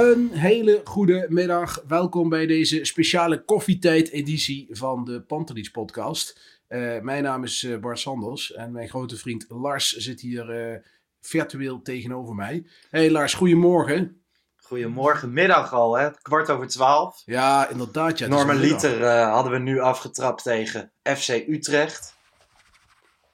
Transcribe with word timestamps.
Een 0.00 0.30
hele 0.32 0.80
goede 0.84 1.26
middag. 1.28 1.82
Welkom 1.88 2.28
bij 2.28 2.46
deze 2.46 2.84
speciale 2.84 3.44
koffietijd-editie 3.44 4.68
van 4.70 5.04
de 5.04 5.22
Pantelich 5.22 5.70
podcast. 5.70 6.40
Eh, 6.66 7.00
mijn 7.00 7.22
naam 7.22 7.44
is 7.44 7.62
eh, 7.62 7.78
Bart 7.78 7.98
Sanders 7.98 8.52
en 8.52 8.72
mijn 8.72 8.88
grote 8.88 9.16
vriend 9.16 9.44
Lars 9.48 9.96
zit 9.96 10.20
hier 10.20 10.50
eh, 10.50 10.78
virtueel 11.20 11.82
tegenover 11.82 12.34
mij. 12.34 12.66
Hey 12.90 13.10
Lars, 13.10 13.34
goedemorgen. 13.34 14.22
Goedemorgen, 14.56 15.32
middag 15.32 15.72
al, 15.72 15.98
hè? 15.98 16.10
kwart 16.22 16.50
over 16.50 16.66
twaalf. 16.66 17.22
Ja, 17.24 17.68
inderdaad. 17.68 18.18
Ja, 18.18 18.26
Normaliter 18.26 19.06
hadden 19.06 19.52
we 19.52 19.58
nu 19.58 19.80
afgetrapt 19.80 20.42
tegen 20.42 20.92
FC 21.02 21.28
Utrecht. 21.28 22.16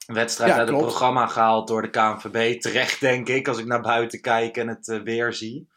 Een 0.06 0.14
wedstrijd 0.14 0.52
Ja, 0.52 0.58
uit 0.58 0.68
het 0.68 0.78
programma 0.78 1.26
gehaald 1.26 1.68
door 1.68 1.82
de 1.82 1.90
KNVB. 1.90 2.60
Terecht, 2.60 3.00
denk 3.00 3.28
ik, 3.28 3.48
als 3.48 3.58
ik 3.58 3.66
naar 3.66 3.82
buiten 3.82 4.20
kijk 4.20 4.56
en 4.56 4.68
het 4.68 5.00
weer 5.04 5.32
zie. 5.32 5.74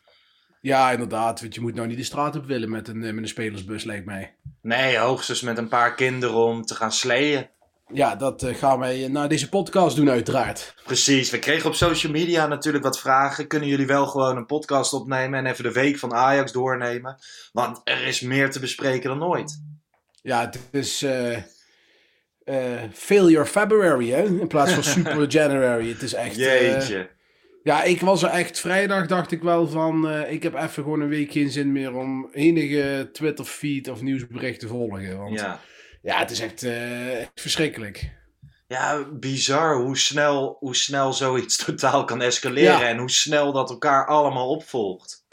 Ja, 0.62 0.92
inderdaad. 0.92 1.42
Want 1.42 1.56
je 1.56 1.62
moet 1.62 1.76
nou 1.76 1.88
niet 1.88 1.98
de 1.98 2.04
straat 2.04 2.36
op 2.36 2.46
willen 2.46 2.70
met 2.70 2.88
een, 2.88 3.04
eh, 3.04 3.14
met 3.14 3.24
een 3.24 3.28
spelersbus, 3.30 3.84
lijkt 3.84 4.06
mij. 4.06 4.36
Nee, 4.62 4.98
hoogstens 4.98 5.42
met 5.42 5.58
een 5.58 5.68
paar 5.68 5.96
kinderen 5.96 6.36
om 6.36 6.66
te 6.66 6.76
gaan 6.76 6.92
sleeën. 6.92 7.48
Ja, 7.94 8.16
dat 8.16 8.44
eh, 8.44 8.56
gaan 8.56 8.80
wij 8.80 9.08
na 9.08 9.28
deze 9.28 9.50
podcast 9.50 9.96
doen 9.96 10.10
uiteraard. 10.10 10.74
Precies, 10.84 11.30
we 11.30 11.40
kregen 11.40 11.70
op 11.70 11.76
social 11.76 12.12
media 12.12 12.48
natuurlijk 12.48 12.84
wat 12.84 13.00
vragen. 13.00 13.48
Kunnen 13.48 13.70
jullie 13.70 13.88
wel 13.88 14.08
gewoon 14.08 14.38
een 14.38 14.46
podcast 14.46 14.94
opnemen 14.94 15.40
en 15.40 15.46
even 15.46 15.64
de 15.64 15.72
week 15.72 15.98
van 15.98 16.14
Ajax 16.14 16.52
doornemen? 16.52 17.18
Want 17.52 17.82
er 17.84 18.08
is 18.08 18.22
meer 18.22 18.52
te 18.52 18.60
bespreken 18.60 19.10
dan 19.10 19.24
ooit. 19.24 19.62
Ja, 20.22 20.42
het 20.42 20.60
is 20.72 21.02
eh 21.04 21.38
eh, 22.50 22.84
Failure 22.94 23.46
February, 23.46 24.10
hè? 24.10 24.24
In 24.24 24.48
plaats 24.48 24.72
van 24.74 24.84
Super 24.94 25.28
January. 25.28 25.90
Het 25.90 26.02
is 26.02 26.14
echt... 26.14 26.38
eh, 26.38 26.62
Jeetje. 26.72 27.10
Ja, 27.70 27.84
ik 27.84 28.02
was 28.02 28.24
er 28.24 28.30
echt 28.30 28.60
vrijdag, 28.60 29.06
dacht 29.08 29.32
ik 29.32 29.42
wel 29.42 29.68
van. 29.68 30.10
eh, 30.10 30.32
ik 30.32 30.44
heb 30.44 30.54
even 30.56 30.70
gewoon 30.84 31.02
een 31.02 31.08
week 31.10 31.32
geen 31.32 31.50
zin 31.50 31.72
meer 31.72 31.94
om 31.96 32.30
enige 32.34 33.10
Twitter-feed 33.14 33.88
of 33.90 34.02
nieuwsbericht 34.02 34.60
te 34.60 34.68
volgen. 34.68 35.18
Want 35.18 35.40
ja, 35.40 35.60
ja. 36.02 36.20
het 36.20 36.32
is 36.32 36.40
echt, 36.40 36.64
eh, 36.64 37.20
echt 37.20 37.32
verschrikkelijk. 37.42 38.18
Ja, 38.68 39.06
bizar 39.20 39.76
hoe 39.82 39.98
snel, 39.98 40.56
hoe 40.60 40.76
snel 40.76 41.14
zoiets 41.14 41.58
totaal 41.66 42.04
kan 42.06 42.22
escaleren 42.22 42.80
Ja. 42.80 42.88
en 42.88 42.98
hoe 42.98 43.12
snel 43.12 43.52
dat 43.52 43.70
elkaar 43.70 44.08
allemaal 44.08 44.50
opvolgt. 44.50 45.26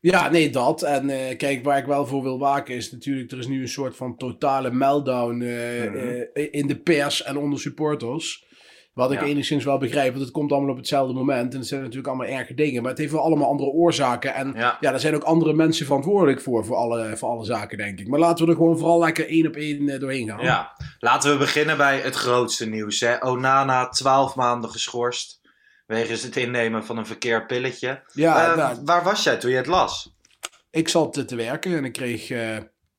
Ja, 0.00 0.30
nee, 0.30 0.50
dat. 0.50 0.82
En 0.82 1.10
eh, 1.10 1.36
kijk, 1.36 1.64
waar 1.64 1.78
ik 1.78 1.86
wel 1.86 2.06
voor 2.06 2.22
wil 2.22 2.38
waken 2.38 2.74
is 2.74 2.92
natuurlijk, 2.92 3.32
er 3.32 3.38
is 3.38 3.46
nu 3.46 3.60
een 3.60 3.68
soort 3.68 3.96
van 3.96 4.16
totale 4.16 4.70
meltdown 4.70 5.36
Mhm. 5.36 6.24
in 6.50 6.66
de 6.66 6.76
pers 6.82 7.22
en 7.22 7.36
onder 7.36 7.60
supporters. 7.60 8.44
Wat 8.96 9.12
ik 9.12 9.20
Ja. 9.20 9.26
enigszins 9.26 9.64
wel 9.64 9.78
begrijp, 9.78 10.10
want 10.12 10.24
het 10.24 10.32
komt 10.32 10.52
allemaal 10.52 10.70
op 10.70 10.76
hetzelfde 10.76 11.12
moment. 11.14 11.52
En 11.52 11.58
het 11.58 11.68
zijn 11.68 11.80
natuurlijk 11.80 12.06
allemaal 12.08 12.26
erge 12.26 12.54
dingen. 12.54 12.80
Maar 12.82 12.90
het 12.90 13.00
heeft 13.00 13.12
wel 13.12 13.20
allemaal 13.22 13.48
andere 13.48 13.70
oorzaken. 13.70 14.34
En 14.34 14.52
Ja. 14.56 14.76
ja, 14.80 14.90
daar 14.90 15.00
zijn 15.00 15.14
ook 15.14 15.22
andere 15.22 15.52
mensen 15.52 15.86
verantwoordelijk 15.86 16.40
voor, 16.40 16.64
voor 16.64 16.76
alle, 16.76 17.16
voor 17.16 17.28
alle 17.28 17.44
zaken, 17.44 17.78
denk 17.78 17.98
ik. 18.00 18.08
Maar 18.08 18.18
laten 18.18 18.44
we 18.44 18.50
er 18.50 18.56
gewoon 18.56 18.78
vooral 18.78 18.98
lekker 18.98 19.28
één 19.28 19.46
op 19.46 19.54
één 19.54 19.88
eh, 19.88 20.00
doorheen 20.00 20.28
gaan. 20.28 20.44
Ja, 20.44 20.72
laten 20.98 21.30
we 21.32 21.36
beginnen 21.38 21.76
bij 21.76 21.98
het 21.98 22.14
grootste 22.14 22.68
nieuws. 22.68 23.00
Hè. 23.00 23.24
Onana 23.26 23.88
12 23.88 24.34
maanden 24.34 24.70
geschorst 24.70 25.40
wegens 25.86 26.22
het 26.22 26.36
innemen 26.36 26.84
van 26.84 26.98
een 26.98 27.06
verkeerd 27.06 27.46
pilletje. 27.46 28.02
Ja, 28.12 28.50
Eh, 28.50 28.56
nou, 28.56 28.76
waar 28.84 29.04
was 29.04 29.22
jij 29.22 29.36
toen 29.36 29.50
je 29.50 29.56
het 29.56 29.66
las? 29.66 30.14
ik 30.70 30.88
zat 30.88 31.28
te 31.28 31.36
werken 31.36 31.76
en 31.76 31.84
ik 31.84 31.92
kreeg 31.92 32.30
eh, 32.30 32.56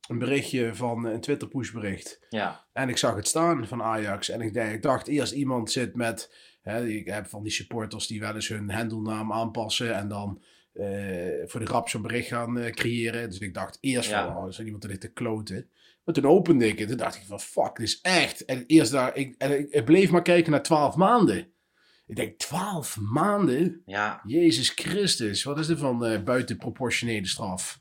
een 0.07 0.17
berichtje 0.19 0.75
van 0.75 1.05
een 1.05 1.21
Twitter 1.21 1.47
pushbericht. 1.47 2.19
Ja, 2.29 2.65
En 2.73 2.89
ik 2.89 2.97
zag 2.97 3.15
het 3.15 3.27
staan 3.27 3.67
van 3.67 3.81
Ajax. 3.83 4.29
En 4.29 4.41
ik, 4.41 4.53
dacht- 4.53 4.71
ik 4.73 4.81
dacht 4.81 5.07
eerst 5.07 5.33
iemand 5.33 5.71
zit 5.71 5.95
met. 5.95 6.33
Hè, 6.61 6.85
ik 6.87 7.07
heb 7.07 7.27
van 7.27 7.43
die 7.43 7.51
supporters 7.51 8.07
die 8.07 8.19
wel 8.19 8.35
eens 8.35 8.47
hun 8.47 8.69
handelnaam 8.71 9.33
aanpassen. 9.33 9.95
En 9.95 10.07
dan 10.07 10.41
eh, 10.73 10.85
voor 11.45 11.59
de 11.59 11.65
grap 11.65 11.89
zo'n 11.89 12.01
bericht 12.01 12.27
gaan 12.27 12.59
eh, 12.59 12.71
creëren. 12.71 13.29
Dus 13.29 13.39
ik 13.39 13.53
dacht 13.53 13.77
eerst 13.81 14.09
Ja. 14.09 14.25
van, 14.33 14.37
oh, 14.43 14.49
is 14.49 14.57
er 14.59 14.65
iemand 14.65 14.83
er 14.83 14.99
te 14.99 15.13
kloten? 15.13 15.69
Maar 16.03 16.15
toen 16.15 16.25
opende 16.25 16.67
ik 16.67 16.79
het. 16.79 16.87
Toen 16.87 16.97
dacht 16.97 17.15
ik 17.15 17.23
van, 17.27 17.39
fuck, 17.39 17.75
dit 17.75 17.87
is 17.87 17.99
echt. 18.01 18.45
En 18.45 18.63
eerst 18.67 18.91
daar, 18.91 19.15
ik, 19.15 19.35
en 19.37 19.59
ik, 19.59 19.69
ik 19.69 19.85
bleef 19.85 20.09
maar 20.11 20.21
kijken 20.21 20.51
naar 20.51 20.63
12 20.63 20.95
maanden. 20.95 21.51
Ik 22.07 22.15
denk, 22.15 22.37
12 22.37 22.97
maanden? 22.99 23.81
ja. 23.85 24.21
Jezus 24.25 24.69
Christus, 24.69 25.43
wat 25.43 25.59
is 25.59 25.67
dit 25.67 25.79
van 25.79 26.05
eh 26.05 26.23
buitenproportionele 26.23 27.27
straf? 27.27 27.79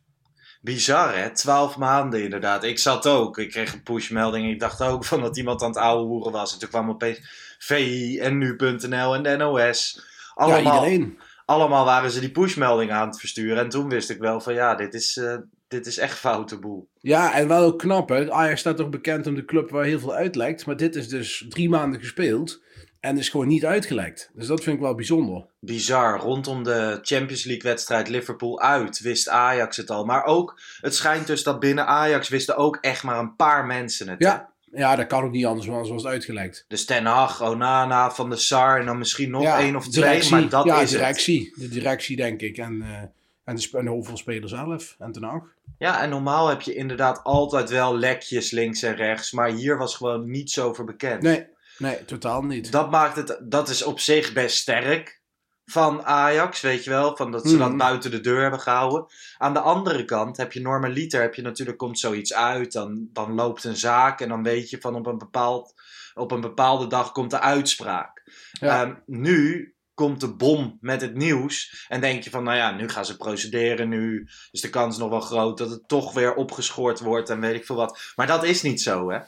Bizar 0.66 1.16
hè, 1.16 1.31
12 1.31 1.77
maanden 1.77 2.22
inderdaad. 2.22 2.65
Ik 2.65 2.78
zat 2.78 3.06
ook, 3.06 3.38
ik 3.38 3.50
kreeg 3.50 3.72
een 3.72 3.82
pushmelding. 3.82 4.50
Ik 4.50 4.60
dacht 4.60 4.82
ook 4.82 5.04
van 5.04 5.21
dat 5.21 5.37
iemand 5.37 5.62
aan 5.62 5.69
het 5.69 5.78
oude 5.78 6.04
hoeren 6.04 6.32
was. 6.32 6.53
En 6.53 6.59
toen 6.59 6.69
kwam 6.69 6.91
opeens 6.91 7.21
VI 7.59 8.19
en 8.19 8.38
nu.nl 8.38 9.15
en 9.15 9.22
de 9.22 9.37
NOS. 9.37 10.00
Allemaal, 10.34 10.87
Ja, 10.87 11.06
allemaal 11.44 11.84
waren 11.84 12.10
ze 12.10 12.21
die 12.21 12.31
pushmelding 12.31 12.93
aan 12.93 13.09
het 13.09 13.19
versturen. 13.19 13.59
En 13.59 13.69
toen 13.69 13.88
wist 13.88 14.10
ik 14.10 14.19
wel 14.19 14.41
van 14.41 14.55
ja, 14.55 14.75
dit 14.75 14.94
is, 14.94 15.16
eh, 15.16 15.37
dit 15.69 15.87
is 15.87 15.99
echt 15.99 16.19
foute 16.19 16.59
boel. 16.59 16.88
Ja, 17.00 17.34
en 17.34 17.49
wel 17.49 17.65
ook 17.65 17.78
knap, 17.78 18.09
hè. 18.09 18.32
Ajax 18.32 18.60
staat 18.60 18.76
toch 18.76 18.91
bekend 18.91 19.26
om 19.26 19.34
de 19.34 19.44
club 19.44 19.71
waar 19.71 19.84
heel 19.84 20.00
veel 20.00 20.15
uitlekt. 20.15 20.66
Maar 20.66 20.76
dit 20.76 20.97
is 20.97 21.09
dus 21.09 21.47
drie 21.49 21.69
maanden 21.69 22.00
gespeeld 22.00 22.60
en 23.06 23.19
is 23.19 23.28
gewoon 23.28 23.49
niet 23.49 23.65
uitgelekt. 23.65 24.31
Dus 24.34 24.47
dat 24.47 24.62
vind 24.62 24.77
ik 24.77 24.83
wel 24.83 24.94
bijzonder. 24.94 25.47
Bizar, 25.61 26.19
rondom 26.19 26.62
de 26.62 26.99
Champions 27.03 27.44
League 27.44 27.71
wedstrijd 27.71 28.09
Liverpool 28.09 28.61
uit 28.61 29.00
wist 29.00 29.28
Ajax 29.28 29.77
het 29.77 29.91
al. 29.91 30.05
Maar 30.05 30.25
ook, 30.25 30.61
het 30.81 30.94
schijnt 30.94 31.27
dus 31.27 31.43
dat 31.43 31.61
binnen 31.61 31.87
Ajax 31.87 32.28
wisten 32.28 32.56
ook 32.56 32.78
echt 32.81 33.03
maar 33.03 33.19
een 33.19 33.37
paar 33.37 33.67
mensen 33.67 34.09
het. 34.09 34.22
hè? 34.22 34.28
Ja, 34.28 34.49
ja 34.72 34.97
dat 34.97 35.06
kan 35.06 35.25
ook 35.25 35.31
niet 35.31 35.47
anders, 35.47 35.67
want 35.67 35.87
zoals 35.87 36.03
het 36.03 36.12
uitgelekt. 36.12 36.65
Dus 36.69 36.84
Ten 36.84 37.05
Hag, 37.05 37.43
Onana, 37.43 38.11
Van 38.11 38.28
der 38.31 38.41
Sar 38.41 38.81
en 38.81 38.87
dan 38.87 38.99
misschien 38.99 39.31
nog 39.31 39.43
ja, 39.43 39.59
één 39.59 39.77
of 39.77 39.88
twee. 39.88 40.05
directie, 40.05 40.31
Maar 40.31 40.49
dat 40.49 40.65
ja, 40.65 40.75
is 40.75 40.81
het. 40.81 40.91
directie. 40.91 41.53
De 41.56 41.69
directie, 41.69 42.17
denk 42.17 42.41
ik. 42.41 42.59
En, 42.59 42.83
eh 42.83 43.03
en 43.47 43.56
de, 43.56 43.69
en 43.73 43.84
de 43.84 43.91
hoofdrolspeler 43.91 44.49
zelf. 44.49 44.97
En 44.99 45.12
ten 45.12 45.23
Hag. 45.23 45.43
Ja, 45.78 46.03
en 46.03 46.11
normaal 46.11 46.49
heb 46.49 46.61
je 46.61 46.75
inderdaad 46.75 47.25
altijd 47.25 47.71
wel 47.71 47.99
lekjes 47.99 48.50
links 48.50 48.83
en 48.83 48.94
rechts. 48.94 49.33
Maar 49.33 49.50
hier 49.50 49.78
was 49.78 49.97
gewoon 49.97 50.31
niets 50.31 50.59
over 50.59 50.84
bekend. 50.84 51.23
Nee, 51.23 51.47
nee, 51.78 52.04
totaal 52.04 52.42
niet. 52.42 52.72
Dat 52.72 52.91
maakt 52.91 53.16
het, 53.16 53.41
dat 53.42 53.69
is 53.69 53.82
op 53.82 54.00
zich 54.00 54.32
best 54.32 54.56
sterk 54.56 55.20
van 55.64 56.04
Ajax, 56.04 56.60
weet 56.60 56.84
je 56.84 56.91
wel. 56.91 57.16
Van 57.16 57.31
dat 57.31 57.48
ze 57.48 57.56
Mhm. 57.56 57.69
dat 57.69 57.76
buiten 57.76 58.10
de 58.10 58.20
deur 58.20 58.41
hebben 58.42 58.60
gehouden. 58.60 59.06
Aan 59.38 59.53
de 59.53 59.60
andere 59.60 60.04
kant 60.04 60.37
heb 60.37 60.53
je 60.53 60.60
normaliter, 60.60 61.20
heb 61.20 61.34
je 61.34 61.42
natuurlijk, 61.42 61.78
komt 61.78 61.98
zoiets 61.98 62.34
uit. 62.34 62.72
Dan, 62.72 63.09
dan 63.12 63.34
loopt 63.34 63.64
een 63.64 63.76
zaak 63.76 64.20
en 64.20 64.28
dan 64.28 64.42
weet 64.42 64.70
je 64.70 64.81
van 64.81 64.94
op 64.94 65.06
een, 65.06 65.19
bepaald, 65.19 65.75
op 66.14 66.31
een 66.31 66.40
bepaalde 66.40 66.87
dag 66.87 67.12
komt 67.12 67.31
de 67.31 67.40
uitspraak. 67.40 68.23
Ja. 68.52 68.82
Ehm, 68.82 68.94
nu 69.06 69.70
komt 69.94 70.20
de 70.20 70.34
bom 70.34 70.78
met 70.81 71.00
het 71.00 71.14
nieuws. 71.14 71.84
En 71.88 72.00
denk 72.00 72.23
je 72.23 72.31
van, 72.31 72.44
nou 72.44 72.56
ja, 72.56 72.70
nu 72.70 72.88
gaan 72.88 73.05
ze 73.05 73.17
procederen. 73.17 73.88
Nu 73.88 74.28
is 74.50 74.61
de 74.61 74.70
kans 74.70 74.99
nog 74.99 75.08
wel 75.11 75.20
groot 75.20 75.58
dat 75.58 75.70
het 75.70 75.88
toch 75.88 76.12
weer 76.12 76.34
opgeschoord 76.34 77.00
wordt 77.00 77.31
en 77.31 77.40
weet 77.40 77.55
ik 77.55 77.67
veel 77.67 77.76
wat. 77.76 78.12
Maar 78.17 78.26
dat 78.26 78.44
is 78.44 78.62
niet 78.62 78.81
zo, 78.82 79.11
hè? 79.11 79.19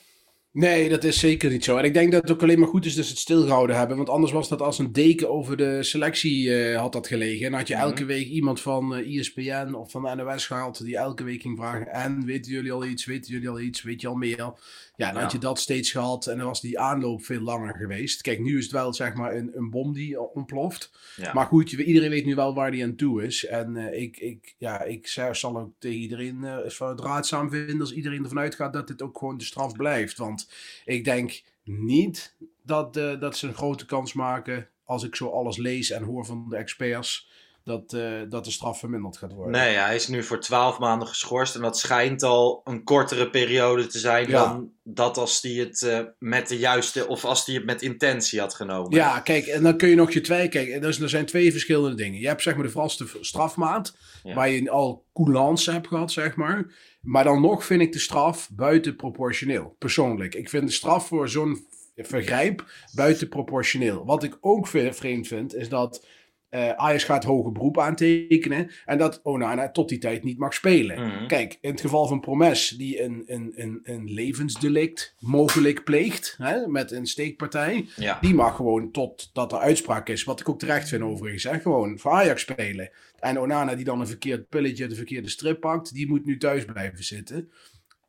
Nee, 0.58 0.88
dat 0.88 1.04
is 1.04 1.18
zeker 1.18 1.50
niet 1.50 1.64
zo. 1.64 1.76
En 1.76 1.84
ik 1.84 1.94
denk 1.94 2.12
dat 2.12 2.22
het 2.22 2.30
ook 2.30 2.42
alleen 2.42 2.58
maar 2.58 2.68
goed 2.68 2.84
is 2.84 2.94
dat 2.94 3.04
ze 3.04 3.10
het 3.10 3.20
stilgehouden 3.20 3.76
hebben. 3.76 3.96
Want 3.96 4.08
anders 4.08 4.32
was 4.32 4.48
dat 4.48 4.62
als 4.62 4.78
een 4.78 4.92
deken 4.92 5.30
over 5.30 5.56
de 5.56 5.82
selectie 5.82 6.54
eh, 6.54 6.80
had 6.80 6.92
dat 6.92 7.06
gelegen. 7.06 7.46
En 7.46 7.52
had 7.52 7.68
je 7.68 7.74
Mhm. 7.74 7.82
elke 7.82 8.04
week 8.04 8.26
iemand 8.28 8.60
van 8.60 8.94
eh 8.94 9.16
ESPN 9.18 9.72
of 9.74 9.90
van 9.90 10.02
de 10.02 10.14
NOS 10.14 10.46
gehaald 10.46 10.84
die 10.84 10.96
elke 10.96 11.24
week 11.24 11.42
ging 11.42 11.58
vragen. 11.58 11.86
En 11.86 12.24
weten 12.24 12.52
jullie 12.52 12.72
al 12.72 12.84
iets? 12.84 13.04
Weten 13.04 13.32
jullie 13.32 13.48
al 13.48 13.60
iets? 13.60 13.82
Weet 13.82 14.00
je 14.00 14.08
al 14.08 14.14
meer? 14.14 14.52
Ja, 14.98 15.12
dan 15.12 15.22
had 15.22 15.32
je 15.32 15.38
dat 15.38 15.58
steeds 15.58 15.90
gehad 15.90 16.26
en 16.26 16.38
dan 16.38 16.46
was 16.46 16.60
die 16.60 16.78
aanloop 16.78 17.24
veel 17.24 17.40
langer 17.40 17.74
geweest. 17.74 18.20
Kijk, 18.20 18.40
nu 18.40 18.58
is 18.58 18.62
het 18.62 18.72
wel 18.72 18.94
zeg 18.94 19.14
maar 19.14 19.36
een, 19.36 19.50
een 19.54 19.70
bom 19.70 19.92
die 19.92 20.20
ontploft. 20.20 20.90
Ja. 21.16 21.32
Maar 21.32 21.46
goed, 21.46 21.72
iedereen 21.72 22.10
weet 22.10 22.24
nu 22.24 22.34
wel 22.34 22.54
waar 22.54 22.70
die 22.70 22.84
aan 22.84 22.94
toe 22.94 23.24
is. 23.24 23.46
En 23.46 23.76
eh, 23.76 24.02
ik, 24.02 24.16
ik, 24.16 24.54
ja, 24.58 24.82
ik 24.82 25.06
zal 25.32 25.58
ook 25.58 25.72
tegen 25.78 25.98
iedereen 25.98 26.44
eh 26.44 26.70
van 26.70 26.88
het 26.88 27.00
raadzaam 27.00 27.50
vinden 27.50 27.80
als 27.80 27.92
iedereen 27.92 28.22
ervan 28.22 28.38
uitgaat 28.38 28.72
dat 28.72 28.86
dit 28.86 29.02
ook 29.02 29.18
gewoon 29.18 29.38
de 29.38 29.44
straf 29.44 29.72
blijft. 29.72 30.18
Want 30.18 30.50
ik 30.84 31.04
denk 31.04 31.42
niet 31.64 32.34
dat, 32.62 32.96
eh, 32.96 33.20
dat 33.20 33.36
ze 33.36 33.46
een 33.46 33.54
grote 33.54 33.86
kans 33.86 34.12
maken, 34.12 34.68
als 34.84 35.04
ik 35.04 35.16
zo 35.16 35.28
alles 35.28 35.56
lees 35.56 35.90
en 35.90 36.02
hoor 36.02 36.24
van 36.24 36.46
de 36.48 36.56
experts, 36.56 37.30
dat, 37.64 37.92
eh, 37.92 38.12
dat 38.28 38.44
de 38.44 38.50
straf 38.50 38.78
verminderd 38.78 39.16
gaat 39.16 39.32
worden. 39.32 39.52
Nee, 39.60 39.76
hij 39.76 39.94
is 39.94 40.08
nu 40.08 40.22
voor 40.22 40.40
12 40.40 40.78
maanden 40.78 41.08
geschorst. 41.08 41.54
En 41.54 41.60
dat 41.62 41.78
schijnt 41.78 42.22
al 42.22 42.60
een 42.64 42.84
kortere 42.84 43.30
periode 43.30 43.86
te 43.86 43.98
zijn 43.98 44.28
Ja. 44.28 44.44
dan 44.44 44.70
dat 44.82 45.16
als 45.16 45.42
hij 45.42 45.52
het 45.52 45.82
eh, 45.82 46.00
met 46.18 46.48
de 46.48 46.58
juiste 46.58 47.06
of 47.08 47.24
als 47.24 47.46
hij 47.46 47.54
het 47.54 47.64
met 47.64 47.82
intentie 47.82 48.40
had 48.40 48.54
genomen. 48.54 48.90
Ja, 48.96 49.20
kijk, 49.20 49.46
en 49.46 49.62
dan 49.62 49.76
kun 49.76 49.88
je 49.88 49.94
nog 49.94 50.10
je 50.12 50.20
twee... 50.20 50.48
Kijk, 50.48 50.80
dus, 50.82 51.00
er 51.00 51.08
zijn 51.08 51.26
twee 51.26 51.50
verschillende 51.50 51.96
dingen. 51.96 52.20
Je 52.20 52.26
hebt 52.26 52.42
zeg 52.42 52.54
maar 52.54 52.64
de 52.64 52.70
vaste 52.70 53.06
strafmaat, 53.20 53.96
Ja. 54.22 54.34
waar 54.34 54.48
je 54.50 54.70
al 54.70 55.04
coulance 55.12 55.72
hebt 55.72 55.86
gehad, 55.86 56.12
zeg 56.12 56.36
maar. 56.36 56.74
Maar 57.00 57.24
dan 57.24 57.40
nog 57.40 57.64
vind 57.64 57.80
ik 57.80 57.92
de 57.92 57.98
straf 57.98 58.48
buiten 58.52 58.96
proportioneel, 58.96 59.74
persoonlijk. 59.78 60.34
Ik 60.34 60.48
vind 60.48 60.66
de 60.66 60.72
straf 60.72 61.06
voor 61.06 61.28
zo'n 61.28 61.66
vergrijp 61.96 62.64
buiten 62.94 63.28
proportioneel. 63.28 64.04
Wat 64.04 64.22
ik 64.22 64.38
ook 64.40 64.66
vreemd 64.66 65.26
vind, 65.26 65.54
is 65.54 65.68
dat 65.68 66.06
eh 66.48 66.70
Ajax 66.70 67.04
gaat 67.04 67.24
hoger 67.24 67.52
beroep 67.52 67.78
aantekenen 67.78 68.70
en 68.84 68.98
dat 68.98 69.20
Onana 69.22 69.70
tot 69.70 69.88
die 69.88 69.98
tijd 69.98 70.24
niet 70.24 70.38
mag 70.38 70.54
spelen. 70.54 71.06
Mhm. 71.06 71.26
Kijk, 71.26 71.58
in 71.60 71.70
het 71.70 71.80
geval 71.80 72.06
van 72.06 72.20
Promes, 72.20 72.68
die 72.68 73.02
een, 73.02 73.22
een, 73.26 73.52
een, 73.56 73.80
een 73.82 74.04
levensdelict 74.12 75.14
mogelijk 75.18 75.84
pleegt, 75.84 76.34
hè, 76.38 76.66
met 76.66 76.90
een 76.92 77.06
steekpartij, 77.06 77.88
Ja. 77.96 78.18
die 78.20 78.34
mag 78.34 78.56
gewoon 78.56 78.90
totdat 78.90 79.52
er 79.52 79.58
uitspraak 79.58 80.08
is, 80.08 80.24
wat 80.24 80.40
ik 80.40 80.48
ook 80.48 80.58
terecht 80.58 80.88
vind 80.88 81.02
overigens, 81.02 81.42
hè, 81.44 81.58
gewoon 81.60 81.98
voor 81.98 82.10
Ajax 82.10 82.40
spelen. 82.40 82.90
En 83.18 83.38
Onana 83.40 83.74
die 83.74 83.84
dan 83.84 84.00
een 84.00 84.06
verkeerd 84.06 84.48
pilletje, 84.48 84.86
de 84.86 84.94
verkeerde 84.94 85.28
strip 85.28 85.60
pakt, 85.60 85.94
die 85.94 86.08
moet 86.08 86.24
nu 86.24 86.36
thuis 86.38 86.64
blijven 86.64 87.04
zitten. 87.04 87.50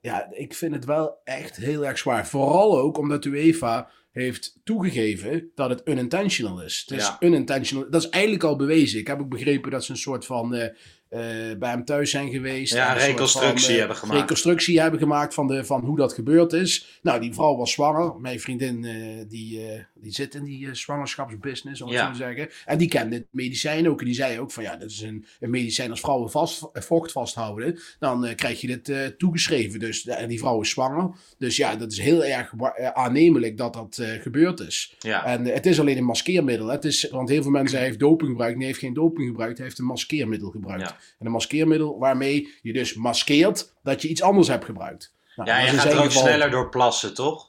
Ja, 0.02 0.28
ik 0.32 0.54
vind 0.54 0.74
het 0.74 0.86
wel 0.86 1.18
echt 1.24 1.56
heel 1.58 1.86
erg 1.86 1.98
zwaar. 1.98 2.28
Vooral 2.28 2.80
ook 2.80 2.98
omdat 2.98 3.26
UEFA 3.26 3.90
heeft 4.12 4.60
toegegeven 4.64 5.52
dat 5.56 5.70
het 5.70 5.82
unintentional 5.86 6.62
is. 6.64 6.84
Het 6.88 6.98
is 7.00 7.06
Ja. 7.06 7.18
unintentional. 7.20 7.90
Dat 7.90 8.04
is 8.04 8.10
eigenlijk 8.10 8.44
al 8.44 8.56
bewezen. 8.56 9.00
Ik 9.00 9.08
heb 9.08 9.20
ook 9.20 9.30
begrepen 9.30 9.72
dat 9.72 9.84
ze 9.84 9.92
een 9.92 9.98
soort 9.98 10.26
van 10.26 10.56
eh, 10.56 10.66
eh, 11.10 11.58
bij 11.58 11.70
hem 11.70 11.86
thuis 11.86 12.10
zijn 12.10 12.30
geweest. 12.30 12.74
Ja, 12.74 12.94
reconstructie 12.94 13.66
van, 13.66 13.74
eh, 13.74 13.80
hebben 13.80 13.98
gemaakt. 13.98 14.20
Reconstructie 14.20 14.80
hebben 14.82 15.00
gemaakt 15.00 15.34
van, 15.34 15.48
de, 15.48 15.66
van 15.66 15.82
hoe 15.86 15.98
dat 15.98 16.14
gebeurd 16.14 16.54
is. 16.54 17.00
Nou, 17.02 17.20
die 17.20 17.34
vrouw 17.34 17.56
was 17.56 17.72
zwanger. 17.72 18.20
Mijn 18.20 18.40
vriendin 18.40 18.82
die, 19.28 19.62
die 20.02 20.12
zit 20.12 20.36
in 20.36 20.44
die 20.44 20.68
eh, 20.68 20.74
zwangerschapsbusiness, 20.74 21.82
om 21.82 21.88
het 21.90 21.98
Ja. 21.98 22.06
zo 22.06 22.12
te 22.12 22.18
zeggen. 22.18 22.50
En 22.66 22.78
die 22.78 22.88
kende 22.88 23.16
het 23.16 23.28
medicijn 23.32 23.90
ook. 23.90 24.00
En 24.00 24.06
die 24.06 24.14
zei 24.16 24.40
ook 24.40 24.52
van 24.52 24.64
ja, 24.64 24.76
dat 24.76 24.90
is 24.90 25.02
een, 25.02 25.26
een 25.40 25.50
medicijn 25.50 25.90
als 25.90 26.00
vrouwen 26.00 26.32
vast, 26.32 26.70
vocht 26.74 27.12
vasthouden. 27.12 27.80
Dan 28.00 28.26
eh, 28.26 28.36
krijg 28.36 28.62
je 28.62 28.68
dit 28.68 28.90
eh, 28.90 29.06
toegeschreven. 29.06 29.80
Dus, 29.80 30.06
en 30.06 30.28
die 30.30 30.40
vrouw 30.40 30.62
is 30.62 30.70
zwanger. 30.70 31.12
Dus 31.38 31.56
ja, 31.56 31.76
dat 31.76 31.92
is 31.92 32.00
heel 32.00 32.24
erg 32.26 32.54
eh, 32.76 32.88
aannemelijk 32.90 33.58
dat 33.58 33.74
dat 33.74 33.98
eh, 33.98 34.22
gebeurd 34.22 34.60
is. 34.60 34.96
Ja. 35.00 35.26
En 35.26 35.46
eh, 35.48 35.54
het 35.54 35.66
is 35.66 35.80
alleen 35.80 35.98
een 35.98 36.04
maskeermiddel. 36.04 36.68
Het 36.68 36.86
is, 36.86 37.10
want 37.10 37.30
heel 37.30 37.42
veel 37.42 37.52
mensen 37.52 37.78
hij 37.78 37.88
heeft 37.88 38.00
doping 38.00 38.30
gebruikt. 38.30 38.54
Nee, 38.56 38.64
hij 38.66 38.74
heeft 38.74 38.86
geen 38.86 38.94
doping 38.94 39.28
gebruikt. 39.28 39.58
Hij 39.58 39.66
heeft 39.66 39.80
een 39.80 39.86
maskeermiddel 39.86 40.50
gebruikt. 40.50 40.90
Ja. 40.90 40.98
En 41.20 41.26
een 41.26 41.32
maskeermiddel 41.32 42.00
waarmee 42.00 42.50
je 42.62 42.74
dus 42.74 42.94
maskeert 42.94 43.74
dat 43.84 44.02
je 44.02 44.08
iets 44.08 44.22
anders 44.22 44.48
hebt 44.48 44.66
gebruikt. 44.66 45.14
Nou, 45.36 45.50
Ja, 45.50 45.60
je 45.60 45.68
gaat 45.68 45.92
er 45.92 45.98
ook 45.98 46.04
geval- 46.06 46.22
sneller 46.22 46.50
door 46.52 46.70
plassen, 46.70 47.14
toch? 47.14 47.49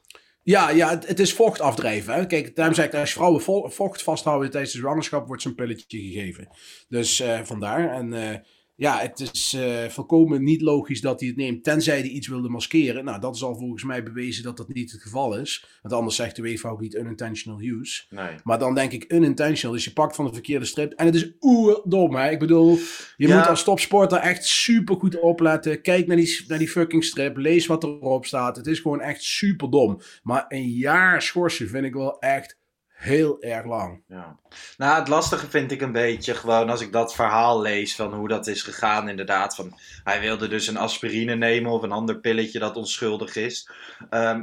Ja, 0.51 0.71
ja 0.71 0.99
het, 1.07 1.19
is 1.21 1.33
vocht 1.33 1.61
afdrijven. 1.61 2.15
Hè? 2.15 2.27
Kijk, 2.27 2.57
daarom 2.57 2.75
zeg 2.75 2.87
ik, 2.87 2.95
als 2.95 3.13
vrouwen 3.13 3.43
vo- 3.43 3.69
vocht 3.69 4.03
vasthouden 4.03 4.51
tijdens 4.51 4.73
de 4.73 4.79
zwangerschap, 4.79 5.27
wordt 5.27 5.45
een 5.45 5.55
pilletje 5.55 5.99
gegeven. 5.99 6.49
Dus 6.89 7.21
eh, 7.21 7.41
vandaar. 7.43 7.95
En 7.95 8.13
eh, 8.13 8.39
ja, 8.81 8.99
het 8.99 9.21
is 9.33 9.53
eh, 9.55 9.85
volkomen 9.89 10.45
niet 10.45 10.61
logisch 10.61 11.01
dat 11.01 11.21
hij 11.21 11.29
het 11.29 11.37
neemt, 11.39 11.65
tenzij 11.65 11.99
hij 11.99 12.09
iets 12.09 12.29
wilde 12.29 12.49
maskeren. 12.49 13.05
Nou, 13.05 13.21
dat 13.21 13.35
is 13.35 13.43
al 13.43 13.57
volgens 13.57 13.85
mij 13.85 14.03
bewezen 14.03 14.43
dat 14.43 14.57
dat 14.57 14.69
niet 14.69 14.93
het 14.93 15.03
geval 15.03 15.39
is. 15.39 15.67
Want 15.83 15.95
anders 15.95 16.17
zegt 16.17 16.37
de 16.37 16.43
UEFA 16.43 16.69
ook 16.69 16.81
niet 16.81 16.95
unintentional 16.95 17.61
use. 17.61 18.03
Nee. 18.11 18.35
Maar 18.45 18.59
dan 18.59 18.75
denk 18.75 18.93
ik 18.93 19.13
unintentional. 19.13 19.75
Dus 19.77 19.85
je 19.85 19.93
pakt 19.93 20.15
van 20.17 20.25
de 20.25 20.33
verkeerde 20.33 20.65
strip. 20.65 20.93
En 20.93 21.07
het 21.07 21.15
is 21.15 21.31
oerdom, 21.41 22.15
hè. 22.15 22.31
Ik 22.31 22.39
bedoel, 22.39 22.79
je 23.17 23.29
Ja. 23.29 23.37
moet 23.39 23.47
als 23.49 23.65
topsporter 23.65 24.19
echt 24.19 24.45
super 24.45 24.97
goed 24.97 25.19
opletten. 25.21 25.83
Kijk 25.83 26.07
naar 26.07 26.17
die, 26.17 26.45
naar 26.49 26.59
die 26.59 26.69
fucking 26.69 27.05
strip. 27.05 27.37
Lees 27.37 27.67
wat 27.67 27.85
erop 27.85 28.27
staat. 28.27 28.57
Het 28.57 28.67
is 28.67 28.79
gewoon 28.81 29.01
echt 29.01 29.23
super 29.23 29.71
dom. 29.71 30.01
Maar 30.23 30.45
een 30.49 30.69
jaar 30.71 31.23
schorsen 31.23 31.69
vind 31.69 31.85
ik 31.85 31.95
wel 31.95 32.19
echt 32.19 32.60
heel 33.01 33.43
erg 33.43 33.67
lang. 33.67 34.03
Ja. 34.09 34.37
Nou, 34.77 34.99
het 34.99 35.09
lastige 35.09 35.49
vind 35.51 35.73
ik 35.73 35.81
een 35.81 35.93
beetje 35.93 36.35
gewoon 36.35 36.71
als 36.71 36.81
ik 36.81 36.93
dat 36.93 37.15
verhaal 37.15 37.61
lees 37.61 37.95
van 37.97 38.15
hoe 38.15 38.29
dat 38.29 38.47
is 38.47 38.63
gegaan 38.63 39.09
inderdaad. 39.09 39.55
Van, 39.55 39.79
hij 40.05 40.21
wilde 40.21 40.49
dus 40.49 40.67
een 40.67 40.77
aspirine 40.77 41.35
nemen 41.35 41.71
of 41.71 41.83
een 41.83 41.93
ander 41.93 42.19
pilletje 42.21 42.59
dat 42.59 42.77
onschuldig 42.77 43.37
is. 43.37 43.71
Ehm, 44.11 44.43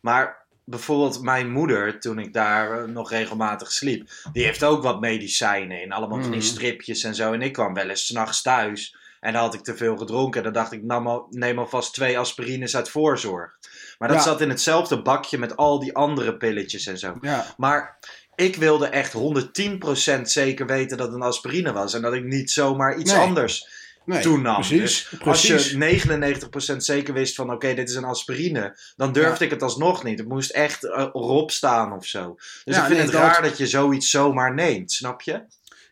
maar 0.00 0.42
bijvoorbeeld 0.64 1.22
mijn 1.22 1.50
moeder, 1.52 2.00
toen 2.00 2.18
ik 2.18 2.32
daar 2.32 2.78
eh, 2.82 2.88
nog 2.88 3.10
regelmatig 3.10 3.72
sliep, 3.72 4.08
die 4.32 4.44
heeft 4.44 4.64
ook 4.64 4.82
wat 4.82 5.00
medicijnen 5.00 5.82
in. 5.82 5.92
Allemaal 5.92 6.20
van 6.20 6.30
die 6.30 6.40
Mhm. 6.40 6.48
stripjes 6.48 7.02
en 7.04 7.14
zo. 7.14 7.32
En 7.32 7.42
ik 7.42 7.52
kwam 7.52 7.74
wel 7.74 7.88
eens 7.88 8.06
s'nachts 8.06 8.42
thuis 8.42 8.96
en 9.24 9.32
dan 9.32 9.42
had 9.42 9.54
ik 9.54 9.60
te 9.62 9.76
veel 9.76 9.96
gedronken. 9.96 10.38
En 10.38 10.44
dan 10.44 10.62
dacht 10.62 10.72
ik, 10.72 10.82
nam 10.82 11.06
al- 11.06 11.26
neem 11.30 11.58
alvast 11.58 11.94
twee 11.94 12.18
aspirines 12.18 12.76
uit 12.76 12.88
voorzorg. 12.88 13.58
Maar 13.98 14.08
dat 14.08 14.16
Ja. 14.16 14.22
zat 14.24 14.40
in 14.40 14.48
hetzelfde 14.48 15.02
bakje 15.02 15.38
met 15.38 15.56
al 15.56 15.78
die 15.80 15.94
andere 15.94 16.36
pilletjes 16.36 16.86
en 16.86 16.98
zo. 16.98 17.16
Ja, 17.20 17.46
Maar 17.56 17.98
ik 18.34 18.56
wilde 18.56 18.86
echt 18.86 19.12
110% 19.12 20.30
zeker 20.30 20.66
weten 20.66 20.96
dat 20.96 21.06
het 21.06 21.16
een 21.16 21.22
aspirine 21.22 21.72
was. 21.72 21.94
En 21.94 22.02
dat 22.02 22.12
ik 22.14 22.24
niet 22.24 22.50
zomaar 22.50 22.98
iets 22.98 23.12
Nee. 23.12 23.20
anders 23.20 23.68
nee, 24.04 24.20
toenam. 24.22 24.54
precies. 24.54 24.80
Dus 24.80 25.18
precies. 25.18 25.52
Als 25.52 25.70
je 25.70 25.76
99% 25.76 26.84
zeker 26.84 27.14
wist 27.14 27.34
van 27.34 27.52
oké, 27.52 27.74
dit 27.74 27.88
is 27.88 27.94
een 27.94 28.04
aspirine. 28.04 28.78
Dan 28.96 29.12
durfde 29.12 29.44
ik 29.44 29.50
het 29.50 29.62
alsnog 29.62 30.04
niet. 30.04 30.18
Het 30.18 30.28
moest 30.28 30.50
echt 30.50 30.84
eh, 30.84 30.98
erop 31.00 31.50
staan 31.50 31.92
of 31.92 32.06
zo. 32.06 32.34
Dus 32.34 32.44
Ja, 32.64 32.70
ik 32.72 32.76
vind 32.76 32.88
nee, 32.88 32.98
het 33.02 33.12
dat- 33.12 33.20
raar 33.20 33.42
dat 33.42 33.58
je 33.58 33.66
zoiets 33.66 34.10
zomaar 34.10 34.54
neemt. 34.54 34.92
Snap 34.92 35.22
je? 35.22 35.42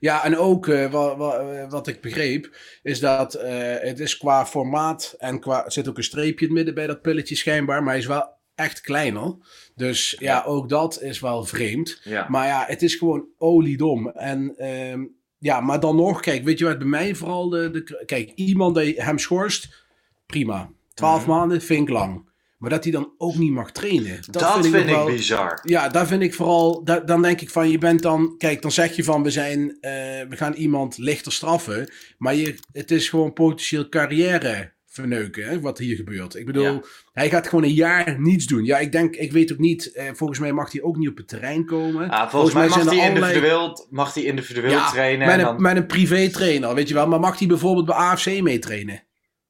Ja, 0.02 0.25
en 0.25 0.37
ook 0.37 0.69
eh, 0.69 0.90
wa- 0.93 1.16
wa- 1.16 1.38
eh, 1.38 1.70
wat 1.70 1.87
ik 1.87 2.00
begreep, 2.00 2.56
is 2.82 3.00
dat 3.00 3.34
eh, 3.34 3.75
het 3.81 4.00
is 4.00 4.16
qua 4.16 4.46
formaat 4.46 5.14
en 5.19 5.40
qua, 5.40 5.64
er 5.64 5.72
zit 5.72 5.88
ook 5.88 5.96
een 5.96 6.02
streepje 6.04 6.40
in 6.40 6.46
het 6.46 6.52
midden 6.56 6.75
bij 6.75 6.87
dat 6.87 7.02
pilletje 7.02 7.34
schijnbaar, 7.37 7.82
maar 7.82 7.90
hij 7.93 8.00
is 8.00 8.06
wel 8.06 8.28
echt 8.54 8.81
kleiner. 8.81 9.34
Dus 9.75 10.16
ja, 10.19 10.34
Ja. 10.37 10.44
ook 10.44 10.69
dat 10.69 11.02
is 11.02 11.20
wel 11.20 11.44
vreemd. 11.44 12.00
Ja. 12.04 12.26
Maar 12.28 12.46
ja, 12.46 12.64
het 12.66 12.82
is 12.82 12.94
gewoon 12.94 13.26
oliedom. 13.38 14.08
En 14.10 14.54
ehm, 14.56 15.04
ja, 15.38 15.60
maar 15.60 15.81
dan 15.81 15.96
nog, 15.96 16.20
kijk, 16.20 16.44
weet 16.44 16.58
je 16.58 16.64
wat 16.64 16.78
bij 16.78 16.87
mij 16.87 17.14
vooral 17.14 17.49
de, 17.49 17.70
de... 17.70 18.02
Kijk, 18.06 18.31
iemand 18.34 18.75
die 18.76 19.02
hem 19.02 19.19
schorst, 19.19 19.84
prima. 20.26 20.70
Twaalf 20.94 21.20
Mhm. 21.26 21.31
maanden 21.31 21.62
vind 21.62 21.88
ik 21.88 21.94
lang. 21.94 22.31
Maar 22.62 22.70
dat 22.70 22.82
hij 22.82 22.93
dan 22.93 23.12
ook 23.19 23.35
niet 23.37 23.50
mag 23.53 23.73
trainen. 23.73 24.19
Dat, 24.31 24.43
Dat, 24.43 24.53
vind, 24.67 24.73
nog 24.73 24.82
ik 24.82 24.88
wel- 24.88 25.06
bizar. 25.06 25.59
ja, 25.62 25.88
daar 25.88 26.07
vind 26.07 26.23
ik 26.23 26.35
vooral. 26.35 26.85
da- 26.85 27.00
dan 27.00 27.23
denk 27.23 27.40
ik 27.40 27.50
van, 27.50 27.71
je 27.71 27.78
bent 27.78 28.02
dan. 28.02 28.35
Kijk, 28.38 28.62
dan 28.62 28.73
zeg 28.73 28.97
je 28.97 29.04
van, 29.04 29.23
we 29.23 29.31
zijn. 29.31 29.76
eh, 29.81 29.90
we 30.28 30.37
gaan 30.37 30.52
iemand 30.52 30.99
lichter 30.99 31.33
straffen. 31.33 31.92
Maar 32.19 32.35
je, 32.35 32.54
het 32.73 32.90
is 32.90 33.09
gewoon 33.09 33.33
potentieel 33.33 33.88
carrière 33.88 34.73
verneuken, 34.87 35.45
hè, 35.49 35.61
wat 35.61 35.78
hier 35.78 35.97
gebeurt. 35.97 36.35
Ik 36.35 36.47
bedoel, 36.47 36.64
Ja. 36.64 36.81
hij 37.12 37.28
gaat 37.31 37.49
gewoon 37.49 37.64
een 37.64 37.75
jaar 37.75 38.21
niets 38.21 38.47
doen. 38.47 38.64
Ja, 38.64 38.78
ik 38.78 38.92
denk, 38.92 39.16
ik 39.16 39.33
weet 39.33 39.52
ook 39.52 39.59
niet. 39.59 39.92
eh, 39.92 40.07
volgens 40.12 40.38
mij 40.38 40.52
mag 40.52 40.73
hij 40.73 40.83
ook 40.83 40.97
niet 40.97 41.09
op 41.09 41.16
het 41.16 41.28
terrein 41.28 41.64
komen. 41.66 42.07
Ja, 42.07 42.31
volgens, 42.31 42.54
mij 42.54 42.69
mag 42.69 42.75
hij 42.76 42.87
allerlei- 42.87 43.09
individueel, 43.33 43.87
mag 43.90 44.14
hij 44.14 44.23
individueel 44.23 44.71
Ja, 44.71 44.90
trainen. 44.90 45.26
Met 45.26 45.35
En 45.35 45.40
een, 45.40 45.47
dan... 45.47 45.62
met 45.62 45.76
een 45.76 45.87
privé 45.87 46.28
trainer, 46.31 46.75
weet 46.75 46.88
je 46.88 46.95
wel. 46.95 47.07
Maar 47.07 47.21
mag 47.21 47.38
hij 47.38 47.49
bijvoorbeeld 47.49 47.87
bij 47.87 47.95
AFC 47.95 48.40
meetrainen? 48.40 49.02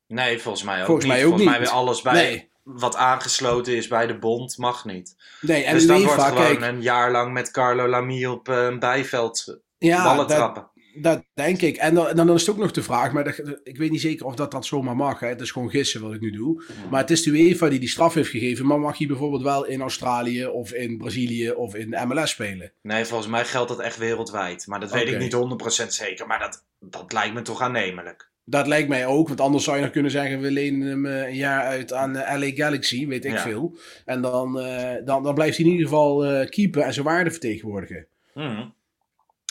Nee, 0.07 0.39
volgens 0.39 0.65
mij 0.65 0.81
ook 0.81 0.87
Volgens 0.87 1.07
niet. 1.07 1.15
mij 1.15 1.23
ook 1.25 1.29
volgens 1.31 1.51
mij 1.51 1.61
weer 1.61 1.69
alles 1.75 2.03
bij 2.03 2.13
Nee. 2.13 2.51
Wat 2.63 2.97
aangesloten 2.97 3.77
is 3.77 3.89
bij 3.89 4.07
de 4.07 4.19
bond 4.19 4.59
mag 4.59 4.85
niet. 4.85 5.17
Nee, 5.41 5.65
en 5.65 5.75
dus 5.75 5.87
dat 5.87 6.03
wordt 6.03 6.23
gewoon 6.23 6.43
kijk. 6.59 6.61
een 6.61 6.83
jaar 6.83 7.11
lang 7.11 7.33
met 7.33 7.51
Carlo 7.51 7.89
Lamy 7.89 8.25
op 8.25 8.49
eh, 8.49 8.65
een 8.65 8.79
bijveld 8.79 9.61
Ja, 9.79 10.03
ballen 10.05 10.27
dat- 10.29 10.37
trappen. 10.37 10.71
Dat 10.95 11.23
denk 11.35 11.61
ik. 11.61 11.77
En 11.77 11.95
dan, 11.95 12.17
dan 12.17 12.31
is 12.31 12.41
het 12.41 12.51
ook 12.51 12.57
nog 12.63 12.71
de 12.71 12.83
vraag, 12.83 13.13
maar 13.13 13.25
dat, 13.25 13.39
ik 13.63 13.77
weet 13.77 13.91
niet 13.91 14.01
zeker 14.01 14.27
of 14.27 14.35
dat, 14.35 14.51
dat 14.51 14.67
zomaar 14.67 14.97
mag. 14.97 15.21
Hè. 15.21 15.29
Het 15.29 15.41
is 15.41 15.51
gewoon 15.51 15.71
gissen 15.71 16.01
wat 16.03 16.13
ik 16.15 16.21
nu 16.21 16.31
doe. 16.31 16.65
Maar 16.91 17.01
het 17.01 17.11
is 17.11 17.23
de 17.23 17.31
UEFA 17.31 17.69
die 17.69 17.79
die 17.79 17.89
straf 17.89 18.15
heeft 18.15 18.31
gegeven. 18.31 18.67
Maar 18.67 18.81
mag 18.81 18.97
je 18.97 19.07
bijvoorbeeld 19.07 19.43
wel 19.43 19.65
in 19.67 19.81
Australië 19.81 20.47
of 20.47 20.73
in 20.73 20.99
Brazilië 20.99 21.51
of 21.51 21.75
in 21.75 21.91
de 21.91 22.05
MLS 22.07 22.31
spelen? 22.31 22.73
Nee, 22.83 23.05
volgens 23.05 23.31
mij 23.31 23.45
geldt 23.45 23.69
dat 23.69 23.81
echt 23.81 23.97
wereldwijd. 23.97 24.67
Maar 24.67 24.81
dat 24.81 24.91
weet 24.93 25.09
ik 25.09 25.19
niet 25.19 25.35
100% 25.85 25.87
zeker. 25.87 26.27
Maar 26.27 26.39
dat, 26.39 26.65
dat 26.81 27.13
lijkt 27.13 27.35
me 27.35 27.43
toch 27.43 27.61
aannemelijk. 27.61 28.31
Dat 28.53 28.67
lijkt 28.67 28.89
mij 28.89 29.07
ook, 29.07 29.29
want 29.29 29.41
anders 29.41 29.65
zou 29.65 29.77
je 29.77 29.83
nog 29.83 29.93
kunnen 29.93 30.11
zeggen: 30.11 30.41
we 30.41 30.51
lenen 30.51 30.89
hem 30.89 31.07
eh, 31.07 31.27
een 31.27 31.35
jaar 31.35 31.65
uit 31.65 31.93
aan 31.93 32.17
eh, 32.17 32.39
LA 32.39 32.51
Galaxy, 32.55 33.07
weet 33.07 33.25
ik 33.25 33.33
Ja. 33.33 33.39
veel. 33.43 33.77
En 34.05 34.21
dan, 34.23 34.61
eh, 34.61 34.95
dan, 35.05 35.23
dan 35.23 35.35
blijft 35.35 35.57
hij 35.57 35.67
in 35.67 35.73
ieder 35.73 35.87
geval 35.89 36.47
keeper 36.47 36.83
en 36.83 36.93
zijn 36.93 37.05
waarde 37.07 37.31
vertegenwoordigen. 37.31 38.07
Mhm. 38.35 38.65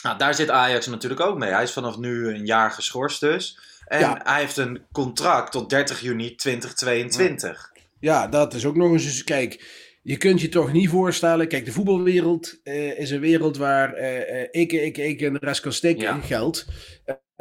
Nou, 0.02 0.18
daar 0.18 0.34
zit 0.34 0.50
Ajax 0.50 0.86
natuurlijk 0.86 1.20
ook 1.20 1.38
mee. 1.38 1.50
Hij 1.50 1.62
is 1.62 1.72
vanaf 1.72 1.98
nu 1.98 2.28
een 2.28 2.46
jaar 2.46 2.70
geschorst 2.70 3.20
dus. 3.20 3.58
En 3.86 4.00
Ja. 4.00 4.20
hij 4.24 4.40
heeft 4.40 4.56
een 4.56 4.82
contract 4.92 5.52
tot 5.52 5.70
30 5.70 6.00
juni 6.00 6.34
2022. 6.34 7.72
Ja, 8.00 8.26
dat 8.28 8.54
is 8.54 8.64
ook 8.66 8.76
nog 8.76 8.92
eens. 8.92 9.04
eens- 9.04 9.24
Kijk, 9.24 9.64
je 10.02 10.16
kunt 10.16 10.40
je 10.40 10.48
toch 10.48 10.72
niet 10.72 10.88
voorstellen. 10.88 11.48
Kijk, 11.48 11.64
de 11.64 11.72
voetbalwereld 11.72 12.58
is 12.96 13.10
een 13.10 13.20
wereld 13.20 13.56
waar 13.56 13.96
ik, 14.50 14.72
ik, 14.72 14.98
ik 14.98 15.20
en 15.20 15.32
de 15.32 15.38
rest 15.40 15.60
kan 15.60 15.72
stikken 15.72 16.04
Ja. 16.04 16.14
in 16.14 16.22
geld. 16.22 16.66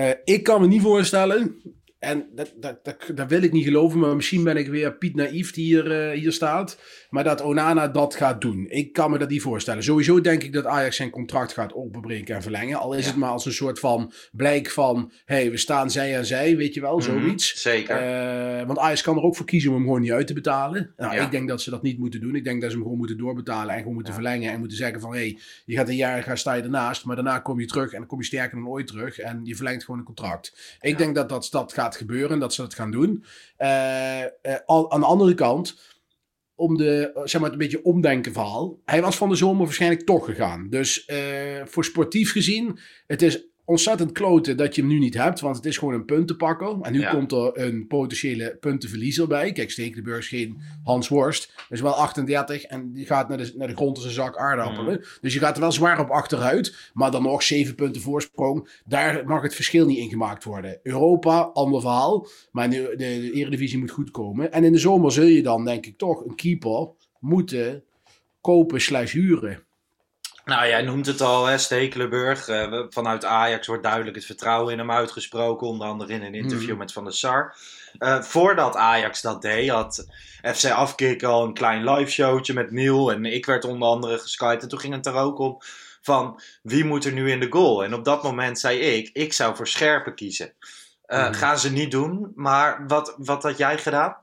Eh, 0.02 0.10
ik 0.24 0.44
kan 0.44 0.62
me 0.62 0.68
niet 0.68 0.82
voorstellen. 0.82 1.62
En 2.00 2.30
dat, 2.36 2.54
dat, 2.56 2.84
dat, 2.84 3.12
dat 3.16 3.30
wil 3.30 3.42
ik 3.42 3.52
niet 3.52 3.64
geloven, 3.64 4.00
maar 4.00 4.16
misschien 4.16 4.44
ben 4.44 4.58
ik 4.58 4.68
weer 4.68 4.98
Piet 4.98 5.16
Naïef 5.16 5.54
die 5.54 5.66
hier, 5.66 5.92
eh, 5.92 6.20
hier 6.20 6.32
staat. 6.32 6.80
Maar 7.12 7.24
dat 7.24 7.42
Onana 7.42 7.88
dat 7.88 8.16
gaat 8.16 8.42
doen. 8.42 8.66
Ik 8.70 8.94
kan 8.94 9.12
me 9.12 9.18
dat 9.18 9.30
niet 9.30 9.42
voorstellen. 9.42 9.84
Sowieso 9.84 10.22
denk 10.22 10.44
ik 10.44 10.54
dat 10.54 10.66
Ajax 10.66 10.96
zijn 10.96 11.10
contract 11.10 11.54
gaat 11.54 11.74
openbreken 11.74 12.36
en 12.36 12.42
verlengen. 12.42 12.80
Al 12.80 12.94
is 12.94 13.04
Ja. 13.04 13.10
het 13.10 13.20
maar 13.20 13.30
als 13.30 13.46
een 13.46 13.52
soort 13.54 13.80
van 13.80 14.12
blijk 14.32 14.70
van... 14.70 15.12
hé, 15.26 15.36
hey, 15.36 15.52
we 15.52 15.58
staan 15.58 15.92
zij 15.92 16.18
aan 16.18 16.26
zij, 16.26 16.58
weet 16.58 16.74
je 16.74 16.82
wel, 16.82 16.98
Mhm, 16.98 17.06
zoiets. 17.06 17.62
Zeker. 17.62 17.96
Eh, 17.98 18.66
want 18.66 18.80
Ajax 18.80 19.02
kan 19.02 19.18
er 19.18 19.24
ook 19.24 19.36
voor 19.36 19.46
kiezen 19.46 19.70
om 19.70 19.76
hem 19.76 19.86
gewoon 19.86 20.02
niet 20.02 20.12
uit 20.12 20.28
te 20.28 20.34
betalen. 20.34 20.94
Nou, 20.98 21.16
Ja. 21.16 21.22
Ik 21.26 21.32
denk 21.32 21.48
dat 21.48 21.62
ze 21.62 21.70
dat 21.70 21.82
niet 21.82 21.98
moeten 22.00 22.22
doen. 22.22 22.36
Ik 22.36 22.44
denk 22.44 22.62
dat 22.62 22.70
ze 22.70 22.76
hem 22.76 22.84
gewoon 22.86 23.00
moeten 23.00 23.18
doorbetalen 23.18 23.72
en 23.74 23.80
gewoon 23.80 23.94
moeten 23.94 24.14
verlengen. 24.14 24.52
En 24.52 24.60
moeten 24.60 24.78
zeggen 24.78 25.00
van, 25.02 25.12
hé, 25.12 25.18
hey, 25.20 25.40
je 25.66 25.76
gaat 25.76 25.90
een 25.90 25.96
jaar, 25.96 26.24
ga 26.24 26.36
sta 26.36 26.54
je 26.54 26.62
ernaast. 26.64 27.06
Maar 27.06 27.16
daarna 27.16 27.40
kom 27.40 27.60
je 27.60 27.66
terug 27.66 27.92
en 27.92 27.98
dan 27.98 28.08
kom 28.08 28.20
je 28.20 28.26
sterker 28.26 28.58
dan 28.58 28.68
ooit 28.68 28.88
terug. 28.88 29.20
En 29.20 29.40
je 29.44 29.56
verlengt 29.56 29.84
gewoon 29.84 30.00
een 30.00 30.06
contract. 30.06 30.78
Ik 30.82 30.98
denk 30.98 31.16
dat, 31.16 31.30
dat 31.30 31.48
dat 31.52 31.74
gaat 31.74 31.96
gebeuren 31.96 32.30
en 32.32 32.40
dat 32.40 32.54
ze 32.54 32.62
dat 32.62 32.74
gaan 32.74 32.92
doen. 32.92 33.24
Eh, 33.58 34.22
eh, 34.22 34.30
al, 34.66 34.92
aan 34.92 35.00
de 35.00 35.06
andere 35.06 35.34
kant, 35.34 35.80
om 36.62 36.78
de, 36.78 37.22
zeg 37.24 37.42
maar, 37.42 37.52
een 37.52 37.58
beetje 37.58 37.84
omdenken 37.84 38.34
verhaal. 38.34 38.80
Hij 38.86 39.02
was 39.02 39.18
van 39.18 39.30
de 39.30 39.36
zomer 39.36 39.66
waarschijnlijk 39.66 40.06
toch 40.06 40.26
gegaan. 40.26 40.70
Dus 40.70 41.06
eh, 41.06 41.18
voor 41.66 41.86
sportief 41.86 42.32
gezien, 42.32 42.80
het 43.08 43.22
is 43.22 43.51
ontzettend 43.66 44.12
kloten 44.12 44.58
dat 44.58 44.76
je 44.76 44.82
hem 44.82 44.90
nu 44.90 45.00
niet 45.00 45.14
hebt, 45.14 45.40
want 45.40 45.56
het 45.56 45.66
is 45.66 45.78
gewoon 45.78 45.94
een 45.94 46.06
puntenpakker. 46.06 46.78
En 46.82 46.92
nu 46.92 47.00
Ja. 47.00 47.12
komt 47.12 47.32
er 47.32 47.52
een 47.60 47.88
potentiële 47.88 48.58
puntenverliezer 48.60 49.28
bij. 49.28 49.52
Kijk, 49.52 49.72
Stekelenburg 49.72 50.20
is 50.20 50.28
geen 50.28 50.62
Hans 50.84 51.08
Worst. 51.08 51.54
Hij 51.56 51.66
is 51.70 51.82
wel 51.82 51.94
38 51.94 52.64
en 52.64 52.92
die 52.94 53.06
gaat 53.06 53.28
naar 53.30 53.38
de, 53.38 53.54
naar 53.56 53.68
de 53.68 53.76
grond 53.76 53.96
als 53.98 54.06
een 54.06 54.12
zak 54.12 54.38
aardappelen. 54.38 55.06
Dus 55.22 55.34
je 55.34 55.40
gaat 55.40 55.56
er 55.56 55.62
wel 55.62 55.72
zwaar 55.72 56.00
op 56.00 56.10
achteruit. 56.10 56.90
Maar 56.94 57.12
dan 57.12 57.24
nog 57.24 57.44
7 57.44 57.76
punten 57.76 58.02
voorsprong. 58.02 58.82
Daar 58.86 59.26
mag 59.26 59.42
het 59.42 59.56
verschil 59.56 59.86
niet 59.86 59.98
in 59.98 60.10
gemaakt 60.10 60.44
worden. 60.44 60.80
Europa, 60.84 61.40
ander 61.42 61.82
verhaal. 61.82 62.28
Maar 62.52 62.70
de, 62.70 62.76
de, 62.90 62.96
de 62.98 63.32
Eredivisie 63.32 63.80
moet 63.80 63.92
goed 63.92 64.12
komen. 64.12 64.52
En 64.52 64.64
in 64.64 64.72
de 64.72 64.78
zomer 64.78 65.12
zul 65.12 65.26
je 65.26 65.44
dan, 65.44 65.66
denk 65.66 65.86
ik, 65.86 65.98
toch 65.98 66.26
een 66.26 66.36
keeper 66.36 66.90
moeten 67.20 67.84
kopen 68.42 68.82
slash 68.82 69.12
huren. 69.14 69.64
Nou, 70.52 70.68
jij 70.68 70.82
noemt 70.82 71.06
het 71.06 71.22
al, 71.22 71.46
hè, 71.46 71.58
Stekelenburg. 71.58 72.48
Eh, 72.48 72.84
vanuit 72.90 73.26
Ajax 73.26 73.68
wordt 73.68 73.84
duidelijk 73.84 74.16
het 74.16 74.26
vertrouwen 74.26 74.72
in 74.72 74.78
hem 74.80 74.92
uitgesproken. 74.92 75.68
Onder 75.68 75.88
andere 75.88 76.14
in 76.14 76.24
een 76.24 76.34
interview 76.36 76.70
Mhm. 76.70 76.78
met 76.78 76.94
Van 76.94 77.04
der 77.04 77.14
Sar. 77.14 77.56
Eh, 77.98 78.22
voordat 78.22 78.76
Ajax 78.76 79.22
dat 79.22 79.42
deed, 79.42 79.70
had 79.70 80.06
FC 80.56 80.66
Afkikken 80.66 81.30
al 81.30 81.44
een 81.44 81.54
klein 81.54 81.90
live 81.90 82.12
showtje 82.12 82.54
met 82.54 82.72
Niel. 82.72 83.12
En 83.12 83.26
ik 83.26 83.46
werd 83.46 83.66
onder 83.66 83.88
andere 83.88 84.18
geskyped. 84.18 84.62
En 84.64 84.70
toen 84.70 84.80
ging 84.80 84.94
het 84.94 85.06
er 85.06 85.16
ook 85.16 85.40
om 85.40 85.58
van 86.02 86.42
wie 86.62 86.86
moet 86.86 87.06
er 87.06 87.12
nu 87.14 87.32
in 87.32 87.40
de 87.40 87.48
goal. 87.50 87.84
En 87.84 87.94
op 87.94 88.06
dat 88.06 88.24
moment 88.24 88.60
zei 88.60 88.80
ik, 88.80 89.10
ik 89.14 89.34
zou 89.34 89.56
voor 89.56 89.68
Scherpen 89.68 90.16
kiezen. 90.16 90.54
Mhm. 91.06 91.34
Gaan 91.34 91.60
ze 91.60 91.72
niet 91.72 91.92
doen, 91.92 92.32
maar 92.36 92.84
wat, 92.88 93.16
wat 93.18 93.44
had 93.44 93.58
jij 93.58 93.78
gedaan? 93.78 94.16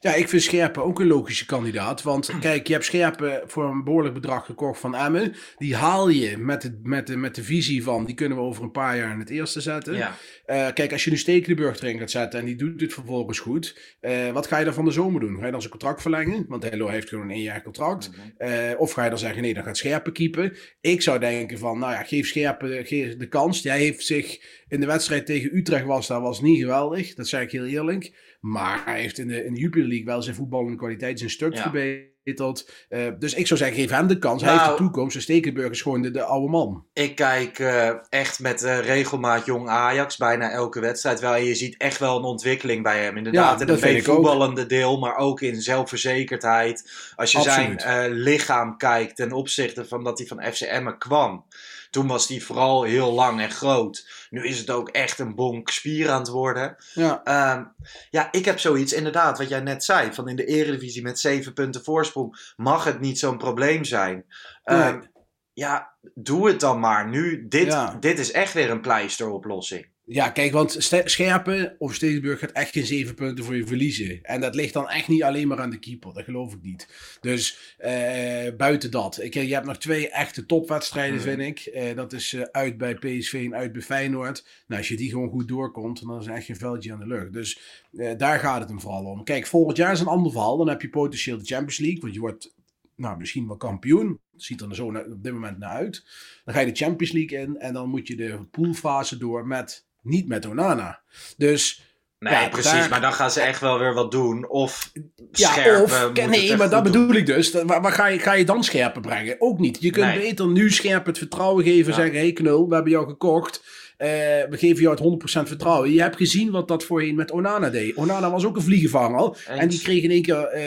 Ja, 0.00 0.14
ik 0.14 0.28
vind 0.28 0.42
Scherpen 0.42 0.84
ook 0.84 1.00
een 1.00 1.06
logische 1.06 1.46
kandidaat. 1.46 2.02
Want 2.02 2.30
kijk, 2.40 2.66
je 2.66 2.72
hebt 2.72 2.84
Scherpen 2.84 3.42
voor 3.46 3.64
een 3.64 3.84
behoorlijk 3.84 4.14
bedrag 4.14 4.46
gekocht 4.46 4.80
van 4.80 4.94
Emmen. 4.94 5.34
Die 5.58 5.76
haal 5.76 6.08
je 6.08 6.38
met 6.38 6.62
de, 6.62 6.80
met, 6.82 7.06
de, 7.06 7.16
met 7.16 7.34
de 7.34 7.42
visie 7.42 7.82
van, 7.82 8.04
die 8.04 8.14
kunnen 8.14 8.38
we 8.38 8.44
over 8.44 8.62
een 8.62 8.70
paar 8.70 8.96
jaar 8.96 9.12
in 9.12 9.18
het 9.18 9.30
eerste 9.30 9.60
zetten. 9.60 9.94
Ja. 9.94 10.16
Eh, 10.44 10.68
kijk, 10.72 10.92
als 10.92 11.04
je 11.04 11.10
nu 11.10 11.16
Stekelenburg 11.16 11.80
erin 11.80 11.98
gaat 11.98 12.10
zetten 12.10 12.40
en 12.40 12.46
die 12.46 12.56
doet 12.56 12.80
het 12.80 12.92
vervolgens 12.92 13.38
goed. 13.38 13.96
eh, 14.00 14.30
wat 14.30 14.46
ga 14.46 14.58
je 14.58 14.64
dan 14.64 14.74
van 14.74 14.84
de 14.84 14.90
zomer 14.90 15.20
doen? 15.20 15.38
Ga 15.38 15.44
je 15.44 15.50
dan 15.50 15.60
zijn 15.60 15.72
contract 15.72 16.02
verlengen? 16.02 16.44
Want 16.48 16.62
Hello 16.70 16.88
heeft 16.88 17.08
gewoon 17.08 17.24
een 17.24 17.30
één 17.30 17.42
jaar 17.42 17.62
contract. 17.62 18.10
Eh, 18.36 18.70
of 18.78 18.92
ga 18.92 19.04
je 19.04 19.10
dan 19.10 19.18
zeggen, 19.18 19.42
nee, 19.42 19.54
dan 19.54 19.62
gaat 19.64 19.76
Scherpen 19.76 20.12
keepen. 20.12 20.56
Ik 20.80 21.02
zou 21.02 21.18
denken 21.18 21.58
van, 21.58 21.78
nou 21.78 21.92
ja, 21.92 22.02
geef 22.02 22.26
Scherpen 22.26 22.86
geef 22.86 23.16
de 23.16 23.28
kans. 23.28 23.62
Hij 23.62 23.78
heeft 23.78 24.06
zich 24.06 24.40
in 24.68 24.80
de 24.80 24.86
wedstrijd 24.86 25.26
tegen 25.26 25.56
Utrecht 25.56 25.84
was, 25.84 26.06
dat 26.06 26.20
was 26.20 26.40
niet 26.40 26.60
geweldig. 26.60 27.14
Dat 27.14 27.28
zeg 27.28 27.42
ik 27.42 27.50
heel 27.50 27.66
eerlijk. 27.66 28.36
Maar 28.40 28.82
hij 28.84 29.00
heeft 29.00 29.18
in 29.18 29.28
de, 29.28 29.44
in 29.44 29.54
de 29.54 29.60
Jupiler 29.60 29.88
League 29.88 30.06
wel 30.06 30.22
zijn 30.22 30.36
voetballende 30.36 30.76
kwaliteit 30.76 31.18
zijn 31.18 31.30
stuk 31.30 31.54
Ja. 31.54 31.62
verbeterd. 31.62 32.10
Eh, 32.24 33.06
dus 33.18 33.34
ik 33.34 33.46
zou 33.46 33.60
zeggen, 33.60 33.76
geef 33.76 33.90
hem 33.90 34.06
de 34.06 34.18
kans. 34.18 34.42
Hij 34.42 34.50
Nou- 34.54 34.64
heeft 34.66 34.78
de 34.78 34.84
toekomst. 34.84 35.16
En 35.16 35.22
Stekelenburg 35.22 35.70
is 35.70 35.82
gewoon 35.82 36.02
de, 36.02 36.10
de 36.10 36.22
oude 36.22 36.48
man. 36.48 36.86
Ik 36.92 37.14
kijk 37.14 37.58
eh, 37.58 37.90
echt 38.08 38.38
met 38.40 38.62
eh, 38.62 38.78
regelmaat 38.80 39.44
jong 39.46 39.68
Ajax 39.68 40.16
bijna 40.16 40.50
elke 40.50 40.80
wedstrijd 40.80 41.20
wel. 41.20 41.34
En 41.34 41.44
je 41.44 41.54
ziet 41.54 41.76
echt 41.76 41.98
wel 41.98 42.16
een 42.16 42.24
ontwikkeling 42.24 42.82
bij 42.82 43.02
hem. 43.04 43.16
Inderdaad, 43.16 43.60
Ja, 43.60 43.66
in 43.66 43.72
het 43.72 44.08
ook. 44.08 44.14
voetballende 44.14 44.66
deel, 44.66 44.98
maar 44.98 45.16
ook 45.16 45.40
in 45.40 45.60
zelfverzekerdheid. 45.62 46.90
Als 47.16 47.32
je 47.32 47.38
Absoluut. 47.38 47.80
zijn 47.82 48.12
lichaam 48.12 48.76
kijkt 48.76 49.16
ten 49.16 49.32
opzichte 49.32 49.84
van 49.84 50.04
dat 50.04 50.18
hij 50.18 50.26
van 50.26 50.42
FC 50.52 50.60
Emmen 50.60 50.98
kwam. 50.98 51.44
Toen 51.92 52.06
was 52.06 52.28
hij 52.28 52.40
vooral 52.40 52.82
heel 52.82 53.12
lang 53.12 53.40
en 53.40 53.50
groot. 53.50 54.26
Nu 54.30 54.46
is 54.46 54.58
het 54.58 54.70
ook 54.70 54.88
echt 54.88 55.18
een 55.18 55.34
bonk 55.34 55.70
spier 55.70 56.10
aan 56.10 56.18
het 56.18 56.28
worden. 56.28 56.76
Ja. 56.94 57.22
Ehm, 57.24 57.64
ja, 58.10 58.28
ik 58.32 58.44
heb 58.44 58.58
zoiets, 58.58 58.92
inderdaad, 58.92 59.38
wat 59.38 59.48
jij 59.48 59.60
net 59.60 59.84
zei. 59.84 60.12
Van 60.12 60.28
in 60.28 60.36
de 60.36 60.44
eredivisie 60.44 61.02
met 61.02 61.18
zeven 61.20 61.52
punten 61.52 61.84
voorsprong 61.84 62.52
mag 62.56 62.84
het 62.84 63.00
niet 63.00 63.18
zo'n 63.18 63.38
probleem 63.38 63.84
zijn. 63.84 64.24
Ehm, 64.64 64.98
Nee. 64.98 65.08
ja, 65.52 65.94
doe 66.14 66.48
het 66.48 66.60
dan 66.60 66.80
maar. 66.80 67.08
Nu, 67.08 67.48
dit, 67.48 67.66
Ja. 67.66 67.96
dit 68.00 68.18
is 68.18 68.32
echt 68.32 68.52
weer 68.52 68.70
een 68.70 68.80
pleisteroplossing. 68.80 69.86
Ja, 70.04 70.30
kijk, 70.30 70.52
want 70.52 70.76
Scherpen 71.04 71.74
of 71.78 71.94
Stekelenburg 71.94 72.38
gaat 72.38 72.50
echt 72.52 72.72
geen 72.72 72.86
zeven 72.86 73.14
punten 73.14 73.44
voor 73.44 73.56
je 73.56 73.66
verliezen. 73.66 74.22
En 74.22 74.40
dat 74.40 74.54
ligt 74.54 74.72
dan 74.72 74.88
echt 74.88 75.08
niet 75.08 75.22
alleen 75.22 75.48
maar 75.48 75.60
aan 75.60 75.70
de 75.70 75.78
keeper. 75.78 76.14
Dat 76.14 76.24
geloof 76.24 76.52
ik 76.54 76.62
niet. 76.62 76.88
Dus 77.20 77.74
eh, 77.78 78.54
buiten 78.56 78.90
dat. 78.90 79.22
Ik, 79.22 79.34
je 79.34 79.54
hebt 79.54 79.66
nog 79.66 79.78
twee 79.78 80.08
echte 80.10 80.46
topwedstrijden, 80.46 81.14
Mhm. 81.16 81.24
vind 81.24 81.40
ik. 81.40 81.58
Eh, 81.74 81.96
dat 81.96 82.12
is 82.12 82.32
eh, 82.32 82.42
uit 82.42 82.78
bij 82.78 82.94
PSV 82.94 83.32
en 83.44 83.54
uit 83.54 83.72
bij 83.72 83.82
Feyenoord. 83.82 84.46
Nou, 84.66 84.80
als 84.80 84.88
je 84.88 84.96
die 84.96 85.10
gewoon 85.10 85.30
goed 85.30 85.48
doorkomt, 85.48 86.06
dan 86.06 86.20
is 86.20 86.26
er 86.26 86.32
echt 86.34 86.46
geen 86.46 86.56
veldje 86.56 86.92
aan 86.92 86.98
de 86.98 87.06
lucht. 87.06 87.32
Dus 87.32 87.60
eh, 87.96 88.18
daar 88.18 88.38
gaat 88.38 88.60
het 88.60 88.68
hem 88.68 88.80
vooral 88.80 89.04
om. 89.04 89.24
Kijk, 89.24 89.46
volgend 89.46 89.76
jaar 89.76 89.92
is 89.92 90.00
een 90.00 90.06
ander 90.06 90.32
verhaal. 90.32 90.56
Dan 90.56 90.68
heb 90.68 90.82
je 90.82 90.88
potentieel 90.90 91.38
de 91.38 91.44
Champions 91.44 91.78
League. 91.78 92.00
Want 92.00 92.14
je 92.14 92.20
wordt 92.20 92.54
nou, 92.96 93.18
misschien 93.18 93.46
wel 93.46 93.56
kampioen. 93.56 94.20
Ziet 94.36 94.60
er 94.60 94.74
zo 94.74 94.86
op 94.86 95.22
dit 95.22 95.32
moment 95.32 95.58
naar 95.58 95.70
uit. 95.70 96.04
Dan 96.44 96.54
ga 96.54 96.60
je 96.60 96.72
de 96.72 96.84
Champions 96.84 97.12
League 97.12 97.38
in. 97.38 97.56
En 97.58 97.72
dan 97.72 97.88
moet 97.88 98.08
je 98.08 98.16
de 98.16 98.38
poolfase 98.50 99.16
door 99.16 99.46
met, 99.46 99.86
niet 100.02 100.28
met 100.28 100.46
Onana. 100.46 101.00
Dus 101.36 101.86
Nee, 102.18 102.32
Ja, 102.32 102.48
precies. 102.48 102.70
daar- 102.72 102.88
Maar 102.90 103.00
dan 103.00 103.12
gaan 103.12 103.30
ze 103.30 103.40
echt 103.40 103.60
wel 103.60 103.78
weer 103.78 103.94
wat 103.94 104.10
doen. 104.10 104.48
Of 104.48 104.90
ja, 105.32 105.52
scherpen. 105.52 105.82
of, 105.82 106.06
moet 106.08 106.18
het 106.18 106.30
nee, 106.30 106.56
maar 106.56 106.70
dat 106.70 106.84
doen. 106.84 106.92
bedoel 106.92 107.14
ik 107.16 107.26
dus. 107.26 107.50
Waar, 107.52 107.80
waar 107.82 107.92
ga, 107.92 108.06
je, 108.06 108.18
ga 108.18 108.32
je 108.32 108.44
dan 108.44 108.64
scherpen 108.64 109.02
brengen? 109.02 109.36
Ook 109.38 109.58
niet. 109.58 109.76
Je 109.80 109.90
kunt 109.90 110.06
Nee. 110.06 110.18
beter 110.18 110.46
nu 110.48 110.70
scherp 110.70 111.06
het 111.06 111.18
vertrouwen 111.18 111.64
geven. 111.64 111.90
Ja. 111.90 111.98
Zeggen, 111.98 112.14
hey 112.18 112.32
knul, 112.32 112.68
we 112.68 112.74
hebben 112.74 112.92
jou 112.92 113.06
gekocht. 113.08 113.64
Eh, 113.96 114.08
we 114.48 114.56
geven 114.56 114.82
jou 114.82 114.90
het 114.90 114.98
100% 115.00 115.48
vertrouwen. 115.48 115.92
Je 115.92 116.00
hebt 116.00 116.16
gezien 116.16 116.50
wat 116.50 116.68
dat 116.68 116.84
voorheen 116.84 117.14
met 117.14 117.30
Onana 117.30 117.70
deed. 117.70 117.94
Onana 117.94 118.30
was 118.30 118.44
ook 118.44 118.56
een 118.56 118.62
vliegenvanger. 118.62 119.44
En 119.46 119.68
die 119.68 119.80
kreeg 119.82 120.02
in 120.02 120.10
één 120.10 120.22
keer 120.22 120.44
eh, 120.44 120.62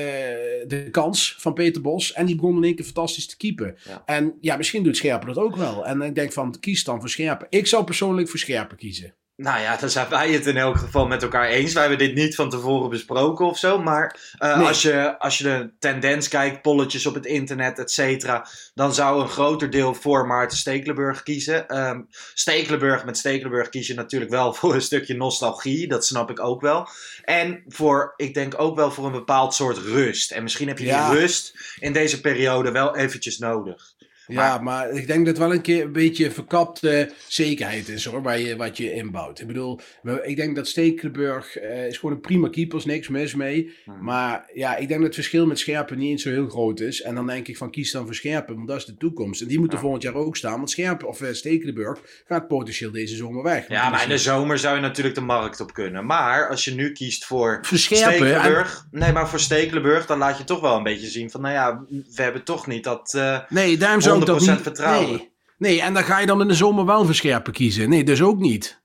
de 0.68 0.88
kans 0.92 1.36
van 1.40 1.54
Peter 1.54 1.82
Bos. 1.82 2.14
En 2.14 2.26
die 2.26 2.36
begon 2.36 2.56
in 2.58 2.64
één 2.64 2.76
keer 2.76 2.86
fantastisch 2.86 3.28
te 3.28 3.38
keepen. 3.38 3.78
Ja. 3.88 4.04
En 4.06 4.38
ja, 4.42 4.58
misschien 4.58 4.84
doet 4.84 4.98
Scherpen 4.98 5.28
dat 5.28 5.38
ook 5.44 5.56
wel. 5.56 5.86
En 5.86 6.02
ik 6.02 6.16
denk 6.16 6.34
van, 6.34 6.56
kies 6.60 6.84
dan 6.84 7.00
voor 7.00 7.10
Scherpen. 7.10 7.48
Ik 7.50 7.68
zou 7.68 7.84
persoonlijk 7.84 8.30
voor 8.30 8.40
Scherpen 8.40 8.78
kiezen. 8.78 9.16
Nou 9.38 9.62
ja, 9.62 9.78
dan 9.78 9.90
zijn 9.90 10.10
wij 10.10 10.32
het 10.32 10.46
in 10.46 10.58
elk 10.58 10.78
geval 10.78 11.08
met 11.08 11.24
elkaar 11.24 11.48
eens. 11.48 11.74
Wij 11.74 11.88
hebben 11.88 12.08
dit 12.08 12.16
niet 12.16 12.36
van 12.36 12.50
tevoren 12.50 12.90
besproken 12.90 13.46
of 13.46 13.58
zo. 13.58 13.82
Maar 13.82 14.34
eh, 14.38 14.58
Nee. 14.58 14.68
als, 14.68 14.82
je, 14.82 15.20
als 15.20 15.38
je 15.38 15.44
de 15.44 15.74
tendens 15.80 16.28
kijkt, 16.28 16.62
polletjes 16.62 17.06
op 17.06 17.14
het 17.14 17.26
internet, 17.26 17.80
et 17.80 17.92
cetera. 17.92 18.48
Dan 18.74 18.94
zou 18.94 19.22
een 19.22 19.28
groter 19.30 19.70
deel 19.70 19.94
voor 19.94 20.28
Maarten 20.28 20.58
Stekelenburg 20.58 21.24
kiezen. 21.24 21.68
Ehm 21.68 22.02
Stekelenburg, 22.34 23.06
met 23.06 23.18
Stekelenburg 23.18 23.70
kies 23.70 23.88
je 23.88 23.94
natuurlijk 23.94 24.32
wel 24.32 24.54
voor 24.54 24.74
een 24.74 24.82
stukje 24.82 25.16
nostalgie. 25.16 25.88
Dat 25.88 26.06
snap 26.06 26.30
ik 26.30 26.40
ook 26.40 26.62
wel. 26.62 26.88
En 27.24 27.64
voor, 27.68 28.14
ik 28.16 28.34
denk 28.34 28.54
ook 28.60 28.76
wel 28.76 28.92
voor 28.92 29.06
een 29.06 29.12
bepaald 29.12 29.54
soort 29.54 29.78
rust. 29.78 30.32
En 30.32 30.44
misschien 30.44 30.68
heb 30.68 30.78
je 30.80 30.86
Ja. 30.86 31.10
die 31.10 31.20
rust 31.20 31.76
in 31.80 31.94
deze 31.94 32.22
periode 32.22 32.72
wel 32.72 32.96
eventjes 32.96 33.38
nodig. 33.38 33.94
Ja, 34.28 34.58
maar 34.58 34.90
ik 34.92 35.08
denk 35.08 35.20
dat 35.26 35.28
het 35.28 35.38
wel 35.46 35.54
een 35.54 35.62
keer 35.62 35.84
een 35.84 35.92
beetje 35.92 36.32
verkapte 36.32 37.12
zekerheid 37.28 37.88
is 37.88 38.06
hoor, 38.06 38.22
waar 38.22 38.40
je, 38.40 38.56
wat 38.56 38.78
je 38.78 38.94
inbouwt. 38.94 39.40
Ik 39.40 39.48
bedoel, 39.48 39.80
ik 40.24 40.36
denk 40.36 40.56
dat 40.56 40.68
Stekelenburg 40.68 41.58
eh, 41.58 41.88
is 41.88 41.98
gewoon 41.98 42.16
een 42.16 42.22
prima 42.22 42.50
keeper, 42.50 42.78
is 42.78 42.86
niks 42.86 43.08
mis 43.08 43.36
mee. 43.36 43.74
Hmm. 43.86 44.04
Maar 44.04 44.50
ja, 44.54 44.72
ik 44.76 44.88
denk 44.88 45.00
dat 45.00 45.06
het 45.08 45.14
verschil 45.16 45.46
met 45.46 45.60
Scherpen 45.60 45.98
niet 45.98 46.10
eens 46.10 46.24
zo 46.24 46.30
heel 46.30 46.48
groot 46.50 46.80
is. 46.80 47.02
En 47.02 47.16
dan 47.16 47.28
denk 47.28 47.48
ik 47.48 47.58
van 47.58 47.72
kies 47.72 47.92
dan 47.92 48.06
voor 48.06 48.16
Scherpen, 48.16 48.56
want 48.56 48.68
dat 48.68 48.78
is 48.78 48.86
de 48.86 48.98
toekomst. 48.98 49.42
En 49.42 49.48
die 49.48 49.58
moeten 49.60 49.78
Ja. 49.78 49.84
volgend 49.84 50.04
jaar 50.04 50.14
ook 50.14 50.36
staan, 50.38 50.58
want 50.58 50.70
Scherpen 50.70 51.08
of 51.08 51.22
eh, 51.22 51.34
Stekelenburg 51.34 52.00
gaat 52.28 52.48
potentieel 52.48 52.92
deze 52.92 53.16
zomer 53.16 53.44
weg. 53.44 53.68
Ja, 53.68 53.90
maar 53.90 54.04
in 54.04 54.10
de 54.10 54.18
zomer 54.18 54.60
zou 54.60 54.76
je 54.76 54.82
natuurlijk 54.82 55.16
de 55.16 55.22
markt 55.22 55.60
op 55.60 55.74
kunnen. 55.74 56.06
Maar 56.06 56.50
als 56.50 56.66
je 56.66 56.72
nu 56.76 56.92
kiest 56.92 57.26
voor 57.26 57.60
Voor 57.62 57.78
Stekelenburg... 57.78 58.86
Nee, 58.92 59.12
maar 59.12 59.30
voor 59.30 59.40
Stekelenburg, 59.40 60.06
dan 60.06 60.18
laat 60.18 60.38
je 60.38 60.44
toch 60.44 60.62
wel 60.62 60.78
een 60.78 60.84
beetje 60.84 61.08
zien 61.08 61.30
van... 61.30 61.42
Nou 61.42 61.54
ja, 61.54 61.84
we 62.16 62.22
hebben 62.22 62.44
toch 62.44 62.68
niet 62.68 62.84
dat... 62.84 63.14
eh, 63.14 63.40
Nee, 63.50 63.78
daarom 63.78 64.02
zou 64.02 64.15
ik 64.20 64.26
dat 64.26 64.42
100% 64.42 64.46
niet... 64.50 64.62
vertrouwen. 64.62 65.10
Nee. 65.10 65.32
nee, 65.58 65.82
en 65.82 65.94
dan 65.94 66.04
ga 66.04 66.20
je 66.20 66.26
dan 66.26 66.42
in 66.42 66.48
de 66.48 66.54
zomer 66.54 66.86
wel 66.86 67.06
voor 67.06 67.16
Scherpen 67.16 67.54
kiezen. 67.54 67.90
Nee, 67.90 68.04
dus 68.04 68.22
ook 68.22 68.40
niet. 68.40 68.82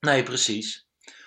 Nee, 0.00 0.22
precies. 0.22 0.86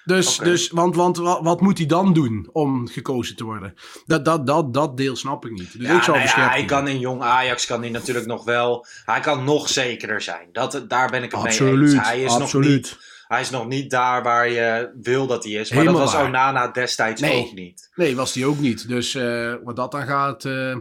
Dus, 0.09 0.37
dus 0.37 0.69
want, 0.69 0.95
want 0.95 1.17
wat, 1.17 1.41
wat 1.41 1.61
moet 1.61 1.77
hij 1.77 1.87
dan 1.87 2.13
doen 2.13 2.49
om 2.51 2.87
gekozen 2.87 3.35
te 3.35 3.43
worden? 3.43 3.73
Dat, 4.05 4.25
dat, 4.25 4.47
dat, 4.47 4.73
dat 4.73 4.97
deel 4.97 5.15
snap 5.15 5.45
ik 5.45 5.51
niet. 5.51 5.77
Dus 5.77 5.87
ja, 5.87 5.97
ik 5.97 6.03
zou 6.03 6.17
nou 6.17 6.29
ja, 6.29 6.33
Scherpen 6.33 6.53
hij 6.53 6.65
kan 6.65 6.87
in 6.87 6.99
jong 6.99 7.21
Ajax 7.21 7.65
kan 7.65 7.81
hij 7.81 7.89
natuurlijk 7.89 8.25
nog 8.25 8.43
wel... 8.43 8.85
Hij 9.05 9.19
kan 9.19 9.43
nog 9.43 9.69
zekerder 9.69 10.21
zijn. 10.21 10.49
Dat, 10.51 10.85
daar 10.87 11.09
ben 11.09 11.23
ik 11.23 11.31
het 11.31 11.59
mee 11.59 11.71
eens. 11.81 11.93
Hij 11.93 12.21
is, 12.21 12.31
nog 12.31 12.41
absoluut. 12.41 12.69
niet, 12.69 12.97
hij 13.27 13.41
is 13.41 13.49
nog 13.49 13.67
niet 13.67 13.89
daar 13.89 14.23
waar 14.23 14.49
je 14.49 14.91
wil 15.01 15.27
dat 15.27 15.43
hij 15.43 15.53
is. 15.53 15.69
Maar 15.69 15.79
Helemaal 15.79 16.01
dat 16.01 16.13
was. 16.13 16.23
Onana 16.23 16.67
destijds 16.67 17.21
Nee. 17.21 17.45
ook 17.45 17.53
niet. 17.53 17.91
Nee, 17.95 18.15
was 18.15 18.33
die 18.33 18.45
ook 18.45 18.59
niet. 18.59 18.87
Dus 18.87 19.15
eh, 19.15 19.53
wat 19.63 19.75
dat 19.75 19.91
dan 19.91 20.05
gaat, 20.05 20.45
eh, 20.45 20.75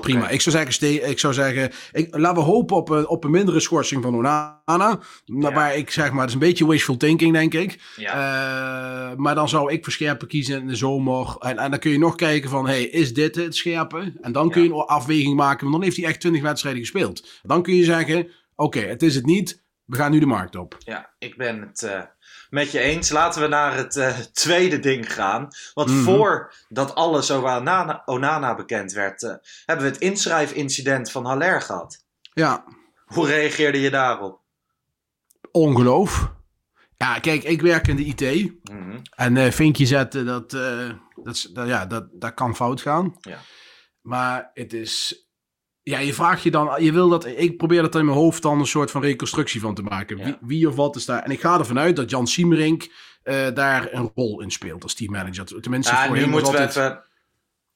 Prima. 0.00 0.28
Ik 0.28 0.40
zou 0.40 0.56
zeggen, 0.56 1.08
ik 1.10 1.18
zou 1.18 1.34
zeggen 1.34 1.72
ik, 1.92 2.16
laten 2.16 2.42
we 2.42 2.48
hopen 2.48 2.76
op 2.76 2.88
een, 2.88 3.08
op 3.08 3.24
een 3.24 3.30
mindere 3.30 3.60
schorsing 3.60 4.02
van 4.02 4.14
Onana. 4.14 4.98
Maar 5.26 5.52
waar 5.52 5.76
ik 5.76 5.90
zeg 5.90 6.10
maar, 6.10 6.20
het 6.20 6.28
is 6.28 6.34
een 6.34 6.40
beetje 6.40 6.66
wishful 6.66 6.96
thinking, 6.96 7.32
denk 7.32 7.54
ik. 7.54 7.80
Ja. 7.96 8.12
Eh, 8.12 9.16
maar 9.16 9.34
dan 9.34 9.48
zou 9.48 9.72
ik 9.72 9.84
voor 9.84 9.92
Scherpen 9.92 10.28
kiezen 10.28 10.60
in 10.60 10.66
de 10.66 10.76
zomer. 10.76 11.36
En, 11.38 11.58
en 11.58 11.70
dan 11.70 11.80
kun 11.80 11.90
je 11.90 11.98
nog 11.98 12.14
kijken 12.14 12.50
van, 12.50 12.66
hey, 12.66 12.82
is 12.82 13.14
dit 13.14 13.34
het 13.34 13.56
Scherpen? 13.56 14.18
En 14.20 14.32
dan 14.32 14.50
kun 14.50 14.62
je 14.62 14.68
een 14.68 14.74
afweging 14.74 15.36
maken, 15.36 15.60
want 15.60 15.72
dan 15.72 15.82
heeft 15.82 15.96
hij 15.96 16.06
echt 16.06 16.20
20 16.20 16.42
wedstrijden 16.42 16.80
gespeeld. 16.80 17.28
Dan 17.42 17.62
kun 17.62 17.74
je 17.74 17.84
zeggen, 17.84 18.28
oké, 18.54 18.80
het 18.80 19.02
is 19.02 19.14
het 19.14 19.26
niet. 19.26 19.62
We 19.90 19.96
gaan 19.96 20.10
nu 20.10 20.18
de 20.18 20.26
markt 20.26 20.56
op. 20.56 20.76
Ja, 20.78 21.10
ik 21.18 21.36
ben 21.36 21.60
het 21.60 21.82
eh, 21.82 22.02
met 22.50 22.70
je 22.72 22.78
eens. 22.78 23.10
Laten 23.10 23.42
we 23.42 23.48
naar 23.48 23.76
het 23.76 23.96
eh, 23.96 24.18
tweede 24.18 24.78
ding 24.78 25.12
gaan. 25.12 25.48
Want 25.74 25.88
Mhm. 25.90 26.02
voordat 26.02 26.94
alles 26.94 27.30
over 27.30 27.48
Onana, 27.56 28.02
Onana 28.04 28.54
bekend 28.54 28.92
werd, 28.92 29.22
eh, 29.22 29.34
hebben 29.66 29.86
we 29.86 29.92
het 29.92 30.00
inschrijfincident 30.00 31.10
van 31.10 31.24
Haller 31.26 31.62
gehad. 31.62 32.04
Ja, 32.32 32.64
Hoe 33.04 33.26
reageerde 33.26 33.80
je 33.80 33.90
daarop? 33.90 34.40
ongeloof. 35.52 36.32
Ja, 36.96 37.18
kijk, 37.18 37.42
ik 37.44 37.60
werk 37.62 37.86
in 37.88 37.96
de 37.96 38.04
IT. 38.04 38.52
Mhm. 38.70 38.98
En 39.14 39.52
vinkje 39.52 39.86
zetten, 39.86 40.26
dat, 40.26 40.50
dat, 40.50 41.48
dat, 41.52 41.66
ja, 41.68 41.86
dat, 41.86 42.08
dat 42.12 42.34
kan 42.34 42.56
fout 42.56 42.80
gaan. 42.80 43.16
Ja. 43.20 43.38
Maar 44.00 44.50
het 44.54 44.72
is... 44.72 45.24
Ja, 45.82 45.98
je 45.98 46.14
vraagt 46.14 46.42
je 46.42 46.50
dan... 46.50 46.84
Je 46.84 46.92
wil 46.92 47.08
dat, 47.08 47.26
ik 47.26 47.56
probeer 47.56 47.82
dat 47.82 47.94
in 47.94 48.04
mijn 48.04 48.16
hoofd 48.16 48.42
dan 48.42 48.58
een 48.58 48.66
soort 48.66 48.90
van 48.90 49.02
reconstructie 49.02 49.60
van 49.60 49.74
te 49.74 49.82
maken. 49.82 50.16
Ja. 50.18 50.24
Wie, 50.24 50.36
wie 50.40 50.68
of 50.68 50.74
wat 50.74 50.96
is 50.96 51.04
daar... 51.04 51.22
En 51.22 51.30
ik 51.30 51.40
ga 51.40 51.58
ervan 51.58 51.78
uit 51.78 51.96
dat 51.96 52.10
Jan 52.10 52.26
Siemerink 52.26 52.92
eh, 53.22 53.46
daar 53.54 53.88
een 53.92 54.10
rol 54.14 54.40
in 54.40 54.50
speelt 54.50 54.82
als 54.82 54.94
teammanager. 54.94 55.60
Tenminste, 55.60 55.92
Ja, 55.92 56.00
nu 56.02 56.06
voorheen 56.08 56.30
was 56.30 56.42
moeten 56.42 56.60
we 56.60 56.68
even... 56.68 57.04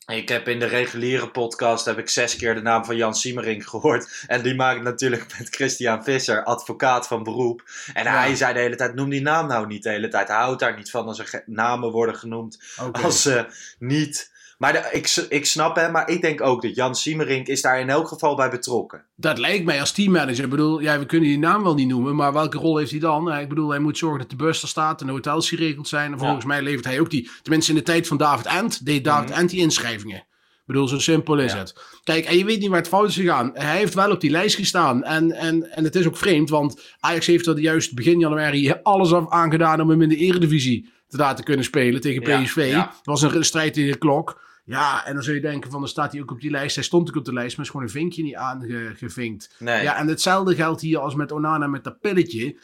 Ik 0.07 0.29
heb 0.29 0.49
in 0.49 0.59
de 0.59 0.67
reguliere 0.67 1.31
podcast 1.31 1.85
heb 1.85 1.99
ik 1.99 2.09
zes 2.09 2.37
keer 2.37 2.55
de 2.55 2.61
naam 2.63 2.85
van 2.85 2.97
Jan 2.97 3.15
Siemering 3.15 3.69
gehoord. 3.69 4.25
En 4.27 4.43
die 4.43 4.55
maakt 4.55 4.83
natuurlijk 4.83 5.35
met 5.39 5.49
Christian 5.49 6.05
Visser, 6.05 6.45
advocaat 6.45 7.07
van 7.07 7.23
beroep. 7.23 7.63
En 7.93 8.05
Ja. 8.05 8.19
hij 8.19 8.35
zei 8.37 8.55
de 8.55 8.61
hele 8.61 8.77
tijd, 8.77 8.95
noem 8.95 9.11
die 9.11 9.23
naam 9.23 9.47
nou 9.47 9.67
niet 9.67 9.83
de 9.83 9.91
hele 9.91 10.09
tijd. 10.09 10.29
Hij 10.29 10.37
houdt 10.37 10.61
daar 10.61 10.77
niet 10.77 10.91
van 10.91 11.07
als 11.07 11.19
er 11.19 11.43
namen 11.47 11.91
worden 11.91 12.17
genoemd. 12.17 12.63
Als 12.93 13.23
ze 13.23 13.47
niet... 13.79 14.33
Maar 14.59 14.73
de- 14.73 14.89
ik, 14.93 15.27
ik 15.29 15.47
snap 15.47 15.77
hem, 15.77 15.93
maar 15.93 16.09
ik 16.09 16.21
denk 16.21 16.41
ook 16.41 16.63
dat 16.63 16.75
Jan 16.75 16.95
Siemerink 16.95 17.47
is 17.47 17.63
daar 17.63 17.81
in 17.81 17.89
elk 17.89 18.09
geval 18.09 18.37
bij 18.37 18.51
betrokken. 18.51 19.05
Dat 19.17 19.39
lijkt 19.39 19.65
mij 19.65 19.81
als 19.81 19.93
teammanager. 19.93 20.45
Ik 20.45 20.51
bedoel, 20.51 20.81
ja, 20.81 20.99
we 20.99 21.07
kunnen 21.07 21.29
die 21.29 21.39
naam 21.39 21.63
wel 21.63 21.75
niet 21.75 21.89
noemen, 21.89 22.17
maar 22.17 22.33
welke 22.33 22.59
rol 22.59 22.77
heeft 22.77 22.91
hij 22.91 23.01
dan? 23.01 23.33
Ik 23.33 23.49
bedoel, 23.49 23.71
hij 23.71 23.79
moet 23.79 23.99
zorgen 23.99 24.19
dat 24.21 24.31
de 24.31 24.37
bus 24.37 24.63
er 24.63 24.69
staat 24.69 25.01
en 25.01 25.07
de 25.07 25.13
hotels 25.13 25.49
geregeld 25.49 25.89
zijn. 25.89 26.13
En 26.13 26.19
volgens 26.19 26.45
mij 26.45 26.63
levert 26.63 26.85
hij 26.85 27.01
ook 27.01 27.11
die. 27.11 27.31
Tenminste, 27.43 27.73
in 27.73 27.79
de 27.79 27.85
tijd 27.85 28.07
van 28.07 28.17
David 28.17 28.47
Ent 28.47 28.87
deed 28.87 29.05
David 29.05 29.29
Mhm. 29.31 29.39
Ent 29.39 29.51
die 29.51 29.61
inschrijvingen. 29.61 30.25
Ik 30.67 30.73
bedoel, 30.73 30.89
zo 30.89 30.99
simpel 30.99 31.39
is 31.39 31.53
Ja. 31.53 31.59
het. 31.59 31.75
Kijk, 32.05 32.25
en 32.25 32.37
je 32.39 32.45
weet 32.45 32.61
niet 32.61 32.69
waar 32.69 32.79
het 32.79 32.89
fout 32.89 33.09
is 33.09 33.15
gegaan. 33.15 33.51
Hij 33.55 33.77
heeft 33.77 33.95
wel 33.95 34.11
op 34.11 34.21
die 34.21 34.31
lijst 34.31 34.57
gestaan. 34.57 35.03
En, 35.05 35.33
en, 35.33 35.71
en 35.71 35.85
het 35.85 35.95
is 35.95 36.07
ook 36.07 36.17
vreemd, 36.17 36.51
want 36.51 36.95
Ajax 37.01 37.27
heeft 37.27 37.47
er 37.47 37.59
juist 37.59 37.95
begin 37.95 38.19
januari 38.19 38.75
alles 38.83 39.13
af 39.13 39.31
aangedaan 39.31 39.81
om 39.81 39.91
hem 39.91 40.03
in 40.03 40.09
de 40.09 40.17
eredivisie 40.17 40.89
te 41.09 41.17
laten 41.17 41.45
kunnen 41.45 41.65
spelen 41.65 42.01
tegen 42.01 42.29
Ja, 42.29 42.43
PSV. 42.43 42.67
ja. 42.71 42.93
Het 42.97 43.07
was 43.07 43.23
een 43.23 43.45
strijd 43.45 43.75
tegen 43.75 43.93
de 43.93 43.99
klok. 43.99 44.43
Ja, 44.65 45.07
en 45.07 45.15
dan 45.15 45.23
zul 45.23 45.35
je 45.35 45.41
denken 45.41 45.71
van, 45.71 45.81
dan 45.81 45.89
staat 45.89 46.13
hij 46.13 46.21
ook 46.21 46.31
op 46.31 46.41
die 46.41 46.51
lijst. 46.51 46.75
Hij 46.75 46.85
stond 46.85 47.09
ook 47.09 47.17
op 47.17 47.25
de 47.25 47.33
lijst, 47.33 47.57
maar 47.57 47.65
is 47.65 47.71
gewoon 47.71 47.87
een 47.87 47.93
vinkje 47.93 48.23
niet 48.23 48.35
aangevinkt. 48.35 49.55
Nee. 49.59 49.83
Ja, 49.83 49.97
en 49.97 50.09
hetzelfde 50.09 50.55
geldt 50.55 50.81
hier 50.81 50.99
als 50.99 51.15
met 51.15 51.33
Onana 51.33 51.67
met 51.67 51.85
dat 51.85 52.01
pilletje. 52.01 52.59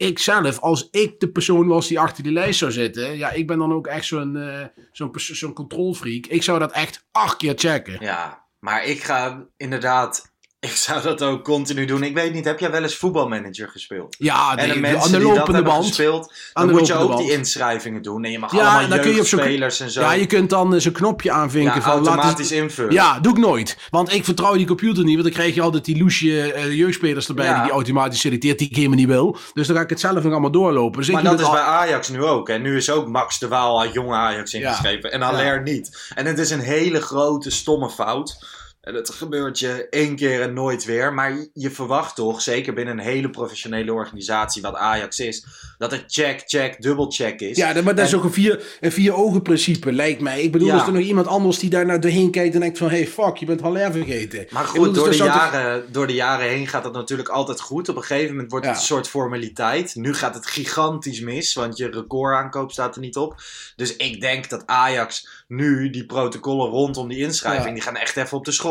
Ik 0.00 0.18
zelf, 0.18 0.58
als 0.58 0.88
ik 0.90 1.20
de 1.20 1.30
persoon 1.30 1.66
was 1.66 1.88
die 1.88 2.00
achter 2.00 2.22
die 2.22 2.32
lijst 2.32 2.58
zou 2.58 2.72
zitten. 2.72 3.16
Ja, 3.16 3.30
ik 3.30 3.46
ben 3.46 3.58
dan 3.58 3.72
ook 3.72 3.86
echt 3.86 4.04
zo'n 4.04 4.36
eh 4.36 4.64
zo'n 4.92 5.10
zo'n 5.14 5.52
controlfreak. 5.52 6.26
Ik 6.26 6.42
zou 6.42 6.58
dat 6.58 6.72
echt 6.72 7.06
acht 7.10 7.36
keer 7.36 7.52
checken. 7.56 7.96
Ja, 8.00 8.46
maar 8.58 8.84
ik 8.84 9.02
ga 9.02 9.46
inderdaad... 9.56 10.29
Ik 10.60 10.70
zou 10.76 11.02
dat 11.02 11.22
ook 11.22 11.44
continu 11.44 11.84
doen. 11.84 12.02
Ik 12.02 12.14
weet 12.14 12.32
niet, 12.32 12.44
heb 12.44 12.60
jij 12.60 12.70
wel 12.70 12.82
eens 12.82 12.96
voetbalmanager 12.96 13.68
gespeeld? 13.68 14.16
Ja, 14.18 14.56
En 14.56 14.68
de 14.68 14.74
aan 14.74 14.80
mensen 14.80 15.20
die 15.20 15.34
dat 15.34 15.64
band. 15.64 15.86
gespeeld, 15.86 16.32
Aan 16.52 16.66
dan 16.66 16.76
moet 16.76 16.86
je 16.86 16.94
ook 16.94 17.16
die 17.16 17.32
inschrijvingen 17.32 18.02
doen. 18.02 18.24
En 18.24 18.30
je 18.30 18.38
mag 18.38 18.52
Ja, 18.52 18.58
allemaal 18.58 18.88
dan 18.88 19.00
kun 19.00 19.10
je 19.14 19.20
op 19.20 19.26
jeugdspelers 19.26 19.80
en 19.80 19.90
zo. 19.90 20.00
Ja, 20.00 20.12
je 20.12 20.26
kunt 20.26 20.50
dan 20.50 20.74
eh, 20.74 20.80
zo'n 20.80 20.92
knopje 20.92 21.30
aanvinken 21.30 21.74
Ja, 21.74 21.82
van 21.82 21.92
automatisch 21.92 22.52
invullen. 22.52 22.92
Ja, 22.92 23.20
doe 23.20 23.32
ik 23.32 23.38
nooit. 23.38 23.76
Want 23.90 24.12
ik 24.12 24.24
vertrouw 24.24 24.56
die 24.56 24.66
computer 24.66 25.04
niet. 25.04 25.12
Want 25.12 25.26
dan 25.26 25.36
krijg 25.36 25.54
je 25.54 25.62
altijd 25.62 25.84
die 25.84 25.98
loesje 25.98 26.52
eh, 26.52 26.72
jeugdspelers 26.72 27.28
erbij 27.28 27.44
Ja. 27.46 27.54
die 27.54 27.62
die 27.62 27.72
automatisch 27.72 28.20
selecteert 28.20 28.58
die 28.58 28.68
ik 28.68 28.76
helemaal 28.76 28.96
niet 28.98 29.06
wil. 29.08 29.36
Dus 29.54 29.66
dan 29.66 29.76
ga 29.76 29.82
ik 29.82 29.90
het 29.90 30.00
zelf 30.00 30.22
nog 30.22 30.32
allemaal 30.32 30.50
doorlopen. 30.50 30.98
Dus 31.00 31.10
Maar 31.10 31.22
dat 31.22 31.40
is 31.40 31.50
bij 31.50 31.60
Ajax 31.60 32.08
nu 32.08 32.22
ook. 32.24 32.48
En 32.48 32.62
nu 32.62 32.76
is 32.76 32.90
ook 32.90 33.08
Max 33.08 33.38
de 33.38 33.48
Waal 33.48 33.80
uit 33.80 33.92
jonge 33.92 34.14
Ajax 34.14 34.54
ingeschreven. 34.54 35.12
En 35.12 35.22
Aller 35.22 35.62
niet. 35.62 36.10
En 36.14 36.26
het 36.26 36.38
is 36.38 36.50
een 36.50 36.60
hele 36.60 37.00
grote, 37.00 37.50
stomme 37.50 37.90
fout. 37.90 38.58
En 38.80 38.94
het 38.94 39.10
gebeurt 39.10 39.58
je 39.58 39.86
één 39.90 40.16
keer 40.16 40.42
en 40.42 40.52
nooit 40.52 40.84
weer. 40.84 41.12
Maar 41.14 41.46
je- 41.54 41.70
verwacht 41.70 42.14
toch, 42.16 42.42
zeker 42.42 42.74
binnen 42.74 42.98
een 42.98 43.04
hele 43.04 43.30
professionele 43.30 43.92
organisatie, 43.92 44.62
wat 44.62 44.74
Ajax 44.74 45.18
is, 45.20 45.46
dat 45.78 45.90
het 45.90 46.04
check, 46.06 46.42
check, 46.46 46.82
dubbelcheck 46.82 47.40
is. 47.40 47.56
Ja, 47.56 47.72
maar 47.82 47.94
dat 47.94 48.06
is 48.06 48.12
En- 48.12 48.18
ook 48.18 48.24
een 48.24 48.32
vier, 48.32 48.62
een 48.80 48.92
vier 48.92 49.14
ogen 49.14 49.42
principe, 49.42 49.92
lijkt 49.92 50.20
mij. 50.20 50.42
Ik 50.42 50.52
bedoel, 50.52 50.68
Ja. 50.68 50.80
is 50.80 50.86
er 50.86 50.92
nog 50.92 51.02
iemand 51.02 51.26
anders 51.26 51.58
die 51.58 51.70
daar 51.70 51.86
naar 51.86 52.00
doorheen 52.00 52.30
kijkt 52.30 52.54
en 52.54 52.60
denkt 52.60 52.78
van... 52.78 52.88
hey, 52.90 53.06
fuck, 53.06 53.36
je 53.36 53.46
bent 53.46 53.60
Haller 53.60 53.92
vergeten. 53.92 54.46
Maar 54.50 54.64
goed, 54.64 54.78
bedoel, 54.86 55.04
dus 55.04 55.16
door, 55.18 55.26
de 55.26 55.32
jaren, 55.32 55.92
door 55.92 56.06
de 56.06 56.14
jaren 56.14 56.48
heen 56.48 56.66
gaat 56.66 56.82
dat 56.82 56.92
natuurlijk 56.92 57.28
altijd 57.28 57.60
goed. 57.60 57.88
Op 57.88 57.96
een 57.96 58.02
gegeven 58.02 58.30
moment 58.34 58.50
wordt 58.50 58.66
het 58.66 58.76
een 58.76 58.82
soort 58.82 59.08
formaliteit. 59.08 59.94
Nu 59.94 60.14
gaat 60.14 60.34
het 60.34 60.46
gigantisch 60.46 61.20
mis, 61.20 61.54
want 61.54 61.76
je 61.76 61.90
recordaankoop 61.90 62.72
staat 62.72 62.94
er 62.94 63.00
niet 63.00 63.16
op. 63.16 63.34
Dus 63.76 63.96
ik 63.96 64.20
denk 64.20 64.48
dat 64.48 64.62
Ajax 64.66 65.28
nu 65.48 65.90
die 65.90 66.06
protocollen 66.06 66.70
rondom 66.70 67.08
die 67.08 67.18
inschrijving, 67.18 67.66
Ja. 67.66 67.72
die 67.74 67.82
gaan 67.82 67.96
echt 67.96 68.16
even 68.16 68.36
op 68.36 68.44
de 68.44 68.52
schop. 68.52 68.68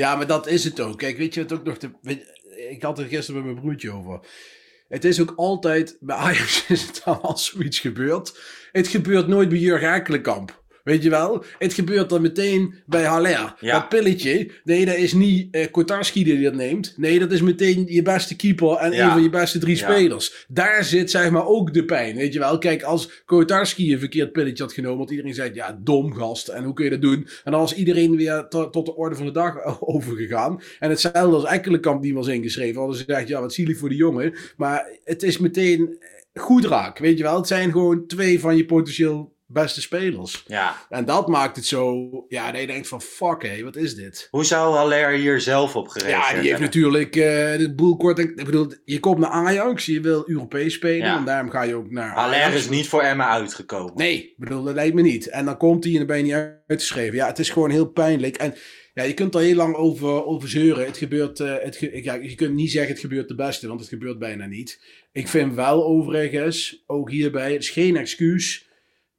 Ja, 0.00 0.16
maar 0.16 0.26
dat 0.26 0.46
is 0.46 0.64
het 0.64 0.80
ook. 0.80 0.98
Kijk, 0.98 1.16
weet 1.16 1.34
je 1.34 1.42
wat 1.42 1.52
ook 1.52 1.64
nog... 1.64 1.76
Weet- 2.02 2.38
ik 2.70 2.82
had 2.82 2.98
er 2.98 3.06
gisteren 3.06 3.42
met 3.42 3.52
mijn 3.52 3.64
broertje 3.64 3.90
over. 3.90 4.20
Het 4.88 5.04
is 5.04 5.20
ook 5.20 5.32
altijd... 5.36 5.96
Bij 6.00 6.16
Ajax 6.16 6.66
is 6.68 6.82
het 6.82 7.00
dan 7.04 7.22
als 7.22 7.46
zoiets 7.46 7.78
gebeurt. 7.78 8.40
Het 8.72 8.88
gebeurt 8.88 9.26
nooit 9.26 9.48
bij 9.48 9.58
Jurgen 9.58 9.92
Ekkelenkamp. 9.92 10.59
Weet 10.84 11.02
je 11.02 11.10
wel? 11.10 11.44
Het 11.58 11.72
gebeurt 11.74 12.08
dan 12.08 12.22
meteen 12.22 12.74
bij 12.86 13.02
Haller. 13.04 13.54
Ja. 13.60 13.78
Dat 13.78 13.88
pilletje, 13.88 14.50
nee, 14.64 14.84
dat 14.86 14.96
is 14.96 15.12
niet 15.12 15.54
eh 15.54 15.70
Kotarski 15.70 16.24
die 16.24 16.42
dat 16.42 16.54
neemt. 16.54 16.94
Nee, 16.96 17.18
dat 17.18 17.32
is 17.32 17.42
meteen 17.42 17.84
je 17.88 18.02
beste 18.02 18.36
keeper 18.36 18.76
en 18.76 18.92
Ja. 18.92 19.04
een 19.06 19.10
van 19.12 19.22
je 19.22 19.30
beste 19.30 19.58
drie 19.58 19.76
Ja. 19.76 19.90
spelers. 19.92 20.46
Daar 20.48 20.84
zit 20.84 21.10
zeg 21.10 21.30
maar 21.30 21.46
ook 21.46 21.72
de 21.74 21.84
pijn, 21.84 22.16
weet 22.16 22.32
je 22.32 22.38
wel? 22.38 22.58
Kijk, 22.58 22.82
als 22.82 23.22
Kotarski 23.24 23.92
een 23.92 23.98
verkeerd 23.98 24.32
pilletje 24.32 24.62
had 24.62 24.72
genomen, 24.72 24.98
had 24.98 25.10
iedereen 25.10 25.34
zei, 25.34 25.50
ja, 25.54 25.78
dom 25.82 26.14
gast, 26.14 26.48
en 26.48 26.64
hoe 26.64 26.74
kun 26.74 26.84
je 26.84 26.90
dat 26.90 27.02
doen? 27.02 27.26
En 27.44 27.50
dan 27.52 27.60
was 27.60 27.74
iedereen 27.74 28.16
weer 28.16 28.46
to- 28.48 28.70
tot 28.70 28.86
de 28.86 28.96
orde 28.96 29.16
van 29.16 29.26
de 29.26 29.32
dag 29.32 29.56
overgegaan. 29.80 30.60
En 30.78 30.90
hetzelfde 30.90 31.34
als 31.36 31.44
Ekkelenkamp 31.44 32.02
die 32.02 32.14
was 32.14 32.26
ingeschreven, 32.26 32.78
hadden 32.78 32.96
ze 32.96 33.04
gezegd, 33.04 33.28
ja, 33.28 33.40
wat 33.40 33.52
zielig 33.54 33.78
voor 33.78 33.88
die 33.88 33.98
jongen. 33.98 34.34
Maar 34.56 34.98
het 35.04 35.22
is 35.22 35.38
meteen 35.38 35.98
goed 36.34 36.64
raak, 36.64 36.98
weet 36.98 37.16
je 37.16 37.22
wel? 37.22 37.36
Het 37.36 37.46
zijn 37.46 37.72
gewoon 37.72 38.06
twee 38.06 38.40
van 38.40 38.56
je 38.56 38.64
potentieel 38.64 39.32
beste 39.52 39.80
spelers. 39.80 40.44
Ja. 40.46 40.76
En 40.88 41.04
dat 41.04 41.28
maakt 41.28 41.56
het 41.56 41.64
zo, 41.66 42.08
ja, 42.28 42.52
dat 42.52 42.60
je 42.60 42.66
denkt 42.66 42.88
van 42.88 43.02
fuck 43.02 43.42
hé, 43.42 43.62
wat 43.62 43.76
is 43.76 43.94
dit? 43.94 44.28
Hoe 44.30 44.44
zou 44.44 44.74
Haller 44.76 45.10
hier 45.10 45.40
zelf 45.40 45.76
op 45.76 45.88
gereageerd 45.88 46.30
Ja, 46.34 46.40
die 46.40 46.48
heeft 46.48 46.60
natuurlijk 46.62 47.16
eh, 47.16 47.22
de 47.58 47.72
boel 47.76 47.96
kort. 47.96 48.18
Ik 48.18 48.36
bedoel, 48.44 48.72
je 48.84 49.00
komt 49.00 49.18
naar 49.18 49.30
Ajax, 49.30 49.86
je 49.86 50.00
wil 50.00 50.22
Europees 50.26 50.74
spelen. 50.74 51.06
Ja. 51.06 51.16
En 51.18 51.24
daarom 51.24 51.50
ga 51.50 51.62
je 51.62 51.74
ook 51.74 51.90
naar 51.90 52.12
Haller 52.14 52.34
Ajax. 52.36 52.54
is 52.54 52.68
niet 52.68 52.88
voor 52.88 53.02
Emma 53.02 53.28
uitgekomen. 53.28 53.92
Nee, 53.96 54.14
ik 54.22 54.34
bedoel, 54.36 54.62
dat 54.62 54.74
lijkt 54.74 54.94
me 54.94 55.02
niet. 55.02 55.26
En 55.28 55.44
dan 55.44 55.56
komt 55.56 55.84
hij 55.84 55.92
en 55.92 55.98
dan 55.98 56.06
ben 56.06 56.16
je 56.16 56.22
niet 56.22 56.52
uitgeschreven. 56.66 57.14
Ja, 57.16 57.26
het 57.26 57.38
is 57.38 57.50
gewoon 57.50 57.70
heel 57.70 57.86
pijnlijk. 57.86 58.36
En 58.36 58.54
ja, 58.94 59.02
je 59.02 59.14
kunt 59.14 59.34
er 59.34 59.40
heel 59.40 59.54
lang 59.54 59.74
over, 59.74 60.24
over 60.24 60.48
zeuren. 60.48 60.86
Het 60.86 60.96
gebeurt, 60.96 61.40
eh, 61.40 61.54
het 61.60 61.76
ge- 61.76 62.00
ja, 62.02 62.14
je 62.14 62.34
kunt 62.34 62.54
niet 62.54 62.70
zeggen 62.70 62.90
het 62.92 63.00
gebeurt 63.00 63.28
de 63.28 63.34
beste, 63.34 63.68
want 63.68 63.80
het 63.80 63.88
gebeurt 63.88 64.18
bijna 64.18 64.46
niet. 64.46 64.80
Ik 65.12 65.28
vind 65.28 65.54
wel 65.54 65.84
overigens, 65.84 66.82
ook 66.86 67.10
hierbij, 67.10 67.52
het 67.52 67.62
is 67.62 67.70
geen 67.70 67.96
excuus. 67.96 68.68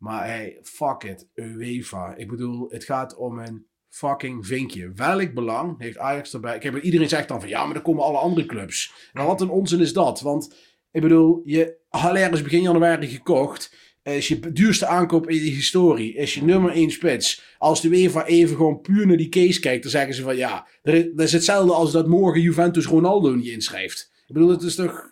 Maar 0.01 0.25
hey, 0.25 0.59
fuck 0.63 1.03
it, 1.03 1.27
UEFA. 1.35 2.15
Ik 2.15 2.27
bedoel, 2.27 2.69
het 2.69 2.83
gaat 2.83 3.15
om 3.15 3.39
een 3.39 3.65
fucking 3.89 4.45
vinkje. 4.45 4.91
Welk 4.95 5.33
belang 5.33 5.75
heeft 5.77 5.97
Ajax 5.97 6.33
erbij? 6.33 6.55
Ik 6.55 6.63
heb 6.63 6.81
iedereen 6.81 7.09
zegt 7.09 7.27
dan 7.27 7.39
van 7.39 7.49
ja, 7.49 7.65
maar 7.65 7.73
dan 7.73 7.83
komen 7.83 8.03
alle 8.03 8.17
andere 8.17 8.47
clubs. 8.47 9.09
Nou, 9.13 9.27
wat 9.27 9.41
een 9.41 9.49
onzin 9.49 9.79
is 9.79 9.93
dat? 9.93 10.21
Want 10.21 10.55
ik 10.91 11.01
bedoel, 11.01 11.41
je 11.43 11.77
Haller 11.89 12.33
is 12.33 12.41
begin 12.41 12.61
januari 12.61 13.07
gekocht. 13.07 13.75
Is 14.03 14.27
je 14.27 14.51
duurste 14.51 14.85
aankoop 14.85 15.29
in 15.29 15.35
je 15.35 15.51
historie. 15.51 16.13
Is 16.13 16.33
je 16.33 16.43
nummer 16.43 16.71
1 16.71 16.91
spits. 16.91 17.55
Als 17.57 17.81
de 17.81 17.89
UEFA 17.89 18.25
even 18.25 18.55
gewoon 18.55 18.81
puur 18.81 19.07
naar 19.07 19.17
die 19.17 19.29
case 19.29 19.59
kijkt, 19.59 19.81
dan 19.81 19.91
zeggen 19.91 20.13
ze 20.13 20.21
van 20.21 20.35
ja, 20.35 20.67
dat 20.81 21.19
is 21.19 21.31
hetzelfde 21.31 21.73
als 21.73 21.91
dat 21.91 22.07
morgen 22.07 22.41
Juventus 22.41 22.85
Ronaldo 22.85 23.35
niet 23.35 23.47
inschrijft. 23.47 24.11
Ik 24.27 24.33
bedoel, 24.33 24.49
het 24.49 24.61
is 24.61 24.75
toch. 24.75 25.10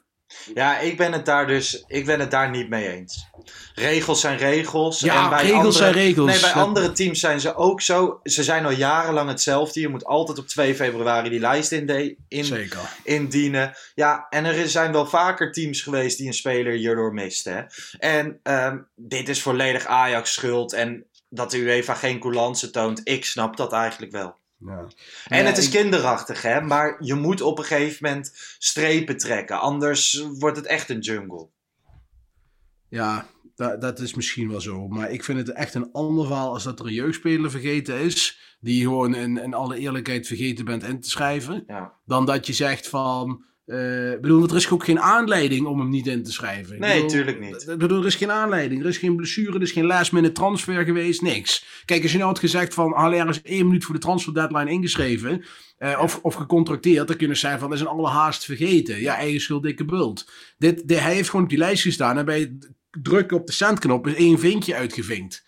Ja, 0.53 0.79
ik 0.79 0.97
ben 0.97 1.11
het 1.11 1.25
daar 1.25 1.47
dus 1.47 1.83
ik 1.87 2.05
ben 2.05 2.19
het 2.19 2.31
daar 2.31 2.49
niet 2.49 2.69
mee 2.69 2.87
eens. 2.87 3.27
Regels 3.73 4.21
zijn 4.21 4.37
regels. 4.37 4.99
Ja, 4.99 5.23
en 5.23 5.29
bij 5.29 5.41
regels 5.41 5.57
andere, 5.57 5.77
zijn 5.77 5.93
regels. 5.93 6.31
Nee, 6.31 6.39
bij 6.39 6.61
andere 6.61 6.91
teams 6.91 7.19
zijn 7.19 7.39
ze 7.39 7.55
ook 7.55 7.81
zo. 7.81 8.19
Ze 8.23 8.43
zijn 8.43 8.65
al 8.65 8.71
jarenlang 8.71 9.29
hetzelfde. 9.29 9.79
Je 9.79 9.87
moet 9.87 10.05
altijd 10.05 10.37
op 10.37 10.47
2 10.47 10.75
februari 10.75 11.29
die 11.29 11.39
lijst 11.39 11.71
inde- 11.71 12.15
in, 12.27 12.45
Zeker. 12.45 12.79
indienen. 13.03 13.77
Ja, 13.95 14.27
en 14.29 14.45
er 14.45 14.69
zijn 14.69 14.91
wel 14.91 15.05
vaker 15.05 15.51
teams 15.51 15.81
geweest 15.81 16.17
die 16.17 16.27
een 16.27 16.33
speler 16.33 16.73
hierdoor 16.73 17.13
misten. 17.13 17.53
Hè? 17.53 17.63
En 17.97 18.39
ehm, 18.43 18.77
dit 18.95 19.29
is 19.29 19.41
volledig 19.41 19.85
Ajax 19.85 20.33
schuld. 20.33 20.73
En 20.73 21.05
dat 21.29 21.51
de 21.51 21.57
UEFA 21.57 21.93
geen 21.93 22.19
coulance 22.19 22.69
toont, 22.69 23.01
ik 23.03 23.25
snap 23.25 23.57
dat 23.57 23.73
eigenlijk 23.73 24.11
wel. 24.11 24.38
Ja. 24.65 24.87
En 25.27 25.39
Ja, 25.39 25.45
het 25.45 25.57
is 25.57 25.65
ik- 25.65 25.71
kinderachtig, 25.71 26.41
hè? 26.41 26.61
Maar 26.61 26.95
je 26.99 27.15
moet 27.15 27.41
op 27.41 27.57
een 27.57 27.63
gegeven 27.63 27.97
moment 28.09 28.31
strepen 28.57 29.17
trekken. 29.17 29.59
Anders 29.59 30.25
wordt 30.39 30.57
het 30.57 30.65
echt 30.65 30.89
een 30.89 30.99
jungle. 30.99 31.47
Ja, 32.89 33.27
dat, 33.55 33.81
dat 33.81 33.99
is 33.99 34.13
misschien 34.13 34.49
wel 34.49 34.61
zo. 34.61 34.87
Maar 34.87 35.11
ik 35.11 35.23
vind 35.23 35.37
het 35.47 35.51
echt 35.51 35.73
een 35.73 35.91
ander 35.91 36.25
verhaal 36.25 36.53
als 36.53 36.63
dat 36.63 36.79
er 36.79 36.85
een 36.85 36.93
jeugdspeler 36.93 37.51
vergeten 37.51 37.99
is. 37.99 38.39
Die 38.59 38.75
je 38.77 38.83
gewoon 38.83 39.15
in, 39.15 39.37
in 39.37 39.53
alle 39.53 39.77
eerlijkheid 39.77 40.27
vergeten 40.27 40.65
bent 40.65 40.83
in 40.83 40.99
te 41.01 41.09
schrijven. 41.09 41.63
Ja. 41.67 41.93
Dan 42.05 42.25
dat 42.25 42.47
je 42.47 42.53
zegt 42.53 42.87
van. 42.87 43.45
Eh, 43.69 44.12
ik 44.12 44.21
bedoel, 44.21 44.47
er 44.49 44.55
is 44.55 44.69
ook 44.69 44.84
geen 44.84 44.99
aanleiding 44.99 45.65
om 45.67 45.79
hem 45.79 45.89
niet 45.89 46.08
in 46.08 46.23
te 46.23 46.32
schrijven. 46.32 46.79
Nee, 46.79 46.93
bedoel, 46.93 47.10
tuurlijk 47.10 47.39
niet. 47.39 47.67
Ik 47.69 47.77
bedoel, 47.77 47.99
er 47.99 48.05
is 48.05 48.15
geen 48.15 48.32
aanleiding. 48.32 48.82
Er 48.82 48.88
is 48.88 48.97
geen 48.97 49.15
blessure, 49.15 49.55
er 49.55 49.62
is 49.62 49.71
geen 49.71 49.86
last 49.86 50.12
minute 50.12 50.34
transfer 50.34 50.84
geweest, 50.86 51.21
niks. 51.21 51.65
Kijk, 51.86 52.01
als 52.01 52.12
je 52.12 52.17
nou 52.17 52.29
had 52.29 52.39
gezegd 52.39 52.73
van 52.73 52.93
Haller 52.93 53.29
is 53.29 53.41
één 53.41 53.65
minuut 53.65 53.84
voor 53.86 53.95
de 53.95 54.01
transfer 54.01 54.34
deadline 54.34 54.71
ingeschreven. 54.71 55.43
eh, 55.77 55.99
of, 56.01 56.19
of 56.21 56.34
gecontracteerd, 56.36 57.08
dan 57.08 57.17
kunnen 57.17 57.38
ze 57.38 57.45
zijn 57.47 57.60
van 57.60 57.69
dat 57.69 57.77
is 57.77 57.84
een 57.84 57.91
alle 57.91 58.10
haast 58.10 58.45
vergeten. 58.45 58.99
Ja, 59.01 59.15
eigen 59.15 59.41
schuld, 59.41 59.63
dikke 59.63 59.86
bult. 59.86 60.32
Dit, 60.58 60.84
hij 60.86 61.13
heeft 61.13 61.29
gewoon 61.29 61.43
op 61.43 61.49
die 61.49 61.58
lijst 61.60 61.84
gestaan 61.84 62.17
en 62.17 62.25
bij 62.25 62.39
het 62.39 62.69
drukken 63.03 63.38
op 63.38 63.45
de 63.47 63.53
centknop 63.53 64.08
is 64.08 64.13
één 64.13 64.39
vinkje 64.39 64.75
uitgevinkt. 64.75 65.45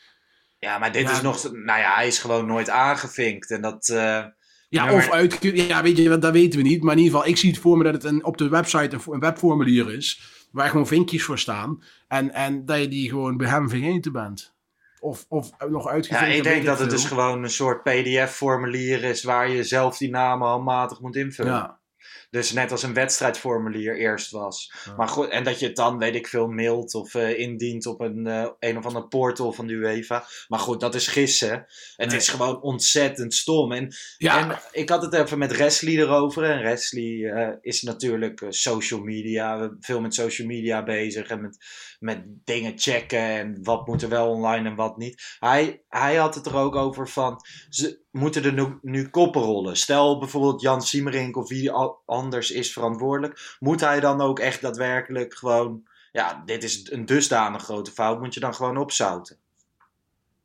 Ja, 0.60 0.78
maar 0.78 0.92
dit 0.92 1.02
Ja. 1.08 1.12
is 1.12 1.22
nog... 1.22 1.44
Nou 1.52 1.80
ja, 1.80 1.94
hij 1.96 2.08
is 2.08 2.20
gewoon 2.20 2.46
nooit 2.46 2.70
aangevinkt. 2.70 3.52
En 3.52 3.62
dat... 3.62 3.90
eh, 3.90 4.24
Ja, 4.72 4.86
Ja, 4.86 4.94
of 4.94 5.10
uit, 5.10 5.38
ja, 5.42 5.82
weet 5.82 5.98
je, 5.98 6.18
dat 6.18 6.34
weten 6.34 6.62
we 6.62 6.68
niet. 6.68 6.84
Maar 6.84 6.94
in 6.94 7.00
ieder 7.00 7.14
geval, 7.14 7.32
ik 7.32 7.38
zie 7.38 7.50
het 7.50 7.60
voor 7.60 7.78
me 7.78 7.84
dat 7.84 7.94
het 7.94 8.04
een, 8.04 8.26
op 8.26 8.38
de 8.38 8.50
website 8.50 8.96
een, 8.96 9.14
een 9.14 9.20
webformulier 9.20 9.94
is. 9.94 10.22
Waar 10.52 10.70
gewoon 10.70 10.88
vinkjes 10.88 11.24
voor 11.24 11.40
staan. 11.40 11.84
En, 12.08 12.34
en 12.34 12.66
dat 12.66 12.80
je 12.80 12.88
die 12.88 13.10
gewoon 13.10 13.38
bij 13.38 13.48
hem 13.48 13.70
vergeten 13.70 14.12
bent. 14.12 14.54
Of, 15.00 15.26
of 15.30 15.52
nog 15.70 15.86
ja, 15.86 15.92
uitgevinkt. 15.92 16.36
ik 16.36 16.44
denk 16.44 16.66
dat 16.66 16.80
het 16.80 16.90
dus 16.90 17.06
gewoon 17.06 17.44
een 17.44 17.50
soort 17.50 17.84
pdf-formulier 17.84 19.04
is... 19.04 19.24
waar 19.24 19.50
je 19.50 19.64
zelf 19.64 19.98
die 19.98 20.10
namen 20.10 20.48
handmatig 20.48 21.00
moet 21.00 21.16
invullen. 21.16 21.52
Ja, 21.52 21.81
Dus 22.32 22.52
net 22.52 22.72
als 22.72 22.84
een 22.84 22.94
wedstrijdformulier 22.94 23.98
eerst 23.98 24.32
was. 24.32 24.74
Ja. 24.86 24.94
Maar 24.96 25.08
goed, 25.08 25.30
en 25.30 25.44
dat 25.44 25.60
je 25.60 25.66
het 25.66 25.76
dan, 25.76 25.98
weet 25.98 26.16
ik 26.16 26.28
veel, 26.28 26.48
mailt 26.48 26.94
of 26.94 27.16
eh, 27.16 27.40
indient 27.40 27.86
op 27.86 28.02
een, 28.02 28.28
eh, 28.28 28.50
een 28.60 28.78
of 28.78 28.86
ander 28.86 29.08
portal 29.08 29.54
van 29.54 29.68
de 29.68 29.74
UEFA. 29.74 30.26
Maar 30.48 30.60
goed, 30.60 30.80
dat 30.80 30.96
is 30.96 31.08
gissen. 31.08 31.66
Het 31.96 32.14
is 32.14 32.30
gewoon 32.30 32.62
ontzettend 32.62 33.34
stom. 33.34 33.72
En, 33.72 33.94
ja. 34.18 34.50
en 34.50 34.60
ik 34.72 34.90
had 34.90 35.02
het 35.02 35.14
even 35.14 35.38
met 35.38 35.58
Wesley 35.58 35.94
erover. 35.94 36.44
En 36.44 36.64
Wesley 36.64 37.32
eh, 37.32 37.56
is 37.62 37.82
natuurlijk 37.82 38.46
social 38.50 39.00
media, 39.00 39.72
veel 39.80 40.02
met 40.02 40.14
social 40.14 40.48
media 40.48 40.84
bezig. 40.84 41.28
En 41.28 41.42
met, 41.42 41.58
met 42.02 42.24
dingen 42.26 42.80
checken 42.80 43.20
en 43.20 43.64
wat 43.64 43.88
moet 43.88 44.02
er 44.02 44.10
wel 44.10 44.30
online 44.30 44.70
en 44.70 44.76
wat 44.76 44.98
niet. 44.98 45.36
Hij, 45.40 45.84
hij 45.90 46.16
had 46.16 46.36
het 46.36 46.46
er 46.46 46.56
ook 46.56 46.76
over 46.76 47.10
van, 47.10 47.42
ze 47.70 48.00
moeten 48.12 48.44
er 48.44 48.54
nu, 48.54 48.78
nu 48.82 49.10
koppen 49.10 49.42
rollen. 49.42 49.78
Stel 49.78 50.20
bijvoorbeeld 50.20 50.62
Jan 50.62 50.82
Siemerink 50.82 51.38
of 51.38 51.50
wie 51.50 51.72
anders 52.06 52.52
is 52.52 52.74
verantwoordelijk. 52.74 53.56
Moet 53.60 53.80
hij 53.80 54.00
dan 54.00 54.22
ook 54.22 54.40
echt 54.40 54.62
daadwerkelijk 54.62 55.34
gewoon... 55.34 55.90
Ja, 56.12 56.42
dit 56.46 56.64
is 56.64 56.92
een 56.92 57.06
dusdanig 57.06 57.64
grote 57.64 57.92
fout. 57.92 58.20
Moet 58.20 58.34
je 58.34 58.40
dan 58.40 58.56
gewoon 58.56 58.78
opzouten. 58.78 59.38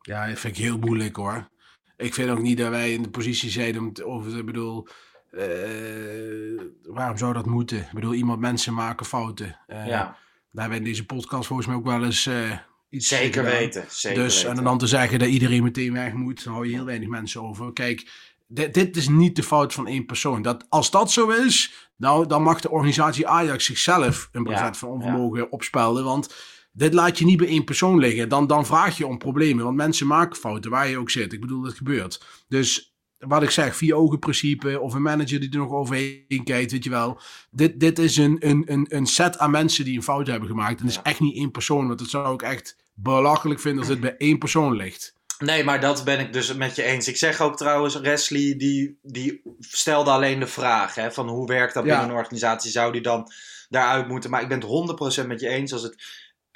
ja, 0.01 0.29
dat 0.29 0.38
vind 0.38 0.57
ik 0.57 0.62
heel 0.62 0.79
moeilijk 0.79 1.16
hoor. 1.16 1.49
Ik 1.97 2.14
vind 2.14 2.31
ook 2.31 2.42
niet 2.42 2.59
dat 2.59 2.69
wij 2.71 2.92
in 2.92 3.03
de 3.03 3.11
positie 3.11 3.51
zijn 3.51 3.79
om 3.79 3.92
te... 3.92 4.35
Ik 4.38 4.47
bedoel, 4.47 4.88
eh, 5.31 6.61
waarom 6.83 7.16
zou 7.16 7.33
dat 7.33 7.47
moeten? 7.47 7.79
Ik 7.79 7.92
bedoel, 7.92 8.14
iemand 8.14 8.40
mensen 8.40 8.75
maken 8.75 9.07
fouten. 9.07 9.59
Eh, 9.66 9.87
ja, 9.87 10.16
Daar 10.57 10.64
hebben 10.64 10.83
we 10.83 10.88
in 10.88 10.97
deze 10.97 11.07
podcast 11.07 11.47
volgens 11.47 11.69
mij 11.69 11.77
ook 11.77 11.85
wel 11.85 12.05
eens 12.05 12.27
eh, 12.27 12.59
iets 12.88 13.09
zeker 13.09 13.45
gedaan. 13.45 13.59
weten. 13.59 13.85
Zeker 13.88 14.23
dus, 14.23 14.42
weten. 14.42 14.59
en 14.59 14.64
dan 14.64 14.79
te 14.79 14.87
zeggen 14.87 15.19
dat 15.19 15.29
iedereen 15.29 15.62
meteen 15.62 15.92
weg 15.92 16.12
moet, 16.12 16.45
dan 16.45 16.53
hou 16.53 16.66
je 16.66 16.75
heel 16.75 16.85
weinig 16.85 17.09
mensen 17.09 17.42
over. 17.42 17.73
Kijk, 17.73 18.11
dit, 18.49 18.75
dit 18.75 18.97
is 18.97 19.09
niet 19.09 19.37
de 19.37 19.42
fout 19.42 19.73
van 19.75 19.87
één 19.87 20.07
persoon. 20.07 20.42
Dat, 20.42 20.66
als 20.69 20.90
dat 20.90 21.11
zo 21.11 21.29
is, 21.29 21.88
nou, 21.97 22.27
dan 22.27 22.42
mag 22.42 22.61
de 22.61 22.71
organisatie 22.71 23.27
Ajax 23.27 23.64
zichzelf 23.64 24.29
een 24.33 24.42
brevet 24.42 24.62
Ja, 24.62 24.75
van 24.75 24.88
onvermogen 24.88 25.51
opspelden. 25.53 26.05
Want 26.05 26.35
dit 26.73 26.95
laat 26.95 27.19
je 27.19 27.25
niet 27.25 27.38
bij 27.38 27.49
één 27.49 27.64
persoon 27.64 27.99
liggen. 27.99 28.29
Dan, 28.29 28.47
dan 28.47 28.66
vraag 28.66 28.97
je 28.97 29.07
om 29.07 29.19
problemen. 29.19 29.64
Want 29.64 29.77
mensen 29.77 30.07
maken 30.07 30.37
fouten, 30.37 30.71
waar 30.71 30.88
je 30.88 30.99
ook 30.99 31.11
zit. 31.11 31.33
Ik 31.33 31.40
bedoel, 31.40 31.62
dat 31.62 31.75
gebeurt. 31.75 32.25
Dus 32.49 32.96
wat 33.18 33.42
ik 33.42 33.50
zeg, 33.50 33.76
vier 33.76 33.94
ogen 33.94 34.18
principe 34.18 34.81
of 34.81 34.94
een 34.94 35.02
manager 35.02 35.40
die 35.40 35.50
er 35.50 35.59
nog 35.59 35.72
overheen 35.72 36.44
kijkt, 36.44 36.72
weet 36.72 36.85
je 36.85 36.90
wel. 36.90 37.20
Dit, 37.50 37.81
dit 37.81 37.98
is 37.98 38.16
een, 38.16 38.37
een, 38.38 38.62
een, 38.66 38.87
een 38.88 39.07
set 39.07 39.38
aan 39.38 39.50
mensen 39.50 39.85
die 39.85 39.96
een 39.96 40.02
fout 40.02 40.26
hebben 40.26 40.48
gemaakt. 40.48 40.81
En 40.81 40.87
het 40.87 40.94
is 40.96 41.02
echt 41.02 41.20
niet 41.20 41.37
één 41.37 41.50
persoon, 41.50 41.87
want 41.87 41.98
dat 41.98 42.09
zou 42.09 42.35
ik 42.35 42.42
echt 42.42 42.76
belachelijk 42.94 43.61
vinden 43.61 43.81
als 43.81 43.88
dit 43.88 44.00
bij 44.00 44.16
één 44.16 44.38
persoon 44.38 44.76
ligt. 44.76 45.14
Nee, 45.38 45.64
maar 45.64 45.81
dat 45.81 46.05
ben 46.05 46.20
ik 46.20 46.33
dus 46.33 46.55
met 46.55 46.76
je 46.76 46.83
eens. 46.83 47.09
Ik 47.09 47.16
zeg 47.16 47.40
ook 47.40 47.57
trouwens, 47.57 48.00
Wesley 48.00 48.55
die, 48.57 48.98
die 49.02 49.42
stelde 49.61 50.11
alleen 50.11 50.40
de 50.40 50.46
vraag 50.46 50.94
hè, 50.94 51.12
van 51.12 51.29
hoe 51.29 51.46
werkt 51.46 51.74
dat 51.74 51.85
Ja. 51.85 51.90
binnen 51.90 52.09
een 52.11 52.22
organisatie. 52.22 52.70
Zou 52.70 52.92
die 52.92 53.00
dan 53.00 53.31
daaruit 53.68 54.09
moeten? 54.09 54.31
Maar 54.31 54.42
ik 54.42 54.48
ben 54.48 54.61
het 54.61 55.22
100% 55.24 55.26
met 55.26 55.40
je 55.40 55.48
eens. 55.48 55.72
Als, 55.72 55.83
het, 55.83 55.96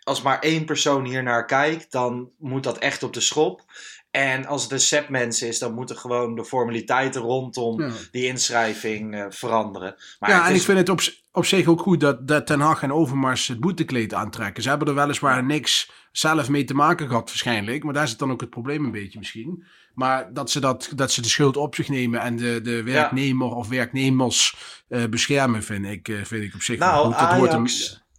als 0.02 0.22
maar 0.22 0.38
één 0.38 0.64
persoon 0.64 1.04
hier 1.04 1.22
naar 1.22 1.44
kijkt, 1.46 1.92
dan 1.92 2.30
moet 2.38 2.62
dat 2.62 2.78
echt 2.78 3.02
op 3.02 3.12
de 3.12 3.20
schop. 3.20 3.64
En 4.10 4.46
als 4.46 4.62
het 4.62 4.72
een 4.72 4.80
set 4.80 5.08
mensen 5.08 5.48
is, 5.48 5.58
dan 5.58 5.74
moeten 5.74 5.96
gewoon 5.96 6.34
de 6.34 6.44
formaliteiten 6.44 7.20
rondom 7.20 7.80
Ja. 7.80 7.90
die 8.10 8.26
inschrijving 8.26 9.14
eh, 9.14 9.24
veranderen. 9.28 9.94
Maar 10.18 10.30
ja, 10.30 10.46
en 10.46 10.52
is- 10.52 10.58
ik 10.58 10.64
vind 10.64 10.78
het 10.78 10.88
op, 10.88 11.00
op 11.32 11.46
zich 11.46 11.66
ook 11.66 11.80
goed 11.80 12.00
dat, 12.00 12.28
dat 12.28 12.46
Ten 12.46 12.60
Hag 12.60 12.82
en 12.82 12.92
Overmars 12.92 13.46
het 13.48 13.60
boetekleed 13.60 14.14
aantrekken. 14.14 14.62
Ze 14.62 14.68
hebben 14.68 14.88
er 14.88 14.94
weliswaar 14.94 15.44
niks 15.44 15.90
zelf 16.12 16.48
mee 16.48 16.64
te 16.64 16.74
maken 16.74 17.08
gehad 17.08 17.28
waarschijnlijk. 17.28 17.84
Maar 17.84 17.94
daar 17.94 18.08
zit 18.08 18.18
dan 18.18 18.30
ook 18.30 18.40
het 18.40 18.50
probleem 18.50 18.84
een 18.84 18.90
beetje 18.90 19.18
misschien. 19.18 19.64
Maar 19.94 20.32
dat 20.32 20.50
ze, 20.50 20.60
dat, 20.60 20.92
dat 20.94 21.12
ze 21.12 21.22
de 21.22 21.28
schuld 21.28 21.56
op 21.56 21.74
zich 21.74 21.88
nemen 21.88 22.20
en 22.20 22.36
de, 22.36 22.60
de 22.62 22.82
werknemer 22.82 23.54
of 23.54 23.68
werknemers 23.68 24.56
eh, 24.88 25.04
beschermen, 25.04 25.62
vind 25.62 25.86
ik, 25.86 26.08
eh, 26.08 26.16
vind 26.24 26.42
ik 26.44 26.54
op 26.54 26.62
zich 26.62 26.78
Nou, 26.78 27.06
goed. 27.06 27.18
Dat 27.18 27.32
hoort 27.32 27.52
hem- 27.52 27.66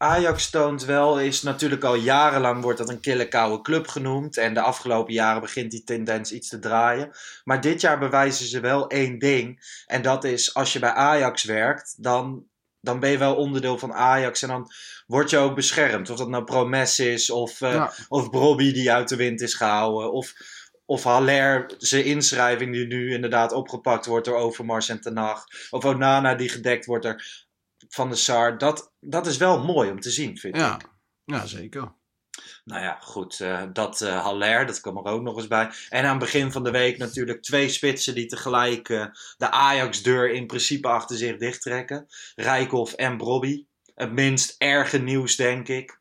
Ajax, 0.02 0.50
toont 0.50 0.86
wel, 0.86 1.20
is 1.20 1.42
natuurlijk 1.42 1.84
al 1.84 1.96
jarenlang 1.96 2.62
wordt 2.62 2.78
dat 2.78 2.90
een 2.90 3.00
kille 3.00 3.28
koude 3.28 3.62
club 3.62 3.88
genoemd. 3.88 4.38
En 4.38 4.54
de 4.54 4.62
afgelopen 4.62 5.14
jaren 5.14 5.42
begint 5.42 5.72
die 5.72 5.84
tendens 5.84 6.32
iets 6.32 6.50
te 6.50 6.60
draaien. 6.60 7.12
Maar 7.44 7.62
dit 7.62 7.82
jaar 7.82 8.00
bewijzen 8.00 8.46
ze 8.46 8.60
wel 8.60 8.88
één 8.88 9.20
ding. 9.20 9.60
En 9.86 10.02
dat 10.02 10.24
is, 10.24 10.54
als 10.54 10.74
je 10.74 10.80
bij 10.80 10.90
Ajax 10.92 11.44
werkt, 11.44 11.96
dan, 11.98 12.46
dan 12.80 13.00
ben 13.00 13.10
je 13.10 13.18
wel 13.18 13.36
onderdeel 13.36 13.78
van 13.78 13.94
Ajax. 13.94 14.42
En 14.42 14.48
dan 14.48 14.72
word 15.08 15.30
je 15.30 15.38
ook 15.38 15.56
beschermd. 15.56 16.10
Of 16.10 16.18
dat 16.18 16.30
nou 16.30 16.44
Promes 16.44 17.00
is, 17.00 17.30
of, 17.30 17.60
Ja. 17.60 17.94
of 18.08 18.30
Brobby 18.30 18.74
die 18.74 18.92
uit 18.92 19.10
de 19.10 19.16
wind 19.16 19.42
is 19.42 19.54
gehouden. 19.54 20.12
Of, 20.12 20.34
of 20.86 21.04
Haller, 21.04 21.74
zijn 21.78 22.06
inschrijving 22.06 22.74
die 22.74 22.88
nu 22.88 23.14
inderdaad 23.14 23.52
opgepakt 23.52 24.06
wordt 24.06 24.26
door 24.26 24.38
Overmars 24.38 24.90
en 24.90 25.02
Ten 25.02 25.18
Hag. 25.18 25.46
Of 25.70 25.86
Onana 25.86 26.36
die 26.36 26.50
gedekt 26.50 26.86
wordt 26.86 27.06
er 27.06 27.50
van 27.92 28.10
de 28.10 28.16
SAR. 28.16 28.58
Dat, 28.58 28.94
dat 29.00 29.28
is 29.28 29.38
wel 29.38 29.64
mooi 29.64 29.92
om 29.92 30.00
te 30.00 30.10
zien, 30.10 30.38
vind 30.38 30.56
ik. 30.56 30.62
Ja, 30.62 30.80
ja, 31.26 31.46
zeker. 31.46 31.94
Nou 32.66 32.84
ja, 32.84 32.98
goed. 33.02 33.40
eh, 33.40 33.64
dat 33.74 34.02
eh 34.02 34.24
Haller, 34.24 34.66
dat 34.66 34.82
kwam 34.82 34.98
er 34.98 35.12
ook 35.12 35.22
nog 35.22 35.38
eens 35.38 35.48
bij. 35.48 35.72
En 35.90 36.04
aan 36.04 36.10
het 36.10 36.20
begin 36.20 36.52
van 36.52 36.64
de 36.64 36.72
week 36.72 36.98
natuurlijk 36.98 37.42
twee 37.42 37.70
spitsen 37.70 38.16
die 38.16 38.26
tegelijk 38.26 38.90
eh, 38.90 39.06
de 39.38 39.52
Ajax-deur 39.52 40.32
in 40.32 40.48
principe 40.48 40.88
achter 40.88 41.18
zich 41.18 41.38
dichttrekken. 41.38 42.08
Rijkoff 42.36 42.94
en 42.94 43.18
Brobby. 43.18 43.66
Het 43.96 44.12
minst 44.12 44.56
erge 44.58 44.98
nieuws, 44.98 45.36
denk 45.36 45.68
ik. 45.68 46.01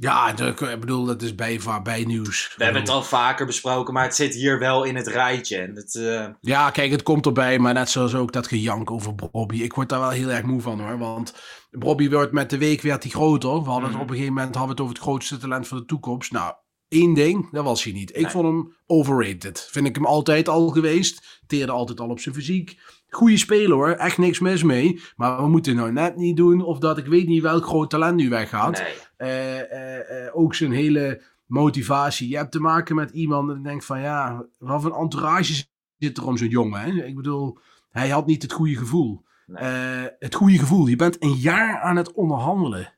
Ja, 0.00 0.28
ik 0.38 0.80
bedoel, 0.80 1.04
dat 1.04 1.22
is 1.22 1.34
bij, 1.34 1.60
bij 1.82 2.04
nieuws. 2.04 2.54
We 2.56 2.64
hebben 2.64 2.82
het 2.82 2.90
al 2.90 3.02
vaker 3.02 3.46
besproken, 3.46 3.94
maar 3.94 4.02
het 4.04 4.14
zit 4.14 4.34
hier 4.34 4.58
wel 4.58 4.84
in 4.84 4.96
het 4.96 5.06
rijtje. 5.06 5.56
En 5.56 5.74
het, 5.74 5.94
eh, 5.94 6.26
Ja, 6.40 6.70
kijk, 6.70 6.90
het 6.90 7.02
komt 7.02 7.26
erbij, 7.26 7.58
maar 7.58 7.74
net 7.74 7.90
zoals 7.90 8.14
ook 8.14 8.32
dat 8.32 8.46
gejank 8.46 8.90
over 8.90 9.14
Bobby. 9.14 9.62
Ik 9.62 9.72
word 9.74 9.88
daar 9.88 10.00
wel 10.00 10.10
heel 10.10 10.30
erg 10.30 10.42
moe 10.44 10.60
van 10.60 10.80
hoor. 10.80 10.98
Want 10.98 11.34
Bobby 11.70 12.10
wordt 12.10 12.32
met 12.32 12.50
de 12.50 12.58
week 12.58 12.80
werd 12.82 13.02
hij 13.02 13.12
groter. 13.12 13.62
We 13.62 13.70
hadden 13.70 13.82
het 13.82 13.92
Mhm. 13.92 14.00
op 14.00 14.08
een 14.10 14.14
gegeven 14.14 14.34
moment 14.34 14.54
hadden 14.54 14.76
we 14.76 14.82
het 14.82 14.90
over 14.90 14.94
het 14.94 15.04
grootste 15.04 15.36
talent 15.36 15.68
van 15.68 15.78
de 15.78 15.84
toekomst. 15.84 16.32
Nou, 16.32 16.54
één 16.88 17.14
ding, 17.14 17.50
dat 17.50 17.64
was 17.64 17.84
hij 17.84 17.92
niet. 17.92 18.10
Ik 18.10 18.22
Nee. 18.22 18.30
vond 18.30 18.44
hem 18.44 18.74
overrated. 18.86 19.68
Vind 19.70 19.86
ik 19.86 19.94
hem 19.94 20.06
altijd 20.06 20.48
al 20.48 20.68
geweest. 20.68 21.40
Teerde 21.46 21.72
altijd 21.72 22.00
al 22.00 22.08
op 22.08 22.20
zijn 22.20 22.34
fysiek. 22.34 22.78
Goeie 23.10 23.36
speler 23.36 23.76
hoor, 23.76 23.88
echt 23.90 24.18
niks 24.18 24.38
mis 24.38 24.62
mee. 24.62 25.00
Maar 25.16 25.42
we 25.42 25.48
moeten 25.48 25.76
nou 25.76 25.92
net 25.92 26.16
niet 26.16 26.36
doen 26.36 26.62
of 26.62 26.78
dat 26.78 26.98
ik 26.98 27.06
weet 27.06 27.26
niet 27.26 27.42
welk 27.42 27.64
groot 27.66 27.90
talent 27.90 28.16
nu 28.16 28.28
weggaat. 28.28 28.78
nee. 28.78 28.92
Eh, 29.16 29.58
eh, 29.72 30.26
eh, 30.26 30.36
ook 30.36 30.54
zijn 30.54 30.72
hele 30.72 31.22
motivatie. 31.46 32.28
Je 32.28 32.36
hebt 32.36 32.52
te 32.52 32.60
maken 32.60 32.94
met 32.94 33.10
iemand 33.10 33.50
en 33.50 33.62
denkt 33.62 33.84
van 33.84 34.00
ja, 34.00 34.46
wat 34.58 34.82
voor 34.82 34.94
een 34.94 35.00
entourage 35.02 35.64
zit 35.98 36.16
er 36.16 36.26
om 36.26 36.36
zo'n 36.36 36.48
jongen. 36.48 36.80
Hè? 36.80 37.04
Ik 37.04 37.16
bedoel, 37.16 37.58
hij 37.90 38.08
had 38.08 38.26
niet 38.26 38.42
het 38.42 38.52
goede 38.52 38.76
gevoel. 38.76 39.24
Nee. 39.46 40.08
Het 40.18 40.34
goede 40.34 40.58
gevoel. 40.58 40.86
Je 40.86 40.96
bent 40.96 41.22
een 41.22 41.34
jaar 41.34 41.80
aan 41.80 41.96
het 41.96 42.12
onderhandelen. 42.12 42.92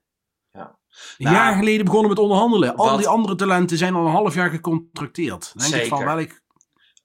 Een 1.19 1.25
Nou, 1.25 1.37
jaar 1.37 1.55
geleden 1.57 1.85
begonnen 1.85 2.09
met 2.09 2.19
onderhandelen. 2.19 2.77
Al 2.77 2.89
wat- 2.89 2.99
die 2.99 3.09
andere 3.09 3.35
talenten 3.35 3.77
zijn 3.79 3.95
al 3.95 4.05
een 4.07 4.13
half 4.13 4.35
jaar 4.35 4.51
gecontracteerd. 4.51 5.53
Denk 5.55 5.75
ik 5.75 5.89
van 5.89 5.99
Zeker. 5.99 6.15
welk... 6.17 6.41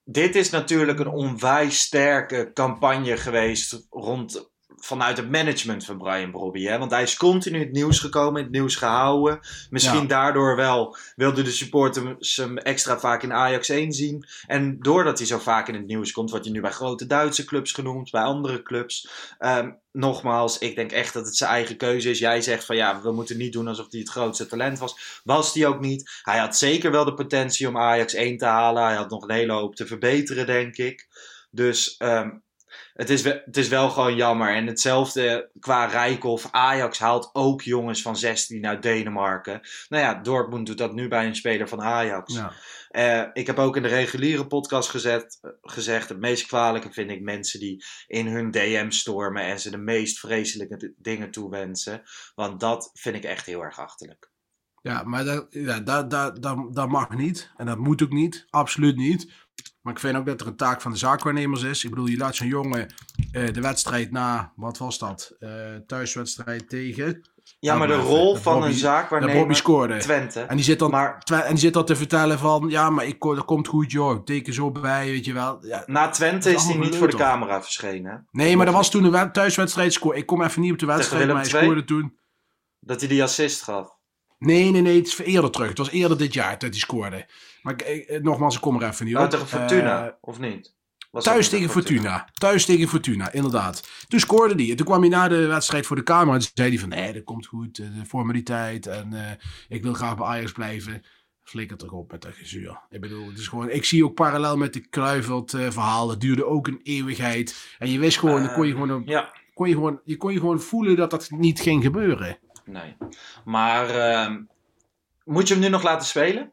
Dit 0.04 0.36
is 0.36 0.50
natuurlijk 0.50 1.00
een 1.00 1.08
onwijs 1.08 1.80
sterke 1.80 2.52
campagne 2.54 3.18
geweest 3.18 3.88
rond, 3.90 4.54
vanuit 4.86 5.18
het 5.18 5.30
management 5.30 5.86
van 5.86 5.98
Brian 5.98 6.32
Brobby. 6.32 6.64
Hè? 6.64 6.78
Want 6.78 6.92
hij 6.92 7.04
is 7.04 7.18
continu 7.18 7.56
in 7.56 7.64
het 7.64 7.72
nieuws 7.72 8.00
gekomen, 8.00 8.38
in 8.38 8.44
het 8.44 8.54
nieuws 8.56 8.76
gehouden. 8.76 9.40
Misschien 9.70 10.02
Ja. 10.02 10.08
daardoor 10.08 10.56
wel 10.56 10.98
wilde 11.16 11.42
de 11.42 11.52
supporters 11.52 12.36
hem 12.36 12.58
extra 12.58 13.00
vaak 13.00 13.24
in 13.24 13.34
Ajax 13.34 13.70
1 13.70 13.92
zien. 13.94 14.26
En 14.48 14.80
doordat 14.80 15.18
hij 15.18 15.28
zo 15.28 15.38
vaak 15.38 15.68
in 15.68 15.74
het 15.74 15.86
nieuws 15.86 16.12
komt, 16.12 16.30
wordt 16.30 16.46
hij 16.46 16.54
nu 16.54 16.62
bij 16.62 16.72
grote 16.72 17.06
Duitse 17.06 17.46
clubs 17.46 17.72
genoemd, 17.72 18.12
bij 18.12 18.22
andere 18.22 18.64
clubs. 18.64 19.10
Ehm, 19.38 19.72
nogmaals, 19.92 20.58
ik 20.58 20.76
denk 20.76 20.92
echt 20.92 21.14
dat 21.14 21.26
het 21.26 21.38
zijn 21.38 21.52
eigen 21.52 21.78
keuze 21.78 22.10
is. 22.10 22.20
Jij 22.20 22.42
zegt 22.42 22.66
van 22.66 22.76
ja, 22.76 23.02
we 23.02 23.12
moeten 23.12 23.38
niet 23.38 23.54
doen 23.54 23.68
alsof 23.68 23.88
hij 23.90 24.00
het 24.00 24.10
grootste 24.10 24.46
talent 24.46 24.80
was. 24.80 25.22
Was 25.24 25.54
hij 25.54 25.68
ook 25.68 25.80
niet. 25.80 26.20
Hij 26.24 26.38
had 26.38 26.58
zeker 26.58 26.92
wel 26.92 27.06
de 27.06 27.14
potentie 27.14 27.68
om 27.68 27.78
Ajax 27.78 28.14
1 28.14 28.38
te 28.38 28.46
halen. 28.46 28.84
Hij 28.84 28.96
had 28.96 29.10
nog 29.10 29.24
een 29.24 29.36
hele 29.36 29.54
hoop 29.54 29.76
te 29.76 29.88
verbeteren, 29.88 30.46
denk 30.46 30.78
ik. 30.78 31.08
Dus 31.52 31.98
ehm, 31.98 32.30
het, 32.96 33.10
is 33.10 33.22
wel, 33.22 33.42
het 33.46 33.58
is 33.58 33.68
wel 33.68 33.90
gewoon 33.90 34.16
jammer. 34.16 34.56
En 34.56 34.68
hetzelfde 34.68 35.50
qua 35.60 35.86
Rijkoff. 35.86 36.48
Ajax 36.52 37.00
haalt 37.00 37.30
ook 37.34 37.62
jongens 37.62 38.02
van 38.02 38.18
16 38.18 38.66
uit 38.66 38.82
Denemarken. 38.82 39.62
Nou 39.90 40.04
ja, 40.04 40.14
Dortmund 40.14 40.66
doet 40.66 40.78
dat 40.78 40.94
nu 40.94 41.08
bij 41.08 41.26
een 41.26 41.36
speler 41.36 41.68
van 41.68 41.82
Ajax. 41.82 42.34
Ja. 42.34 42.54
Eh, 42.90 43.30
ik 43.34 43.48
heb 43.48 43.60
ook 43.60 43.76
in 43.76 43.82
de 43.82 43.88
reguliere 43.88 44.48
podcast 44.48 44.90
gezet, 44.90 45.40
gezegd: 45.62 46.10
het 46.10 46.20
meest 46.20 46.48
kwalijke 46.48 46.92
vind 46.92 47.12
ik 47.12 47.22
mensen 47.22 47.60
die 47.60 47.84
in 48.08 48.28
hun 48.28 48.52
DM 48.52 48.90
stormen 48.90 49.44
en 49.44 49.60
ze 49.60 49.70
de 49.70 49.78
meest 49.78 50.20
vreselijke 50.20 50.94
dingen 50.98 51.32
toewensen. 51.32 52.04
Want 52.36 52.60
dat 52.60 52.90
vind 52.94 53.16
ik 53.16 53.24
echt 53.24 53.46
heel 53.46 53.62
erg 53.62 53.80
achterlijk. 53.80 54.34
Ja, 54.82 55.04
maar 55.04 55.26
dat, 55.26 55.48
ja, 55.50 55.80
dat, 55.80 56.10
dat, 56.10 56.42
dat, 56.42 56.74
dat 56.76 56.90
mag 56.90 57.10
niet. 57.10 57.52
En 57.58 57.66
dat 57.66 57.78
moet 57.78 58.04
ook 58.04 58.12
niet. 58.12 58.46
Absoluut 58.50 58.96
niet. 58.96 59.34
Maar 59.86 59.94
ik 59.94 60.00
vind 60.00 60.18
ook 60.18 60.26
dat 60.26 60.42
er 60.42 60.48
een 60.48 60.56
taak 60.56 60.82
van 60.82 60.92
de 60.92 60.98
zaakwaarnemers 60.98 61.62
is. 61.64 61.84
Ik 61.84 61.90
bedoel, 61.90 62.06
je 62.06 62.18
laat 62.18 62.36
zo'n 62.36 62.48
jongen 62.48 62.94
eh, 63.32 63.54
de 63.54 63.62
wedstrijd 63.62 64.12
na, 64.12 64.52
wat 64.56 64.78
was 64.78 64.98
dat? 65.00 65.36
Eh, 65.40 65.50
thuiswedstrijd 65.88 66.70
tegen. 66.70 67.22
Ja, 67.60 67.76
Nou, 67.76 67.80
maar 67.80 67.98
de 67.98 68.04
maar 68.04 68.12
rol 68.12 68.34
dat 68.34 68.42
van 68.42 68.64
een 68.64 68.74
zaak 68.74 69.02
Dat 69.02 69.10
Bobby 69.10 69.26
waarnemer 69.26 69.56
scoorde. 69.56 69.98
Twente. 69.98 70.42
En 70.42 70.56
die 70.56 70.66
zit 70.66 70.80
dan, 70.80 70.90
Maar- 70.92 71.18
en 71.32 71.50
die 71.50 71.58
zit 71.58 71.74
dan 71.74 71.86
te 71.86 71.96
vertellen 71.96 72.40
van, 72.40 72.66
ja, 72.70 72.90
maar 72.90 73.06
ik, 73.06 73.22
dat 73.22 73.46
komt 73.46 73.68
goed, 73.68 73.92
joh. 73.92 74.24
Teken 74.24 74.54
zo 74.54 74.72
bij, 74.72 75.06
weet 75.06 75.26
je 75.26 75.34
wel. 75.34 75.66
Ja. 75.66 75.84
Na 75.86 76.10
Twente 76.10 76.54
is 76.54 76.64
hij 76.64 76.78
niet 76.78 76.96
voor 76.96 77.10
de 77.10 77.18
camera 77.18 77.62
verschenen. 77.62 78.12
hè? 78.12 78.18
Nee, 78.32 78.56
maar 78.58 78.66
dat 78.66 78.76
was 78.76 78.92
toen 78.92 79.04
een 79.04 79.12
wed- 79.12 79.34
thuiswedstrijd. 79.34 79.94
Scoor. 79.94 80.16
Ik 80.16 80.26
kom 80.26 80.42
even 80.42 80.62
niet 80.62 80.72
op 80.72 80.80
de 80.80 80.86
wedstrijd, 80.86 81.28
maar 81.28 81.36
hij 81.36 81.46
scoorde 81.46 81.84
toen. 81.84 82.18
Dat 82.80 83.00
hij 83.00 83.10
die 83.10 83.24
assist 83.24 83.62
gaf. 83.62 83.95
Nee, 84.38 84.72
nee, 84.72 84.82
nee, 84.82 84.98
het 84.98 85.08
is 85.08 85.18
eerder 85.20 85.52
terug. 85.52 85.68
Het 85.70 85.78
was 85.78 85.90
eerder 85.92 86.18
dit 86.18 86.34
jaar 86.34 86.52
dat 86.52 86.70
hij 86.70 86.80
scoorde. 86.80 87.26
Maar 87.62 87.74
ik, 87.74 87.82
ik- 87.82 88.24
nogmaals, 88.24 88.56
ik 88.56 88.62
kom 88.62 88.82
er 88.82 88.88
even 88.90 89.06
niet 89.06 89.16
Oh, 89.16 89.24
op. 89.24 89.30
tegen 89.30 89.48
Fortuna, 89.48 90.06
Eh, 90.08 90.14
of 90.22 90.40
niet? 90.40 90.74
Was 91.12 91.24
Thuis 91.24 91.50
tegen 91.50 91.70
Fortuna. 91.70 92.30
Thuis 92.34 92.66
tegen 92.66 92.88
Fortuna, 92.88 93.32
inderdaad. 93.32 93.88
Toen 94.08 94.20
scoorde 94.20 94.54
hij. 94.56 94.70
En 94.70 94.76
toen 94.76 94.86
kwam 94.86 95.00
hij 95.00 95.10
na 95.10 95.28
de 95.28 95.46
wedstrijd 95.46 95.86
voor 95.86 95.96
de 95.96 96.04
camera. 96.04 96.36
En 96.36 96.42
zei 96.54 96.70
hij 96.70 96.80
van, 96.80 96.90
nee, 96.90 97.14
dat 97.14 97.24
komt 97.24 97.46
goed. 97.46 97.80
eh, 97.80 97.86
De 98.00 98.06
formaliteit. 98.06 98.88
En 98.88 99.14
eh, 99.14 99.32
ik 99.68 99.84
wil 99.84 99.94
graag 99.94 100.16
bij 100.18 100.26
Ajax 100.26 100.52
blijven. 100.52 101.02
Flikker 101.44 101.78
toch 101.78 101.92
op 101.92 102.12
met 102.12 102.22
dat 102.22 102.34
gezuur. 102.36 102.80
Ik 102.90 103.02
bedoel, 103.02 103.28
het 103.30 103.38
is 103.40 103.48
gewoon... 103.48 103.70
Ik 103.70 103.86
zie 103.86 104.06
ook 104.06 104.14
parallel 104.14 104.58
met 104.58 104.74
de 104.74 104.88
Kluivert 104.88 105.54
eh, 105.54 105.70
verhaal. 105.72 106.08
Dat 106.08 106.22
duurde 106.22 106.46
ook 106.46 106.68
een 106.68 106.80
eeuwigheid. 106.84 107.76
En 107.80 107.92
je 107.92 108.00
wist 108.00 108.18
gewoon, 108.18 108.44
dan 108.44 108.54
kon 108.54 108.68
je 108.68 108.72
gewoon, 108.74 108.90
een- 108.90 109.04
Ja, 109.06 109.34
kon 109.54 109.68
je 109.68 109.74
gewoon, 109.74 110.02
je 110.04 110.18
kon 110.18 110.34
je 110.34 110.40
gewoon 110.40 110.62
voelen 110.62 110.96
dat 110.96 111.10
dat 111.12 111.30
niet 111.30 111.60
ging 111.60 111.84
gebeuren. 111.84 112.38
Nee. 112.66 112.98
Maar 113.46 113.90
ehm, 113.90 114.44
moet 115.24 115.48
je 115.48 115.54
hem 115.54 115.64
nu 115.64 115.70
nog 115.70 115.84
laten 115.84 116.08
spelen? 116.08 116.52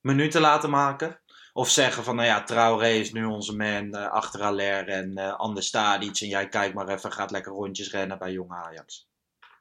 Minuten 0.00 0.40
laten 0.40 0.70
maken? 0.70 1.20
Of 1.52 1.70
zeggen 1.70 2.04
van, 2.04 2.16
nou 2.16 2.28
ja, 2.28 2.42
Traoré 2.42 2.88
is 2.88 3.12
nu 3.12 3.24
onze 3.24 3.56
man 3.56 3.94
eh, 3.94 4.10
achter 4.10 4.42
Aller 4.42 4.88
en 4.88 5.16
eh 5.16 5.34
Anders 5.34 5.66
Stadic. 5.66 6.20
En 6.20 6.28
jij 6.28 6.48
kijkt 6.48 6.74
maar 6.74 6.88
even, 6.88 7.12
gaat 7.12 7.30
lekker 7.30 7.52
rondjes 7.52 7.90
rennen 7.90 8.18
bij 8.18 8.32
Jong 8.32 8.52
Ajax. 8.52 9.08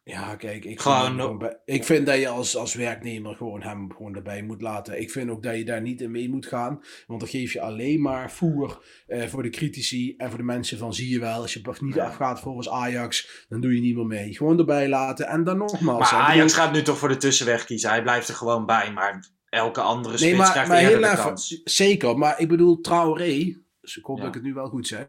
Ja, 0.06 0.36
kijk, 0.36 0.66
ik 0.66 0.80
Gewoon 0.80 1.16
no- 1.16 1.38
bij- 1.38 1.60
ik 1.66 1.84
vind 1.84 2.06
dat 2.06 2.18
je 2.18 2.28
als, 2.28 2.56
als 2.56 2.74
werknemer 2.74 3.36
gewoon 3.36 3.62
hem 3.62 3.92
gewoon 3.92 4.16
erbij 4.16 4.42
moet 4.44 4.62
laten. 4.62 5.02
Ik 5.02 5.12
vind 5.12 5.30
ook 5.30 5.44
dat 5.44 5.56
je 5.58 5.66
daar 5.66 5.82
niet 5.82 6.02
in 6.02 6.12
mee 6.12 6.30
moet 6.30 6.46
gaan. 6.46 6.82
Want 7.08 7.20
dan 7.20 7.30
geef 7.30 7.54
je 7.54 7.62
alleen 7.62 8.02
maar 8.02 8.32
voer 8.32 8.84
eh, 9.08 9.28
voor 9.28 9.44
de 9.44 9.50
critici 9.50 10.14
en 10.18 10.30
voor 10.30 10.38
de 10.38 10.44
mensen 10.44 10.78
van 10.78 10.94
zie 10.94 11.10
je 11.10 11.20
wel. 11.20 11.42
Als 11.42 11.54
je 11.54 11.62
niet 11.80 11.96
Ja. 11.96 12.06
afgaat 12.06 12.40
volgens 12.40 12.70
Ajax, 12.70 13.46
dan 13.50 13.62
doe 13.62 13.76
je 13.76 13.82
niet 13.82 13.96
meer 13.96 14.06
mee. 14.06 14.36
Gewoon 14.36 14.60
erbij 14.60 14.90
laten. 14.90 15.28
En 15.28 15.44
dan 15.44 15.58
nogmaals. 15.58 16.12
Maar 16.12 16.22
Ajax 16.22 16.52
bedoel- 16.54 16.66
gaat 16.66 16.74
nu 16.74 16.82
toch 16.82 16.98
voor 16.98 17.10
de 17.10 17.18
tussenweg 17.18 17.66
kiezen. 17.66 17.90
Hij 17.90 18.02
blijft 18.02 18.28
er 18.28 18.36
gewoon 18.36 18.66
bij, 18.66 18.92
maar 18.92 19.30
elke 19.50 19.82
andere 19.82 20.18
spits 20.18 20.30
Nee, 20.32 20.40
maar, 20.40 20.52
krijgt 20.52 20.70
maar 20.70 20.78
eerder 20.78 20.98
heel 20.98 21.06
de 21.08 21.12
even, 21.14 21.24
kans. 21.24 21.62
zeker. 21.64 22.18
Maar 22.18 22.40
ik 22.40 22.48
bedoel, 22.48 22.82
Traoré, 22.82 23.58
dus 23.82 23.98
ik 23.98 24.06
hoop 24.06 24.18
Ja. 24.18 24.24
dat 24.24 24.36
ik 24.36 24.42
het 24.42 24.50
nu 24.50 24.54
wel 24.54 24.68
goed 24.70 24.88
zeg. 24.88 25.08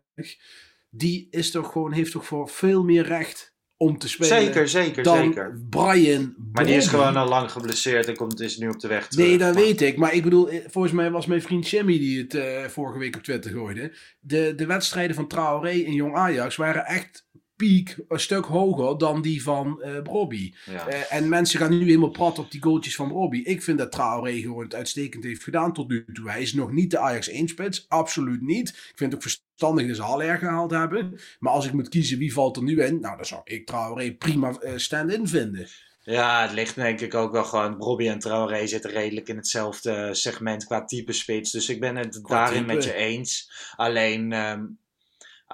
Die 0.90 1.26
is 1.30 1.50
toch 1.50 1.72
gewoon, 1.72 1.92
heeft 1.92 2.12
toch 2.12 2.26
voor 2.26 2.48
veel 2.48 2.84
meer 2.84 3.04
recht 3.06 3.53
om 3.84 3.98
te 3.98 4.08
spelen. 4.08 4.42
Zeker, 4.42 4.68
zeker, 4.68 5.02
dan 5.02 5.16
zeker. 5.16 5.60
Brian 5.70 6.34
Maar 6.52 6.64
die 6.64 6.74
is 6.76 6.86
gewoon 6.86 7.16
al 7.16 7.28
lang 7.28 7.50
geblesseerd 7.50 8.06
en 8.08 8.16
komt, 8.16 8.40
is 8.40 8.56
nu 8.58 8.68
op 8.68 8.80
de 8.80 8.88
weg 8.88 9.08
terug. 9.08 9.26
Nee, 9.26 9.38
dat 9.38 9.54
Maar- 9.54 9.62
weet 9.62 9.80
ik. 9.80 9.96
Maar 9.96 10.14
ik 10.14 10.22
bedoel, 10.22 10.48
eh, 10.48 10.60
volgens 10.66 10.92
mij 10.94 11.10
was 11.10 11.26
mijn 11.26 11.42
vriend 11.42 11.68
Jimmy 11.68 11.98
die 11.98 12.18
het 12.22 12.34
eh, 12.34 12.64
vorige 12.64 12.98
week 12.98 13.16
op 13.16 13.22
Twitter 13.22 13.50
gooide. 13.50 13.92
De, 14.20 14.52
de 14.56 14.66
wedstrijden 14.66 15.16
van 15.16 15.26
Traoré 15.28 15.70
en 15.84 15.92
Jong 15.92 16.14
Ajax 16.16 16.56
waren 16.56 16.84
echt 16.84 17.26
piek 17.64 17.96
een 18.08 18.20
stuk 18.20 18.44
hoger 18.44 18.98
dan 18.98 19.22
die 19.22 19.42
van 19.42 19.82
Brobby. 20.02 20.52
Ja. 20.64 20.86
Eh, 20.86 21.16
en 21.16 21.28
mensen 21.28 21.58
gaan 21.58 21.78
nu 21.78 21.84
helemaal 21.84 22.10
prat 22.10 22.38
op 22.38 22.50
die 22.50 22.62
goaltjes 22.62 22.96
van 22.96 23.08
Brobby. 23.08 23.38
Ik 23.38 23.62
vind 23.62 23.78
dat 23.78 23.92
Traoré 23.92 24.40
gewoon 24.40 24.64
het 24.64 24.74
uitstekend 24.74 25.24
heeft 25.24 25.42
gedaan 25.42 25.72
tot 25.72 25.88
nu 25.88 26.04
toe. 26.12 26.30
Hij 26.30 26.42
is 26.42 26.54
nog 26.54 26.72
niet 26.72 26.90
de 26.90 26.98
Ajax 26.98 27.30
1-spits. 27.30 27.84
Absoluut 27.88 28.42
niet. 28.42 28.68
Ik 28.68 28.92
vind 28.94 29.12
het 29.12 29.14
ook 29.14 29.30
verstandig 29.30 29.86
dat 29.86 29.96
ze 29.96 30.02
Haller 30.02 30.38
gehaald 30.38 30.70
hebben. 30.70 31.20
Maar 31.38 31.52
als 31.52 31.66
ik 31.66 31.72
moet 31.72 31.88
kiezen 31.88 32.18
wie 32.18 32.32
valt 32.32 32.56
er 32.56 32.62
nu 32.62 32.82
in, 32.82 33.00
nou 33.00 33.16
dan 33.16 33.24
zou 33.26 33.40
ik 33.44 33.66
Traoré 33.66 34.12
prima 34.14 34.50
eh, 34.50 34.72
stand-in 34.76 35.28
vinden. 35.28 35.68
Ja, 36.02 36.42
het 36.42 36.52
ligt 36.52 36.74
denk 36.74 37.00
ik 37.00 37.14
ook 37.14 37.32
wel 37.32 37.44
gewoon. 37.44 37.76
Robbie 37.78 38.08
en 38.10 38.18
Traoré 38.18 38.66
zitten 38.66 38.90
redelijk 38.90 39.28
in 39.28 39.36
hetzelfde 39.36 40.14
segment 40.14 40.66
qua 40.66 40.84
type 40.84 41.12
spits. 41.12 41.50
Dus 41.50 41.68
ik 41.68 41.80
ben 41.80 41.96
het 41.96 42.20
Qua 42.22 42.44
daarin 42.44 42.60
type. 42.60 42.74
met 42.74 42.84
je 42.84 42.94
eens. 42.94 43.50
Alleen, 43.76 44.32
ehm, 44.32 44.64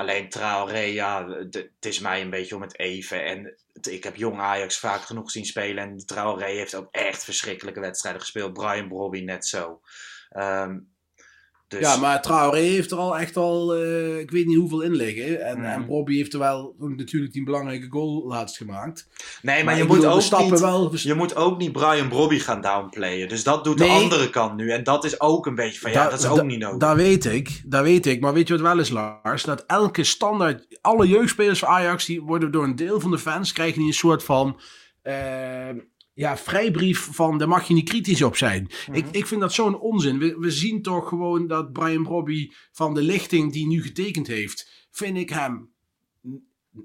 alleen 0.01 0.29
Traoré, 0.29 0.79
ja, 0.79 1.29
het 1.29 1.71
is 1.81 1.99
mij 1.99 2.21
een 2.21 2.31
beetje 2.31 2.55
om 2.55 2.63
het 2.63 2.79
even. 2.79 3.25
En 3.25 3.55
ik 3.81 4.05
heb 4.05 4.17
jong 4.17 4.39
Ajax 4.39 4.79
vaak 4.79 5.01
genoeg 5.01 5.31
zien 5.31 5.45
spelen. 5.45 5.85
En 5.85 6.07
Traoré 6.07 6.45
heeft 6.45 6.75
ook 6.75 6.89
echt 6.91 7.25
verschrikkelijke 7.25 7.81
wedstrijden 7.81 8.21
gespeeld. 8.21 8.53
Brian 8.53 8.89
Brobby 8.89 9.21
net 9.21 9.47
zo. 9.47 9.81
Ehm, 10.31 10.79
dus, 11.71 11.81
Ja, 11.81 11.97
maar 11.97 12.23
Traoré 12.23 12.59
heeft 12.59 12.91
er 12.91 12.97
al 12.99 13.19
echt 13.19 13.37
al, 13.37 13.75
eh, 13.75 14.19
ik 14.19 14.31
weet 14.31 14.47
niet 14.47 14.57
hoeveel 14.57 14.81
in 14.81 14.95
liggen. 14.95 15.41
En, 15.47 15.65
en 15.65 15.87
Bobby 15.87 16.17
heeft 16.17 16.33
er 16.33 16.39
wel 16.39 16.75
natuurlijk 16.79 17.33
die 17.33 17.45
belangrijke 17.45 17.87
goal 17.91 18.27
laatst 18.27 18.57
gemaakt. 18.57 19.09
nee, 19.43 19.55
maar, 19.57 19.65
maar 19.65 19.77
je, 19.77 19.85
moet 19.85 19.97
bedoel, 19.97 20.13
ook 20.13 20.21
stappen 20.21 20.51
niet, 20.51 20.61
wel- 20.61 20.91
je 20.97 21.15
moet 21.15 21.37
ook 21.37 21.59
niet 21.59 21.73
Brian 21.73 22.09
Brobby 22.09 22.39
gaan 22.39 22.61
downplayen. 22.61 23.29
Dus 23.29 23.43
dat 23.45 23.65
doet 23.65 23.79
de 23.79 23.85
andere 23.87 24.31
kant 24.31 24.57
nu. 24.57 24.71
En 24.71 24.85
dat 24.85 25.05
is 25.05 25.21
ook 25.21 25.47
een 25.47 25.55
beetje 25.55 25.81
van, 25.81 25.91
ja, 25.91 26.05
Da- 26.05 26.11
dat 26.11 26.19
is 26.21 26.27
ook 26.27 26.37
da- 26.37 26.43
niet 26.43 26.59
nodig. 26.59 26.79
Dat 26.79 26.97
weet 26.97 27.25
ik, 27.25 27.63
dat 27.65 27.83
weet 27.83 28.07
ik. 28.07 28.21
Maar 28.21 28.33
weet 28.33 28.49
je 28.49 28.53
wat 28.59 28.63
wel 28.63 28.79
is, 28.79 28.89
Lars? 28.91 29.43
Dat 29.45 29.65
elke 29.67 30.05
standaard, 30.05 30.67
alle 30.81 31.09
jeugdspelers 31.09 31.59
van 31.59 31.69
Ajax, 31.69 32.05
die 32.05 32.23
worden 32.23 32.51
door 32.51 32.65
een 32.65 32.77
deel 32.77 33.01
van 33.01 33.11
de 33.11 33.19
fans, 33.19 33.53
krijgen 33.53 33.79
die 33.79 33.87
een 33.87 33.93
soort 33.95 34.23
van, 34.25 34.61
eh, 35.03 35.15
ja, 36.13 36.37
vrijbrief 36.37 37.09
van 37.13 37.39
daar 37.39 37.49
mag 37.49 37.69
je 37.69 37.75
niet 37.75 37.89
kritisch 37.89 38.23
op 38.23 38.37
zijn. 38.37 38.71
Mhm. 38.87 38.99
ik, 38.99 39.07
ik 39.11 39.27
vind 39.27 39.41
dat 39.41 39.53
zo'n 39.53 39.81
onzin. 39.81 40.19
We, 40.19 40.37
we 40.39 40.51
zien 40.51 40.83
toch 40.83 41.09
gewoon 41.09 41.47
dat 41.47 41.73
Brian 41.73 42.03
Brobby 42.03 42.51
van 42.73 42.95
de 42.95 43.03
lichting 43.03 43.53
die 43.53 43.67
nu 43.67 43.83
getekend 43.83 44.27
heeft, 44.27 44.89
vind 44.91 45.17
ik 45.17 45.31
hem 45.31 45.71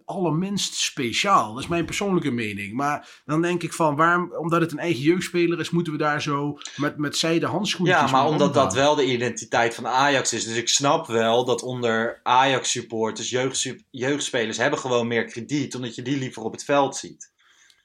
allerminst 0.06 0.74
speciaal. 0.74 1.54
Dat 1.54 1.64
is 1.64 1.70
mijn 1.70 1.86
persoonlijke 1.86 2.32
mening. 2.32 2.74
Maar 2.74 3.22
dan 3.26 3.42
denk 3.42 3.64
ik 3.64 3.74
van, 3.74 3.96
waarom, 3.96 4.36
omdat 4.36 4.62
het 4.62 4.72
een 4.72 4.80
eigen 4.80 5.02
jeugdspeler 5.02 5.60
is, 5.60 5.70
moeten 5.70 5.94
we 5.94 6.00
daar 6.00 6.22
zo 6.22 6.58
met, 6.76 6.98
met 6.98 7.18
zijde 7.18 7.46
handschoenen 7.46 7.96
Ja, 7.96 8.08
maar 8.08 8.26
omdat 8.26 8.54
dat 8.54 8.74
wel 8.74 8.96
de 8.96 9.06
identiteit 9.06 9.76
van 9.76 9.88
Ajax 9.88 10.34
is. 10.34 10.44
Dus 10.46 10.56
ik 10.56 10.70
snap 10.70 11.08
wel 11.08 11.46
dat 11.46 11.62
onder 11.62 12.20
Ajax 12.24 12.72
supporters, 12.72 13.30
jeugd, 13.30 13.74
jeugdspelers 13.90 14.58
hebben 14.58 14.80
gewoon 14.80 15.08
meer 15.08 15.26
krediet, 15.26 15.76
omdat 15.76 15.96
je 15.96 16.02
die 16.02 16.18
liever 16.18 16.44
op 16.44 16.52
het 16.52 16.64
veld 16.64 16.96
ziet. 16.96 17.34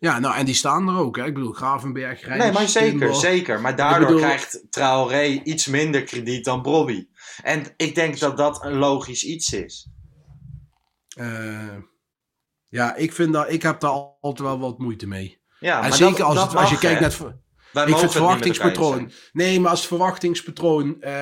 Ja, 0.01 0.19
nou 0.19 0.37
en 0.37 0.45
die 0.45 0.55
staan 0.55 0.89
er 0.89 0.97
ook. 0.97 1.17
Hè? 1.17 1.25
Ik 1.25 1.35
bedoel, 1.35 1.53
Gravenberg, 1.53 2.25
Reis, 2.25 2.43
Nee, 2.43 2.53
maar 2.53 2.69
zeker, 2.69 2.89
Timber. 2.99 3.15
zeker. 3.15 3.61
Maar 3.61 3.77
daardoor 3.77 4.07
bedoel- 4.07 4.21
krijgt 4.21 4.67
Traoré 4.71 5.25
iets 5.25 5.67
minder 5.67 6.03
krediet 6.03 6.45
dan 6.45 6.63
Bobby. 6.63 7.07
En 7.43 7.65
ik 7.77 7.95
denk 7.95 8.19
dat 8.19 8.37
dat 8.37 8.65
een 8.65 8.75
logisch 8.75 9.25
iets 9.25 9.53
is. 9.53 9.89
Eh, 11.09 11.77
ja, 12.69 12.95
ik, 12.95 13.13
vind 13.13 13.33
dat, 13.33 13.51
ik 13.51 13.63
heb 13.63 13.81
daar 13.81 13.91
altijd 14.21 14.49
wel 14.49 14.59
wat 14.59 14.79
moeite 14.79 15.07
mee. 15.07 15.41
Ja, 15.59 15.75
en 15.75 15.81
maar 15.81 15.93
zeker 15.93 16.17
dat, 16.19 16.27
als, 16.27 16.35
dat 16.35 16.49
het, 16.49 16.57
als 16.57 16.71
je 16.71 16.79
kijkt 16.79 17.01
naar 17.01 17.35
Wij 17.73 17.87
ik 17.87 17.97
vind 17.97 18.13
verwachtingspatroon. 18.13 19.11
Nee, 19.33 19.61
maar 19.61 19.71
als 19.71 19.79
het 19.79 19.89
verwachtingspatroon 19.89 20.97
eh, 21.01 21.13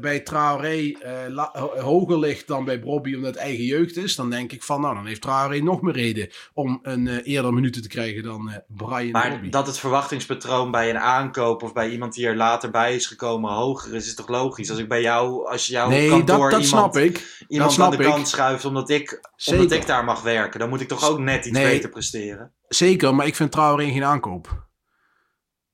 bij 0.00 0.20
Traoré 0.20 0.92
eh, 0.92 1.54
hoger 1.78 2.18
ligt 2.18 2.46
dan 2.46 2.64
bij 2.64 2.80
Bobby 2.80 3.14
omdat 3.14 3.34
het 3.34 3.42
eigen 3.42 3.64
jeugd 3.64 3.96
is, 3.96 4.16
dan 4.16 4.30
denk 4.30 4.52
ik 4.52 4.62
van, 4.62 4.80
nou, 4.80 4.94
dan 4.94 5.06
heeft 5.06 5.20
Traoré 5.20 5.58
nog 5.58 5.82
meer 5.82 5.94
reden 5.94 6.28
om 6.54 6.78
een 6.82 7.08
eh, 7.08 7.16
eerder 7.34 7.52
minuten 7.52 7.82
te 7.82 7.88
krijgen 7.88 8.22
dan 8.22 8.62
Brian 8.68 9.10
Maar 9.10 9.50
dat 9.50 9.66
het 9.66 9.78
verwachtingspatroon 9.78 10.70
bij 10.70 10.90
een 10.90 10.98
aankoop 10.98 11.62
of 11.62 11.72
bij 11.72 11.90
iemand 11.90 12.14
die 12.14 12.26
er 12.26 12.36
later 12.36 12.70
bij 12.70 12.94
is 12.94 13.06
gekomen 13.06 13.52
hoger 13.52 13.94
is, 13.94 14.06
is 14.06 14.14
toch 14.14 14.28
logisch? 14.28 14.70
Als 14.70 14.78
ik 14.78 14.88
bij 14.88 15.02
jou, 15.02 15.48
als 15.48 15.66
jouw 15.66 15.88
nee, 15.88 16.08
kantoor 16.08 16.50
dat, 16.50 16.50
dat 16.50 16.64
iemand, 16.64 16.94
snap 16.94 16.96
ik. 17.04 17.44
iemand 17.48 17.72
snap 17.72 17.92
aan 17.92 17.96
de 17.98 18.02
ik. 18.04 18.10
kant 18.10 18.28
schuift 18.28 18.64
omdat 18.64 18.90
ik, 18.90 19.28
Zeker. 19.36 19.62
omdat 19.62 19.78
ik 19.78 19.86
daar 19.86 20.04
mag 20.04 20.22
werken, 20.22 20.60
dan 20.60 20.68
moet 20.68 20.80
ik 20.80 20.88
toch 20.88 21.10
ook 21.10 21.18
net 21.18 21.44
iets 21.46 21.58
Nee. 21.58 21.72
beter 21.72 21.88
presteren? 21.90 22.52
Zeker, 22.68 23.14
maar 23.14 23.26
ik 23.26 23.34
vind 23.34 23.52
Traoré 23.52 23.90
geen 23.90 24.04
aankoop. 24.04 24.62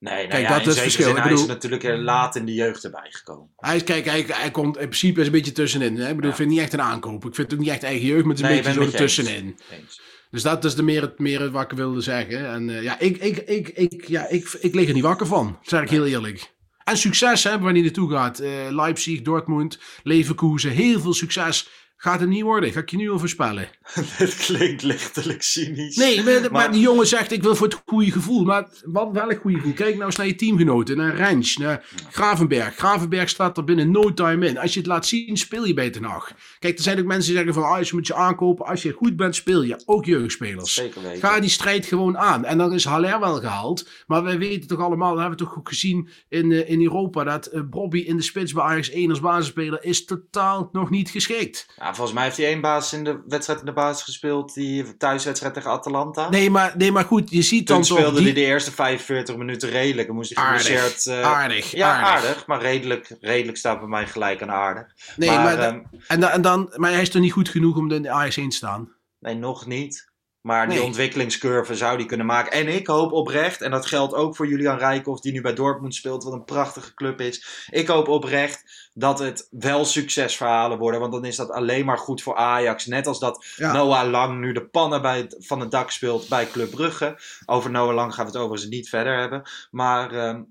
Nee, 0.01 0.15
nou 0.15 0.29
Kijk, 0.29 0.43
ja, 0.43 0.49
dat 0.49 0.61
is 0.61 0.67
het 0.67 0.79
verschil. 0.83 1.05
zin, 1.07 1.17
Ik 1.17 1.23
hij 1.23 1.33
is 1.33 1.47
natuurlijk 1.47 1.85
er 1.85 1.99
laat 1.99 2.37
in 2.37 2.45
de 2.45 2.55
jeugd 2.55 2.85
erbij 2.85 3.09
gekomen. 3.11 3.51
Hij, 3.57 3.77
is, 3.77 3.85
kijk, 3.85 4.05
hij, 4.05 4.25
hij 4.29 4.51
komt 4.51 4.77
in 4.77 4.85
principe 4.87 5.21
is 5.21 5.27
een 5.27 5.33
beetje 5.33 5.53
tussenin. 5.53 5.97
Hè? 5.97 6.09
Ik 6.09 6.17
bedoel, 6.17 6.23
Ja. 6.23 6.29
ik 6.29 6.35
vind 6.35 6.39
het 6.39 6.49
niet 6.49 6.59
echt 6.59 6.73
een 6.73 6.81
aankoop. 6.83 7.25
Ik 7.25 7.35
vind 7.35 7.51
het 7.51 7.53
ook 7.53 7.65
niet 7.65 7.75
echt 7.75 7.83
eigen 7.83 8.07
jeugd, 8.07 8.21
maar 8.25 8.35
het 8.35 8.39
is 8.39 8.49
Nee, 8.49 8.59
een 8.59 8.91
beetje 8.91 9.09
zo. 9.09 9.23
Eens. 9.23 10.01
Dus 10.31 10.43
dat 10.43 10.65
is 10.65 10.75
de 10.75 10.83
meer, 10.83 11.03
het, 11.03 11.19
meer 11.19 11.51
wat 11.51 11.63
ik 11.73 11.77
wilde 11.77 12.01
zeggen. 12.01 12.51
En 12.51 12.71
eh, 12.71 12.83
ja, 12.83 12.99
ik, 12.99 13.17
ik, 13.17 13.37
ik, 13.37 13.69
ik, 13.69 14.09
ja 14.09 14.29
ik, 14.29 14.59
ik 14.61 14.75
lig 14.75 14.89
er 14.89 14.95
niet 14.95 15.03
wakker 15.03 15.27
van. 15.27 15.59
Zeg 15.63 15.83
ik 15.83 15.91
heel 15.91 16.07
eerlijk. 16.07 16.53
En 16.85 16.97
succes 16.97 17.45
hè, 17.45 17.59
waar 17.59 17.73
hij 17.73 17.81
naartoe 17.83 18.11
gaat. 18.11 18.39
Eh, 18.39 18.51
Leipzig, 18.71 19.23
Dortmund, 19.23 19.79
Leverkusen. 20.03 20.71
Heel 20.71 21.01
veel 21.01 21.15
succes. 21.15 21.69
Gaat 22.03 22.21
het 22.21 22.29
niet 22.29 22.43
worden. 22.43 22.73
Ga 22.73 22.81
ik 22.81 22.91
je 22.91 22.97
nu 22.97 23.11
al 23.11 23.19
voorspellen. 23.19 23.69
Dit 24.19 24.37
klinkt 24.37 24.83
lichtelijk 24.83 25.43
cynisch. 25.43 25.97
Nee, 25.97 26.23
maar, 26.23 26.41
maar, 26.41 26.51
Maar- 26.51 26.73
die 26.73 26.81
jongen 26.81 27.07
zegt 27.07 27.33
ik 27.33 27.43
wil 27.43 27.55
voor 27.55 27.67
het 27.67 27.83
goede 27.87 28.11
gevoel. 28.11 28.45
Maar 28.45 28.69
wat, 28.85 29.09
welk 29.13 29.41
goede 29.41 29.57
gevoel? 29.57 29.73
Kijk 29.73 29.95
nou 29.95 30.05
eens 30.07 30.17
naar 30.17 30.27
je 30.27 30.35
teamgenoten. 30.35 30.97
Naar 30.97 31.15
Rens, 31.17 31.57
naar 31.57 31.85
Gravenberg. 32.11 32.77
Gravenberg 32.77 33.29
staat 33.29 33.57
er 33.57 33.65
binnen 33.65 33.91
no 33.91 34.15
time 34.15 34.47
in. 34.49 34.59
Als 34.59 34.73
je 34.73 34.79
het 34.79 34.89
laat 34.89 35.07
zien, 35.07 35.37
speel 35.37 35.65
je 35.65 35.75
bij 35.75 35.91
Ten 35.91 36.05
Hag. 36.05 36.33
Kijk, 36.59 36.77
er 36.77 36.83
zijn 36.83 36.99
ook 36.99 37.05
mensen 37.05 37.27
die 37.35 37.37
zeggen 37.37 37.55
van... 37.63 37.71
Ah, 37.73 37.83
je 37.83 37.91
moet 37.95 38.07
je 38.07 38.15
aankopen. 38.15 38.67
Als 38.67 38.83
je 38.83 38.93
goed 38.93 39.17
bent, 39.17 39.35
speel 39.35 39.63
je. 39.63 39.83
Ook 39.85 40.05
jeugdspelers. 40.05 40.75
Zeker 40.75 41.03
weten. 41.03 41.21
Ga 41.21 41.41
die 41.41 41.51
strijd 41.51 41.87
gewoon 41.87 42.19
aan. 42.19 42.45
En 42.45 42.59
dan 42.59 42.73
is 42.73 42.85
Haller 42.85 43.21
wel 43.21 43.41
gehaald. 43.41 43.89
Maar 44.07 44.23
wij 44.23 44.39
weten 44.39 44.69
toch 44.69 44.81
allemaal, 44.81 45.11
dat 45.11 45.21
hebben 45.21 45.39
we 45.39 45.45
toch 45.45 45.59
ook 45.59 45.69
gezien 45.69 46.09
in, 46.29 46.53
eh, 46.53 46.71
in 46.71 46.83
Europa, 46.83 47.25
dat 47.25 47.47
eh, 47.47 47.61
Bobby 47.71 47.99
in 47.99 48.17
de 48.17 48.23
spits 48.23 48.53
bij 48.53 48.65
Ajax 48.65 48.91
1 48.91 49.11
als 49.11 49.21
basisspeler 49.21 49.85
is 49.85 50.05
totaal 50.05 50.69
nog 50.73 50.91
niet 50.91 51.11
geschikt. 51.11 51.67
Ja, 51.77 51.90
volgens 51.95 52.13
mij 52.13 52.25
heeft 52.25 52.37
hij 52.37 52.47
één 52.47 52.61
basis 52.61 52.99
in 52.99 53.05
de 53.05 53.21
wedstrijd 53.27 53.59
in 53.61 53.67
de 53.67 53.73
basis 53.73 54.03
gespeeld, 54.05 54.55
die 54.55 54.97
thuiswedstrijd 54.97 55.55
tegen 55.55 55.71
Atalanta. 55.71 56.29
Nee, 56.31 56.51
maar, 56.51 56.73
nee, 56.77 56.93
maar 56.93 57.05
goed, 57.05 57.31
je 57.31 57.43
ziet 57.43 57.67
Toen 57.67 57.77
dan 57.77 57.85
toch... 57.85 57.99
speelde 57.99 58.17
die- 58.17 58.25
hij 58.25 58.35
de 58.35 58.41
eerste 58.45 58.73
45 58.73 59.37
minuten 59.37 59.69
redelijk. 59.71 60.07
Dan 60.07 60.17
moest 60.17 60.35
hij 60.35 60.45
Aardig, 60.45 61.07
eh, 61.07 61.23
aardig, 61.23 61.71
Ja, 61.71 61.93
aardig. 61.93 62.09
aardig. 62.29 62.47
maar 62.47 62.61
redelijk, 62.61 63.17
redelijk 63.21 63.59
staat 63.59 63.79
bij 63.79 63.89
mij 63.89 64.07
gelijk 64.07 64.43
aan 64.43 64.51
aardig. 64.51 64.87
Nee, 65.17 65.29
maar 65.31 65.59
ehm, 65.59 65.79
en, 66.09 66.21
dan, 66.21 66.31
en 66.31 66.43
dan, 66.43 66.73
maar 66.77 66.91
hij 66.93 67.01
is 67.03 67.11
toch 67.11 67.23
niet 67.23 67.33
goed 67.33 67.49
genoeg 67.49 67.77
om 67.77 67.91
in 67.93 68.03
de 68.03 68.11
Ajax 68.11 68.37
1 68.37 68.49
te 68.49 68.57
staan? 68.57 68.89
nee, 69.19 69.35
nog 69.35 69.67
niet. 69.67 70.10
Maar 70.41 70.69
die 70.69 70.77
Nee. 70.79 70.87
ontwikkelingscurve 70.87 71.75
zou 71.77 71.97
die 71.97 72.07
kunnen 72.07 72.27
maken. 72.27 72.53
En 72.53 72.69
ik 72.69 72.87
hoop 72.87 73.13
oprecht, 73.13 73.61
en 73.61 73.71
dat 73.71 73.87
geldt 73.87 74.15
ook 74.15 74.37
voor 74.37 74.49
Julian 74.49 74.79
Rijkoff, 74.79 75.21
die 75.21 75.33
nu 75.33 75.41
bij 75.41 75.55
Dortmund 75.55 75.95
speelt, 75.95 76.25
wat 76.25 76.33
een 76.33 76.45
prachtige 76.45 76.95
club 76.95 77.21
is. 77.21 77.67
Ik 77.71 77.87
hoop 77.87 78.09
oprecht 78.09 78.89
dat 78.95 79.19
het 79.19 79.49
wel 79.51 79.85
succesverhalen 79.85 80.79
worden, 80.79 81.01
want 81.01 81.13
dan 81.13 81.25
is 81.25 81.37
dat 81.37 81.51
alleen 81.51 81.85
maar 81.85 81.99
goed 81.99 82.23
voor 82.23 82.37
Ajax. 82.37 82.87
Net 82.87 83.07
als 83.07 83.19
dat 83.19 83.47
Ja. 83.57 83.73
Noah 83.73 84.11
Lang 84.11 84.39
nu 84.39 84.53
de 84.53 84.67
pannen 84.67 85.03
bij 85.03 85.19
het- 85.19 85.37
van 85.39 85.61
het 85.61 85.71
dak 85.71 85.91
speelt 85.91 86.29
bij 86.29 86.47
Club 86.47 86.71
Brugge. 86.71 87.19
Over 87.47 87.71
Noah 87.71 87.95
Lang 87.95 88.15
gaan 88.15 88.25
we 88.27 88.31
het 88.31 88.41
overigens 88.41 88.71
niet 88.71 88.89
verder 88.89 89.19
hebben. 89.19 89.43
Maar 89.71 90.13
ehm, 90.13 90.43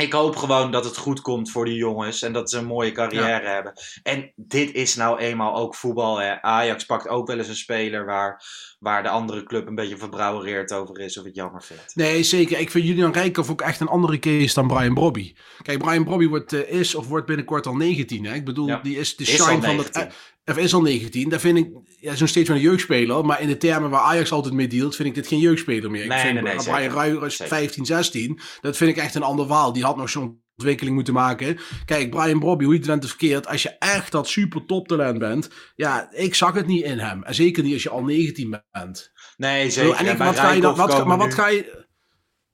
ik 0.00 0.12
hoop 0.12 0.36
gewoon 0.36 0.70
dat 0.70 0.84
het 0.84 0.96
goed 0.96 1.20
komt 1.20 1.50
voor 1.50 1.64
die 1.64 1.74
jongens 1.74 2.22
en 2.22 2.32
dat 2.32 2.50
ze 2.50 2.58
een 2.58 2.64
mooie 2.64 2.92
carrière 2.92 3.48
hebben. 3.48 3.72
En 4.02 4.32
dit 4.36 4.72
is 4.74 4.94
nou 4.94 5.18
eenmaal 5.18 5.56
ook 5.56 5.74
voetbal. 5.74 6.20
Hè. 6.20 6.42
Ajax 6.42 6.84
pakt 6.84 7.08
ook 7.08 7.26
wel 7.26 7.38
eens 7.38 7.48
een 7.48 7.56
speler 7.56 8.04
waar, 8.04 8.44
waar 8.78 9.02
de 9.02 9.08
andere 9.08 9.42
club 9.42 9.66
een 9.66 9.74
beetje 9.74 9.96
verbrouwereerd 9.96 10.72
over 10.72 11.00
is 11.00 11.18
of 11.18 11.24
het 11.24 11.34
jammer 11.34 11.62
vindt. 11.62 11.94
Nee, 11.96 12.22
zeker. 12.22 12.58
Ik 12.58 12.70
vind 12.70 12.86
Julian 12.86 13.12
Rijkoff 13.12 13.50
ook 13.50 13.60
echt 13.60 13.80
een 13.80 13.88
andere 13.88 14.18
case 14.18 14.54
dan 14.54 14.66
Brian 14.66 14.94
Brobby. 14.94 15.34
Kijk, 15.62 15.78
Brian 15.78 16.04
Brobby 16.04 16.26
wordt, 16.28 16.52
eh, 16.52 16.70
is 16.70 16.94
of 16.94 17.08
wordt 17.08 17.26
binnenkort 17.26 17.66
al 17.66 17.74
19. 17.74 18.24
Hè? 18.24 18.34
Ik 18.34 18.44
bedoel, 18.44 18.66
Ja. 18.66 18.80
die 18.82 18.96
is 18.98 19.16
de 19.16 19.22
Is 19.22 19.28
shine 19.30 19.44
van 19.46 19.60
19. 19.60 20.02
dat... 20.02 20.56
Of 20.56 20.62
is 20.62 20.74
al 20.74 20.82
19. 20.82 21.28
Daar 21.28 21.40
vind 21.40 21.58
ik, 21.58 21.70
ja, 22.00 22.14
zo'n 22.14 22.26
steeds 22.28 22.46
van 22.48 22.56
een 22.56 22.62
jeugdspeler. 22.62 23.24
Maar 23.24 23.40
in 23.40 23.48
de 23.48 23.56
termen 23.56 23.90
waar 23.90 24.00
Ajax 24.00 24.32
altijd 24.32 24.54
mee 24.54 24.66
dealt, 24.66 24.96
vind 24.96 25.08
ik 25.08 25.14
dit 25.14 25.26
geen 25.26 25.38
jeugdspeler 25.38 25.90
meer. 25.90 26.06
Nee, 26.06 26.18
ik 26.18 26.24
vind 26.24 26.42
nee, 26.42 26.54
nee, 26.54 26.64
Brian. 26.64 26.92
Ruijers 26.92 27.24
is 27.24 27.36
Zeker. 27.36 27.56
15, 27.56 27.86
16. 27.86 28.40
Dat 28.60 28.76
vind 28.76 28.90
ik 28.90 28.96
echt 28.96 29.14
een 29.14 29.22
ander 29.22 29.46
verhaal. 29.46 29.72
Die 29.72 29.84
had 29.84 29.96
nog 29.96 30.10
zo'n 30.10 30.42
ontwikkeling 30.56 30.94
moeten 30.94 31.14
maken. 31.14 31.58
Kijk, 31.84 32.10
Brian 32.10 32.38
Brobby, 32.38 32.64
hoe 32.64 32.72
je 32.72 32.78
het 32.78 32.88
went 32.88 33.04
of 33.04 33.08
verkeerd. 33.08 33.46
Als 33.46 33.62
je 33.62 33.76
echt 33.78 34.12
dat 34.12 34.28
super 34.28 34.66
toptalent 34.66 35.18
bent. 35.18 35.48
Ja, 35.74 36.08
ik 36.12 36.34
zag 36.34 36.54
het 36.54 36.66
niet 36.66 36.84
in 36.84 36.98
hem. 36.98 37.22
En 37.22 37.34
zeker 37.34 37.62
niet 37.62 37.72
als 37.72 37.82
je 37.82 37.90
al 37.90 38.04
19 38.04 38.62
bent. 38.70 39.10
Nee, 39.36 39.70
zeker. 39.70 39.94
En 39.96 40.06
ik, 40.06 40.16
bij 40.18 40.26
wat 40.26 40.38
ga 40.38 40.50
je 40.52 40.60
dan, 40.60 40.74
Rijkoff 40.74 40.78
wat, 40.78 40.90
ga- 40.90 41.02
komen 41.02 41.18
maar 41.18 41.26
wat 41.26 41.34
ga 41.34 41.48
je... 41.48 41.88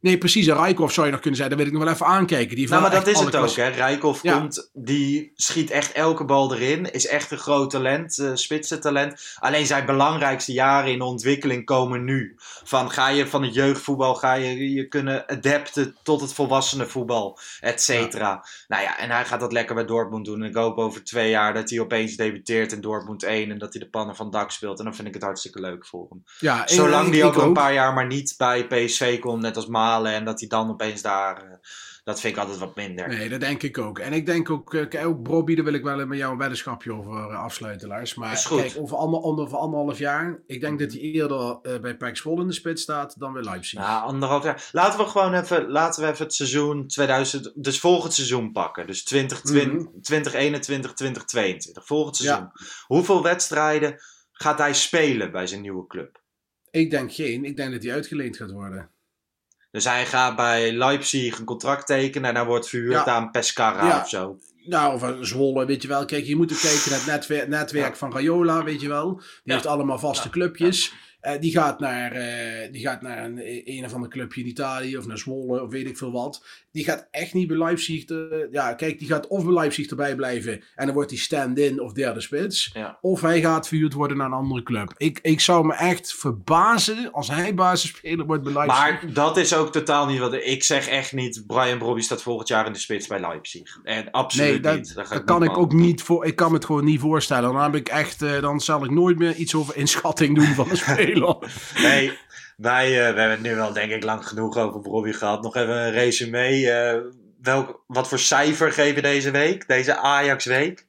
Nee, 0.07 0.19
precies. 0.19 0.47
Rijkoff 0.47 0.93
zou 0.93 1.07
je 1.07 1.13
nog 1.13 1.21
kunnen 1.21 1.39
zeggen. 1.39 1.57
Dat 1.57 1.67
wil 1.67 1.75
ik 1.75 1.79
nog 1.79 1.89
wel 1.89 1.95
even 1.99 2.17
aankijken. 2.17 2.57
Die 2.57 2.69
Nou, 2.69 2.83
maar 2.83 2.91
dat 2.91 3.07
is 3.07 3.21
het 3.21 3.37
ook, 3.37 3.57
hè. 3.57 3.69
Rijkoff 3.69 4.23
Ja. 4.23 4.39
komt, 4.39 4.71
die 4.73 5.33
schiet 5.35 5.71
echt 5.71 5.93
elke 5.93 6.25
bal 6.25 6.55
erin. 6.55 6.93
Is 6.93 7.07
echt 7.07 7.31
een 7.31 7.39
groot 7.39 7.71
talent, 7.71 8.19
eh 8.19 8.31
spitsentalent. 8.35 9.37
Alleen 9.39 9.67
zijn 9.67 9.87
belangrijkste 9.87 10.53
jaren 10.53 10.93
in 10.93 11.01
ontwikkeling 11.01 11.65
komen 11.65 12.05
nu. 12.05 12.35
Van 12.65 12.91
ga 12.91 13.09
je 13.09 13.27
van 13.27 13.43
het 13.43 13.55
jeugdvoetbal, 13.55 14.15
ga 14.15 14.35
je 14.35 14.73
je 14.73 14.89
kunnen 14.89 15.29
adapten 15.29 15.97
tot 16.03 16.21
het 16.21 16.33
volwassenenvoetbal, 16.33 17.39
et 17.61 17.83
cetera. 17.83 18.45
Nou 18.69 18.83
ja, 18.83 18.99
en 18.99 19.11
hij 19.11 19.25
gaat 19.25 19.41
dat 19.41 19.53
lekker 19.53 19.75
bij 19.75 19.85
Dortmund 19.85 20.25
doen. 20.25 20.43
En 20.43 20.49
ik 20.49 20.55
hoop 20.55 20.79
over 20.79 21.05
twee 21.05 21.31
jaar 21.31 21.55
dat 21.55 21.71
hij 21.71 21.81
opeens 21.81 22.17
debuteert 22.17 22.73
in 22.73 22.81
Dortmund 22.81 23.23
1 23.23 23.51
en 23.51 23.59
dat 23.59 23.73
hij 23.73 23.83
de 23.83 23.91
pannen 23.91 24.17
van 24.17 24.31
dak 24.31 24.51
speelt. 24.51 24.79
En 24.79 24.85
dan 24.85 24.95
vind 24.95 25.09
ik 25.09 25.15
het 25.15 25.23
hartstikke 25.23 25.61
leuk 25.61 25.87
voor 25.87 26.07
hem. 26.09 26.25
Ja, 26.39 26.67
Zolang 26.67 27.15
ik 27.15 27.25
over 27.25 27.43
een 27.43 27.53
paar 27.53 27.73
jaar 27.73 27.95
maar 27.95 28.07
niet 28.07 28.35
bij 28.37 28.67
PSV 28.67 29.19
komt, 29.19 29.43
net 29.43 29.57
als 29.57 29.67
En 30.05 30.25
dat 30.25 30.41
hij 30.41 30.49
dan 30.49 30.71
opeens 30.71 31.03
daar. 31.03 31.37
eh, 31.43 31.57
dat 32.05 32.21
vind 32.21 32.35
ik 32.37 32.41
altijd 32.41 32.59
wat 32.59 32.77
minder. 32.77 33.09
Nee, 33.09 33.29
dat 33.29 33.41
denk 33.41 33.63
ik 33.63 33.79
ook. 33.79 33.99
En 33.99 34.13
ik 34.13 34.27
denk 34.27 34.51
ook, 34.51 34.75
eh, 34.75 34.89
kijk, 34.89 35.23
Bobby, 35.23 35.55
daar 35.55 35.65
wil 35.65 35.75
ik 35.75 35.83
wel 35.83 36.07
met 36.07 36.19
jou 36.19 36.33
een 36.33 36.39
weddenschapje 36.39 36.93
over 36.93 37.13
eh, 37.13 37.39
afsluiten, 37.43 37.89
Lars. 37.89 38.15
Maar 38.15 38.47
kijk, 38.49 38.75
over, 38.79 38.97
ander, 38.97 39.23
over 39.23 39.59
anderhalf 39.59 39.99
jaar, 39.99 40.43
ik 40.47 40.61
denk 40.61 40.79
dat 40.79 40.93
hij 40.93 41.01
eerder 41.01 41.61
bij 41.99 42.15
Zwolle 42.15 42.41
in 42.41 42.47
de 42.47 42.53
spits 42.53 42.83
staat 42.83 43.19
dan 43.21 43.33
bij 43.33 43.43
Leipzig. 43.43 43.79
Nou, 43.79 44.07
anderhalf 44.07 44.45
jaar. 44.45 44.69
Laten 44.73 44.99
we 44.99 45.07
gewoon 45.07 45.35
even, 45.35 45.69
laten 45.69 46.03
we 46.03 46.11
even 46.11 46.25
het 46.25 46.35
seizoen 46.35 46.87
2000, 46.87 47.53
dus 47.55 47.81
volgend 47.81 48.13
seizoen 48.15 48.53
pakken. 48.53 48.87
Dus 48.87 49.05
2020, 49.05 49.91
2021, 50.03 50.93
2022. 50.95 51.87
Volgend 51.87 52.17
seizoen. 52.17 52.51
Hoeveel 52.87 53.23
wedstrijden 53.23 53.97
gaat 54.33 54.59
hij 54.59 54.75
spelen 54.75 55.33
bij 55.33 55.47
zijn 55.47 55.61
nieuwe 55.61 55.87
club? 55.87 56.25
Ik 56.71 56.91
denk 56.91 57.13
geen. 57.13 57.45
Ik 57.45 57.57
denk 57.57 57.73
dat 57.73 57.83
hij 57.83 57.93
uitgeleend 57.93 58.37
gaat 58.37 58.51
worden. 58.51 58.91
Dus 59.77 59.85
hij 59.85 60.07
gaat 60.07 60.37
bij 60.37 60.73
Leipzig 60.73 61.39
een 61.39 61.45
contract 61.45 61.87
tekenen 61.87 62.29
en 62.31 62.37
hij 62.37 62.45
wordt 62.45 62.69
verhuurd 62.69 62.93
Ja. 62.93 63.05
aan 63.05 63.31
Pescara 63.31 63.87
Ja. 63.89 64.01
of 64.01 64.09
zo. 64.09 64.37
Nou, 64.65 64.95
of 64.95 65.03
eh, 65.03 65.11
Zwolle, 65.21 65.67
weet 65.67 65.83
je 65.83 65.89
wel. 65.89 66.05
Kijk, 66.05 66.25
je 66.25 66.37
moet 66.37 66.53
ook 66.53 66.61
kijken 66.61 66.91
naar 66.91 66.99
het 66.99 67.07
netwerk, 67.09 67.49
netwerk 67.49 67.97
van 67.97 68.13
Rayola, 68.13 68.65
weet 68.65 68.81
je 68.81 68.89
wel. 68.89 69.15
Die 69.45 69.53
heeft 69.53 69.67
allemaal 69.67 69.99
vaste 69.99 70.31
clubjes. 70.31 70.93
Eh, 71.27 71.41
die 71.41 71.53
gaat 71.53 71.81
naar, 71.81 72.13
eh, 72.13 72.73
die 72.73 72.81
gaat 72.81 73.03
naar 73.03 73.25
een, 73.25 73.41
een 73.65 73.85
of 73.85 73.95
ander 73.95 74.11
clubje 74.11 74.41
in 74.41 74.47
Italië 74.47 74.97
of 74.97 75.07
naar 75.07 75.19
Zwolle 75.19 75.63
of 75.63 75.71
weet 75.71 75.87
ik 75.87 75.97
veel 75.97 76.13
wat. 76.13 76.45
Die 76.73 76.85
gaat 76.85 77.09
echt 77.11 77.35
niet 77.35 77.49
bij 77.49 77.57
Leipzig. 77.57 78.05
Te, 78.05 78.49
ja, 78.51 78.75
kijk, 78.75 78.99
die 78.99 79.09
gaat 79.09 79.27
of 79.27 79.45
bij 79.45 79.55
Leipzig 79.55 79.87
erbij 79.87 80.15
blijven 80.15 80.53
en 80.75 80.87
dan 80.87 80.95
wordt 80.95 81.11
hij 81.11 81.19
stand-in 81.19 81.81
of 81.81 81.93
derde 81.93 82.21
spits. 82.21 82.71
Ja. 82.73 82.99
Of 83.01 83.21
hij 83.21 83.41
gaat 83.41 83.69
verhuurd 83.69 83.93
worden 83.93 84.17
naar 84.17 84.27
een 84.27 84.33
andere 84.33 84.63
club. 84.63 84.95
Ik, 84.97 85.19
ik 85.23 85.41
zou 85.41 85.67
me 85.67 85.75
echt 85.75 86.15
verbazen 86.15 87.13
als 87.13 87.29
hij 87.29 87.55
basisspeler 87.55 88.27
wordt 88.27 88.43
bij 88.43 88.53
Leipzig. 88.53 88.79
Maar 88.79 89.13
dat 89.13 89.37
is 89.37 89.55
ook 89.55 89.73
totaal 89.73 90.07
niet 90.07 90.19
wat 90.19 90.35
ik 90.35 90.65
zeg. 90.65 90.89
Echt 90.89 91.13
niet. 91.13 91.45
Brian 91.47 91.79
Brobby 91.79 92.01
staat 92.01 92.23
volgend 92.23 92.49
jaar 92.49 92.67
in 92.67 92.73
de 92.73 92.79
spits 92.79 93.07
bij 93.07 93.21
Leipzig. 93.21 93.81
En 93.85 94.11
absoluut 94.11 94.51
Nee, 94.51 94.61
dat, 94.61 94.77
niet. 94.77 94.95
Daar 94.95 95.09
dat 95.09 95.25
kan 95.25 95.43
ik 95.43 95.59
ook 95.59 95.73
niet 95.73 96.03
voor. 96.03 96.27
Ik 96.27 96.37
kan 96.37 96.49
me 96.49 96.55
het 96.57 96.65
gewoon 96.65 96.85
niet 96.85 97.01
voorstellen. 97.01 97.53
Dan 97.53 97.63
heb 97.63 97.75
ik 97.75 97.89
echt, 97.89 98.23
eh, 98.23 98.41
dan 98.41 98.61
zal 98.61 98.85
ik 98.85 98.91
nooit 98.91 99.19
meer 99.19 99.35
iets 99.35 99.55
over 99.55 99.77
inschatting 99.77 100.35
doen 100.35 100.55
van 100.55 100.71
een 100.71 100.77
speler. 100.87 101.16
Nee, 101.83 102.19
wij 102.57 102.85
eh, 102.87 102.93
we 103.15 103.19
hebben 103.21 103.31
het 103.31 103.43
nu 103.43 103.55
wel 103.55 103.73
denk 103.73 103.91
ik 103.93 104.03
lang 104.05 104.27
genoeg 104.29 104.57
over 104.57 104.81
Brobby 104.81 105.13
gehad. 105.13 105.43
Nog 105.43 105.57
even 105.57 105.77
een 105.77 105.91
resume. 105.93 106.71
eh, 106.71 107.01
welk, 107.43 107.85
wat 107.87 108.09
voor 108.09 108.19
cijfer 108.19 108.73
geef 108.73 108.95
je 108.95 109.03
deze 109.03 109.31
week? 109.31 109.69
Deze 109.69 109.97
Ajax-week? 109.97 110.87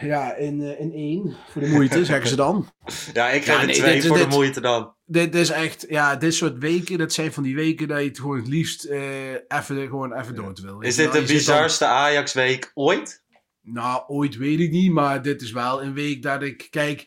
Ja, 0.00 0.34
in, 0.34 0.62
eh, 0.62 0.80
in 0.80 0.92
één 0.92 1.36
voor 1.50 1.62
de 1.62 1.68
moeite, 1.68 2.04
zeggen 2.04 2.28
ze 2.28 2.36
dan. 2.36 2.70
Ja, 3.12 3.28
ik 3.30 3.44
geef 3.44 3.60
Ja, 3.60 3.64
nee, 3.66 3.74
twee 3.74 3.94
dit- 3.94 4.06
voor 4.06 4.16
dit- 4.16 4.30
de 4.30 4.36
moeite 4.36 4.60
dan. 4.60 4.94
Dit 5.04 5.34
is 5.34 5.50
echt, 5.50 5.86
ja, 5.88 6.16
dit 6.16 6.34
soort 6.34 6.58
weken, 6.58 6.98
dat 6.98 7.12
zijn 7.12 7.32
van 7.32 7.42
die 7.42 7.54
weken 7.54 7.88
dat 7.88 7.98
je 8.00 8.08
het 8.08 8.18
gewoon 8.18 8.36
het 8.36 8.48
liefst 8.48 8.84
eh 8.84 9.30
even, 9.32 9.86
gewoon 9.88 10.12
even 10.18 10.34
dood 10.34 10.60
wil. 10.60 10.80
Is 10.80 10.96
dit 10.96 11.12
de 11.12 11.18
dan- 11.18 11.26
bizarste 11.26 11.84
Ajax-week 11.84 12.70
ooit? 12.74 13.22
Nou, 13.62 14.02
ooit 14.06 14.36
weet 14.36 14.60
ik 14.60 14.70
niet, 14.70 14.92
maar 14.92 15.22
dit 15.22 15.42
is 15.42 15.52
wel 15.52 15.82
een 15.82 15.94
week 15.94 16.22
dat 16.22 16.42
ik, 16.42 16.66
kijk, 16.70 17.06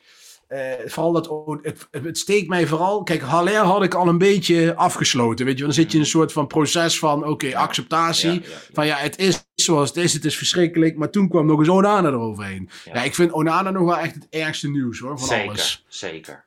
eh, 0.52 0.62
vooral 0.86 1.12
dat, 1.12 1.32
het, 1.62 1.88
het 2.04 2.18
steekt 2.18 2.48
mij 2.48 2.68
vooral, 2.68 3.04
kijk, 3.04 3.22
Haller 3.22 3.56
had 3.56 3.84
ik 3.84 3.94
al 3.94 4.08
een 4.08 4.18
beetje 4.18 4.76
afgesloten, 4.76 5.46
weet 5.46 5.58
je, 5.58 5.64
dan 5.64 5.74
zit 5.74 5.90
je 5.92 5.98
in 5.98 6.04
een 6.04 6.10
soort 6.10 6.32
van 6.32 6.48
proces 6.48 7.00
van, 7.00 7.26
oké, 7.28 7.56
acceptatie, 7.58 8.30
Ja, 8.32 8.40
ja, 8.44 8.50
ja. 8.50 8.58
van 8.74 8.86
ja, 8.86 8.96
het 8.98 9.18
is 9.18 9.46
zoals 9.56 9.90
het 9.90 9.98
is, 9.98 10.14
het 10.14 10.26
is 10.26 10.38
verschrikkelijk, 10.38 10.98
maar 10.98 11.10
toen 11.10 11.30
kwam 11.30 11.46
nog 11.46 11.60
eens 11.60 11.70
Onana 11.70 12.08
eroverheen. 12.10 12.70
Ja, 12.86 12.92
Ja. 12.94 13.04
ik 13.04 13.16
vind 13.16 13.32
Onana 13.32 13.70
nog 13.72 13.84
wel 13.86 13.98
echt 13.98 14.14
het 14.16 14.28
ergste 14.30 14.70
nieuws, 14.70 15.00
hoor, 15.00 15.18
van 15.20 15.28
Zeker, 15.28 15.48
alles. 15.48 15.86
zeker. 15.88 16.46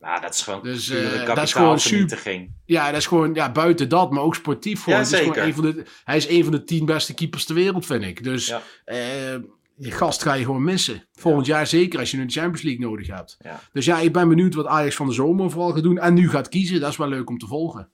Nou, 0.00 0.20
dat 0.20 0.34
is 0.34 0.42
gewoon 0.42 0.62
Dus, 0.62 0.88
eh, 0.90 1.02
dat 1.02 1.12
is 1.42 1.52
kapitaalvernietiging. 1.52 2.50
Ja, 2.64 2.86
dat 2.86 2.96
is 2.96 3.06
gewoon, 3.06 3.34
ja, 3.34 3.52
buiten 3.52 3.88
dat, 3.88 4.10
maar 4.10 4.22
ook 4.22 4.34
sportief 4.34 4.80
voor. 4.80 4.92
Ja, 4.92 5.00
is 5.00 5.08
gewoon 5.14 5.38
een 5.38 5.54
van 5.54 5.64
de, 5.64 5.82
hij 6.04 6.16
is 6.16 6.28
een 6.28 6.42
van 6.42 6.52
de 6.52 6.64
tien 6.64 6.84
beste 6.86 7.14
keepers 7.14 7.44
ter 7.44 7.54
wereld, 7.54 7.86
vind 7.86 8.02
ik. 8.04 8.24
Dus 8.24 8.46
Ja. 8.46 8.62
eh, 8.84 8.98
je 9.84 9.90
gast 9.90 10.22
ga 10.22 10.34
je 10.34 10.44
gewoon 10.44 10.64
missen. 10.64 11.08
Volgend 11.12 11.46
jaar 11.46 11.66
zeker, 11.66 11.98
als 11.98 12.10
je 12.10 12.16
nu 12.16 12.26
de 12.26 12.32
Champions 12.32 12.62
League 12.62 12.86
nodig 12.86 13.06
hebt. 13.06 13.36
Ja. 13.38 13.60
Dus 13.72 13.84
ja, 13.84 13.98
ik 13.98 14.12
ben 14.12 14.28
benieuwd 14.28 14.54
wat 14.54 14.66
Ajax 14.66 14.96
van 14.96 15.06
de 15.06 15.12
zomer 15.12 15.50
vooral 15.50 15.72
gaat 15.72 15.82
doen. 15.82 15.98
En 15.98 16.14
nu 16.14 16.28
gaat 16.30 16.48
kiezen, 16.48 16.80
dat 16.80 16.90
is 16.90 16.96
wel 16.96 17.08
leuk 17.08 17.28
om 17.28 17.38
te 17.38 17.46
volgen. 17.46 17.90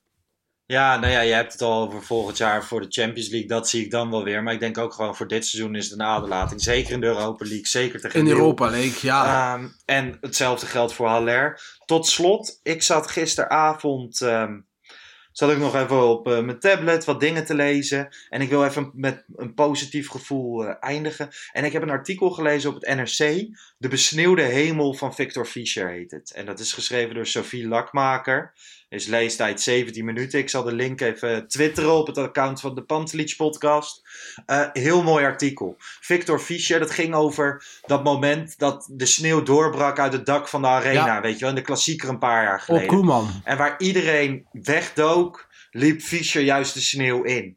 Ja, 0.66 0.98
nou 0.98 1.12
ja, 1.12 1.20
je 1.20 1.32
hebt 1.32 1.52
het 1.52 1.62
al 1.62 1.82
over 1.82 2.02
volgend 2.02 2.36
jaar 2.36 2.64
voor 2.64 2.80
de 2.80 2.86
Champions 2.90 3.28
League. 3.28 3.48
Dat 3.48 3.68
zie 3.68 3.84
ik 3.84 3.90
dan 3.90 4.10
wel 4.10 4.24
weer. 4.24 4.42
Maar 4.42 4.52
ik 4.52 4.60
denk 4.60 4.78
ook 4.78 4.92
gewoon 4.92 5.16
voor 5.16 5.28
dit 5.28 5.46
seizoen 5.46 5.74
is 5.74 5.90
het 5.90 5.98
een 5.98 6.06
aderlating. 6.06 6.62
Zeker 6.62 6.92
in 6.92 7.00
de 7.00 7.06
Europa 7.06 7.44
League, 7.44 7.66
zeker 7.66 8.00
tegen 8.00 8.18
In 8.18 8.24
Lille. 8.26 8.36
Europa 8.36 8.70
League, 8.70 8.98
ja. 9.02 9.54
Ehm, 9.54 9.68
en 9.84 10.18
hetzelfde 10.20 10.66
geldt 10.66 10.92
voor 10.92 11.06
Haller. 11.08 11.60
Tot 11.84 12.06
slot, 12.06 12.60
ik 12.62 12.82
zat 12.82 13.10
gisteravond. 13.10 14.20
ehm, 14.20 14.58
zat 15.38 15.50
ik 15.50 15.58
nog 15.58 15.74
even 15.74 16.08
op 16.08 16.28
eh, 16.28 16.40
mijn 16.40 16.58
tablet 16.58 17.04
wat 17.04 17.20
dingen 17.20 17.44
te 17.44 17.54
lezen. 17.54 18.08
En 18.28 18.40
ik 18.40 18.48
wil 18.48 18.64
even 18.64 18.90
met 18.94 19.24
een 19.36 19.54
positief 19.54 20.08
gevoel 20.08 20.64
eh, 20.64 20.74
eindigen. 20.80 21.28
En 21.52 21.64
ik 21.64 21.72
heb 21.72 21.82
een 21.82 21.90
artikel 21.90 22.30
gelezen 22.30 22.70
op 22.70 22.80
het 22.80 22.94
NRC. 22.94 23.48
De 23.78 23.88
besneeuwde 23.88 24.42
hemel 24.42 24.94
van 24.94 25.14
Victor 25.14 25.46
Fischer 25.46 25.88
heet 25.88 26.10
het. 26.10 26.32
En 26.32 26.46
dat 26.46 26.58
is 26.58 26.72
geschreven 26.72 27.14
door 27.14 27.26
Sophie 27.26 27.68
Lakmaker. 27.68 28.52
Is 28.88 29.06
leestijd 29.06 29.60
17 29.60 30.04
minuten. 30.04 30.38
Ik 30.38 30.48
zal 30.48 30.62
de 30.62 30.72
link 30.72 31.00
even 31.00 31.48
twitteren 31.48 31.92
op 31.92 32.06
het 32.06 32.18
account 32.18 32.60
van 32.60 32.74
de 32.74 32.82
Pantelic 32.82 33.34
podcast. 33.36 34.02
Eh, 34.46 34.66
heel 34.72 35.02
mooi 35.02 35.24
artikel. 35.24 35.74
Victor 36.00 36.38
Fischer, 36.38 36.78
dat 36.78 36.90
ging 36.90 37.14
over 37.14 37.64
dat 37.86 38.04
moment 38.04 38.58
dat 38.58 38.88
de 38.92 39.06
sneeuw 39.06 39.42
doorbrak 39.42 39.98
uit 39.98 40.12
het 40.12 40.26
dak 40.26 40.48
van 40.48 40.62
de 40.62 40.68
arena. 40.68 41.06
Ja. 41.06 41.20
Weet 41.20 41.34
je 41.34 41.40
wel, 41.40 41.48
in 41.48 41.54
de 41.54 41.62
klassieker 41.62 42.08
een 42.08 42.18
paar 42.18 42.42
jaar 42.42 42.54
Op 42.58 42.60
geleden. 42.60 42.88
Koeman. 42.88 43.28
En 43.44 43.56
waar 43.56 43.74
iedereen 43.78 44.46
wegdook, 44.52 45.48
liep 45.70 46.00
Fischer 46.02 46.42
juist 46.42 46.74
de 46.74 46.80
sneeuw 46.80 47.22
in. 47.22 47.56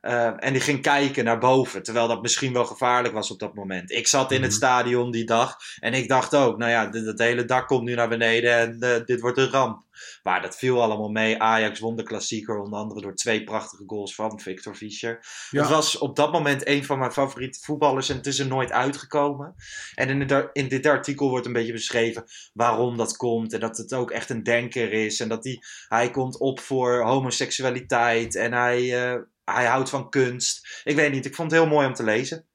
Eh, 0.00 0.44
en 0.44 0.52
die 0.52 0.62
ging 0.62 0.82
kijken 0.82 1.24
naar 1.24 1.38
boven, 1.38 1.82
terwijl 1.82 2.08
dat 2.08 2.22
misschien 2.22 2.52
wel 2.52 2.64
gevaarlijk 2.64 3.14
was 3.14 3.30
op 3.30 3.38
dat 3.38 3.54
moment. 3.54 3.90
Ik 3.90 4.06
zat 4.06 4.30
in 4.32 4.40
het 4.42 4.50
Mhm. 4.50 4.56
stadion 4.58 5.10
die 5.10 5.24
dag 5.24 5.56
en 5.80 5.94
ik 5.94 6.08
dacht 6.08 6.34
ook, 6.34 6.58
nou 6.58 6.70
ja, 6.70 6.90
het 6.90 7.18
hele 7.18 7.44
dak 7.44 7.66
komt 7.66 7.82
nu 7.84 7.94
naar 7.94 8.08
beneden 8.08 8.56
en 8.56 8.76
eh, 8.80 9.04
dit 9.04 9.20
wordt 9.20 9.38
een 9.38 9.50
ramp. 9.50 9.82
Maar 10.22 10.42
dat 10.42 10.56
viel 10.56 10.82
allemaal 10.82 11.08
mee. 11.10 11.38
Ajax 11.42 11.80
won 11.80 11.96
de 11.96 12.02
klassieker, 12.02 12.58
onder 12.60 12.78
andere 12.78 13.00
door 13.00 13.14
twee 13.14 13.44
prachtige 13.44 13.82
goals 13.86 14.14
van 14.14 14.40
Victor 14.40 14.74
Fischer. 14.74 15.26
Ja. 15.50 15.60
Het 15.60 15.70
was 15.70 15.98
op 15.98 16.16
dat 16.16 16.32
moment 16.32 16.66
een 16.66 16.84
van 16.84 16.98
mijn 16.98 17.12
favoriete 17.12 17.58
voetballers 17.62 18.08
en 18.08 18.16
het 18.16 18.26
is 18.26 18.38
er 18.38 18.46
nooit 18.46 18.72
uitgekomen. 18.72 19.54
En 19.94 20.08
in, 20.08 20.26
de- 20.26 20.50
in 20.52 20.68
dit 20.68 20.86
artikel 20.86 21.28
wordt 21.28 21.46
een 21.46 21.52
beetje 21.52 21.72
beschreven 21.72 22.24
waarom 22.52 22.96
dat 22.96 23.16
komt. 23.16 23.52
En 23.52 23.60
dat 23.60 23.76
het 23.76 23.94
ook 23.94 24.10
echt 24.10 24.30
een 24.30 24.42
denker 24.42 24.92
is. 24.92 25.20
En 25.20 25.28
dat 25.28 25.44
hij, 25.44 25.58
hij 25.88 26.10
komt 26.10 26.38
op 26.38 26.60
voor 26.60 27.02
homoseksualiteit. 27.02 28.34
En 28.36 28.52
hij, 28.52 29.04
eh, 29.12 29.20
hij 29.44 29.64
houdt 29.66 29.90
van 29.90 30.10
kunst. 30.10 30.80
Ik 30.84 30.96
weet 30.96 31.12
niet, 31.12 31.26
ik 31.26 31.34
vond 31.34 31.50
het 31.50 31.60
heel 31.60 31.70
mooi 31.70 31.86
om 31.86 31.94
te 31.94 32.02
lezen. 32.04 32.46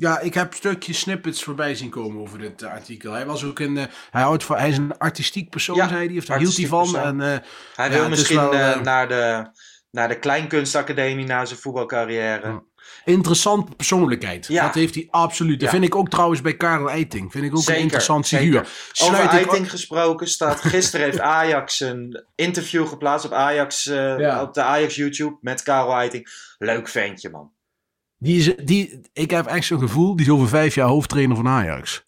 Ja, 0.00 0.18
ik 0.20 0.34
heb 0.34 0.54
stukjes 0.54 0.98
snippets 0.98 1.42
voorbij 1.42 1.74
zien 1.74 1.90
komen 1.90 2.20
over 2.20 2.38
dit 2.38 2.62
eh, 2.62 2.70
artikel. 2.70 3.12
Hij 3.12 3.26
was 3.26 3.44
ook 3.44 3.58
een, 3.58 3.76
eh, 3.76 3.84
hij, 4.10 4.22
houdt 4.22 4.44
van, 4.44 4.56
hij 4.56 4.68
is 4.68 4.76
een 4.76 4.98
artistiek 4.98 5.50
persoon, 5.50 5.76
Ja, 5.76 5.88
zei 5.88 6.08
hij, 6.08 6.18
of 6.18 6.24
daar 6.24 6.38
hield 6.38 6.56
hij 6.56 6.66
van. 6.66 6.96
En, 6.96 7.20
eh, 7.20 7.38
Hij 7.74 7.90
wil 7.90 8.08
misschien 8.08 8.50
wel, 8.50 8.80
naar, 8.80 9.08
de, 9.08 9.50
naar 9.90 10.08
de 10.08 10.18
Kleinkunstacademie 10.18 11.26
na 11.26 11.44
zijn 11.44 11.60
voetbalcarrière. 11.60 12.46
Ja. 12.48 12.62
interessante 13.04 13.72
persoonlijkheid. 13.76 14.46
Ja. 14.46 14.64
Dat 14.64 14.74
heeft 14.74 14.94
hij 14.94 15.08
absoluut. 15.10 15.60
Dat 15.60 15.70
vind 15.70 15.84
ik 15.84 15.94
ook 15.94 16.08
trouwens 16.08 16.40
bij 16.40 16.56
Karel 16.56 16.90
Eiting. 16.90 17.32
Vind 17.32 17.44
ik 17.44 17.52
ook 17.52 17.58
Zeker, 17.58 17.74
een 17.74 17.82
interessant 17.82 18.26
figuur. 18.26 18.68
Over 19.02 19.24
ik 19.24 19.30
Eiting 19.30 19.70
gesproken 19.70 20.28
staat. 20.28 20.60
Gisteren 20.74 21.06
heeft 21.06 21.20
Ajax 21.20 21.80
een 21.80 22.24
interview 22.34 22.86
geplaatst 22.88 23.26
op, 23.26 23.32
Ajax, 23.32 23.84
Ja. 23.84 24.42
op 24.42 24.54
de 24.54 24.62
Ajax 24.62 24.94
YouTube 24.94 25.36
met 25.40 25.62
Karel 25.62 25.92
Eiting. 25.94 26.28
Leuk 26.58 26.88
ventje, 26.88 27.30
man. 27.30 27.56
Die 28.18 28.38
is, 28.38 28.64
die, 28.64 29.00
ik 29.12 29.30
heb 29.30 29.46
echt 29.46 29.66
zo'n 29.66 29.78
gevoel, 29.78 30.16
die 30.16 30.26
is 30.26 30.32
over 30.32 30.48
vijf 30.48 30.74
jaar 30.74 30.88
hoofdtrainer 30.88 31.36
van 31.36 31.48
Ajax. 31.48 32.02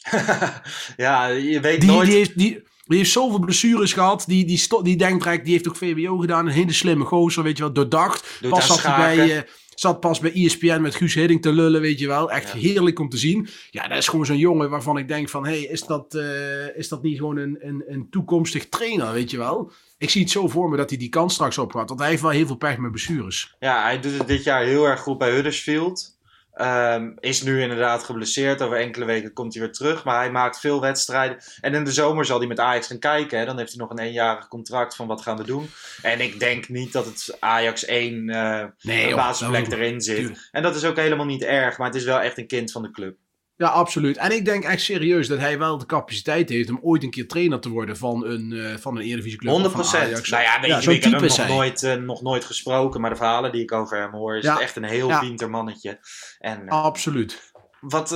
ja, 0.97 1.27
je 1.27 1.61
weet 1.61 1.81
Die, 1.81 1.91
nooit. 1.91 2.07
die, 2.09 2.17
heeft, 2.17 2.39
die, 2.39 2.63
die 2.87 2.99
heeft 2.99 3.11
zoveel 3.11 3.39
blessures 3.39 3.93
gehad. 3.93 4.25
Die, 4.27 4.45
die, 4.45 4.59
sto- 4.59 4.83
die 4.83 4.97
denkt 4.97 5.25
die 5.45 5.53
heeft 5.53 5.69
ook 5.69 5.77
VWO 5.77 6.17
gedaan. 6.19 6.47
Een 6.47 6.53
hele 6.53 6.73
slimme 6.73 7.05
gozer, 7.05 7.43
weet 7.43 7.57
je 7.57 7.63
wel, 7.63 7.73
doordacht. 7.73 8.39
Doet 8.41 8.51
pas 8.51 8.67
zat 8.67 8.83
hij 8.83 9.17
bij, 9.17 9.37
eh, 9.37 9.43
zat 9.81 10.01
pas 10.01 10.19
bij 10.21 10.33
ESPN 10.33 10.81
met 10.81 10.95
Guus 10.95 11.15
Hiddink 11.15 11.43
te 11.43 11.53
lullen, 11.53 11.81
weet 11.81 11.99
je 11.99 12.07
wel. 12.07 12.31
Echt 12.31 12.53
Ja. 12.53 12.59
heerlijk 12.59 12.99
om 12.99 13.09
te 13.09 13.17
zien. 13.17 13.49
Ja, 13.71 13.89
dat 13.89 13.99
is 13.99 14.09
gewoon 14.09 14.27
zo'n 14.27 14.39
jongen 14.39 14.71
waarvan 14.71 14.99
ik 14.99 15.09
denk 15.09 15.29
van... 15.29 15.45
Hey, 15.47 15.61
is, 15.61 15.83
dat, 15.83 16.15
eh, 16.15 16.77
is 16.77 16.89
dat 16.89 17.03
niet 17.03 17.19
gewoon 17.19 17.37
een, 17.37 17.59
een, 17.61 17.85
een 17.87 18.07
toekomstig 18.11 18.69
trainer, 18.69 19.13
weet 19.13 19.31
je 19.31 19.37
wel? 19.39 19.73
Ik 19.99 20.11
zie 20.11 20.21
het 20.23 20.31
zo 20.31 20.49
voor 20.49 20.71
me 20.71 20.77
dat 20.77 20.89
hij 20.91 20.99
die 20.99 21.09
kans 21.09 21.35
straks 21.35 21.59
op 21.59 21.73
gaat. 21.73 21.89
Want 21.89 22.01
hij 22.01 22.09
heeft 22.09 22.23
wel 22.23 22.31
heel 22.31 22.47
veel 22.47 22.57
pech 22.57 22.77
met 22.79 22.91
blessures. 22.91 23.55
Ja, 23.59 23.83
hij 23.83 24.01
doet 24.01 24.19
het 24.19 24.27
dit 24.27 24.45
jaar 24.45 24.65
heel 24.65 24.85
erg 24.85 25.01
goed 25.01 25.19
bij 25.19 25.31
Huddersfield. 25.31 26.19
Ehm, 26.61 27.11
is 27.21 27.43
nu 27.43 27.63
inderdaad 27.63 28.05
geblesseerd. 28.05 28.63
Over 28.63 28.77
enkele 28.77 29.05
weken 29.05 29.33
komt 29.33 29.55
hij 29.55 29.63
weer 29.63 29.73
terug. 29.73 30.05
Maar 30.05 30.17
hij 30.19 30.31
maakt 30.31 30.61
veel 30.61 30.81
wedstrijden. 30.81 31.39
En 31.61 31.75
in 31.75 31.85
de 31.85 31.93
zomer 31.93 32.25
zal 32.25 32.39
hij 32.39 32.47
met 32.47 32.59
Ajax 32.61 32.87
gaan 32.87 32.99
kijken. 32.99 33.39
Hè. 33.39 33.45
Dan 33.45 33.59
heeft 33.59 33.71
hij 33.71 33.81
nog 33.81 33.91
een 33.91 33.99
eenjarig 33.99 34.49
contract 34.49 34.97
van 34.97 35.07
wat 35.07 35.23
gaan 35.23 35.37
we 35.37 35.45
doen. 35.45 35.71
En 36.03 36.21
ik 36.21 36.41
denk 36.41 36.69
niet 36.69 36.93
dat 36.93 37.05
het 37.05 37.37
Ajax 37.41 37.85
1 37.85 38.29
eh 38.31 38.65
Nee, 38.81 39.03
een 39.03 39.09
joh, 39.09 39.17
basisplek 39.17 39.65
dat- 39.71 39.79
erin 39.79 40.01
zit. 40.01 40.49
En 40.51 40.63
dat 40.63 40.77
is 40.77 40.85
ook 40.85 40.97
helemaal 40.97 41.27
niet 41.27 41.43
erg. 41.43 41.79
Maar 41.79 41.87
het 41.87 41.97
is 41.97 42.05
wel 42.05 42.21
echt 42.21 42.39
een 42.39 42.47
kind 42.47 42.73
van 42.73 42.83
de 42.83 42.91
club. 42.91 43.17
Ja, 43.61 43.67
absoluut. 43.69 44.17
En 44.17 44.31
ik 44.33 44.45
denk 44.45 44.65
echt 44.65 44.81
serieus 44.83 45.29
dat 45.29 45.39
hij 45.39 45.59
wel 45.59 45.79
de 45.79 45.87
capaciteit 45.87 46.49
heeft 46.49 46.71
om 46.71 46.79
ooit 46.83 47.03
een 47.03 47.11
keer 47.11 47.29
trainer 47.29 47.61
te 47.61 47.69
worden 47.69 47.97
van 47.97 48.25
een, 48.27 48.53
eh 48.53 48.77
van 48.77 48.97
een 48.97 49.03
Eredivisieclub. 49.03 49.53
100 49.53 49.75
of 49.75 49.91
van 49.91 50.01
Ajax. 50.01 50.31
Nou 50.31 50.43
ja, 50.43 50.61
weet 50.61 50.75
je, 50.75 50.83
zo'n 50.83 50.93
ik 50.95 51.03
heb 51.03 51.13
hem 51.13 51.23
nog 51.23 51.37
hij. 51.37 51.49
nooit, 51.49 51.83
eh, 51.83 51.95
nog 51.95 52.23
nooit 52.23 52.45
gesproken. 52.45 53.01
Maar 53.01 53.11
de 53.11 53.17
verhalen 53.17 53.53
die 53.53 53.63
ik 53.63 53.73
over 53.73 53.99
hem 54.01 54.11
hoor, 54.13 54.37
is 54.37 54.45
Ja. 54.45 54.53
het 54.53 54.63
echt 54.63 54.77
een 54.77 54.85
heel 54.85 55.09
Ja. 55.09 55.47
mannetje. 55.49 55.99
En 56.39 56.67
eh, 56.69 56.83
Absoluut. 56.83 57.53
wat, 57.81 58.11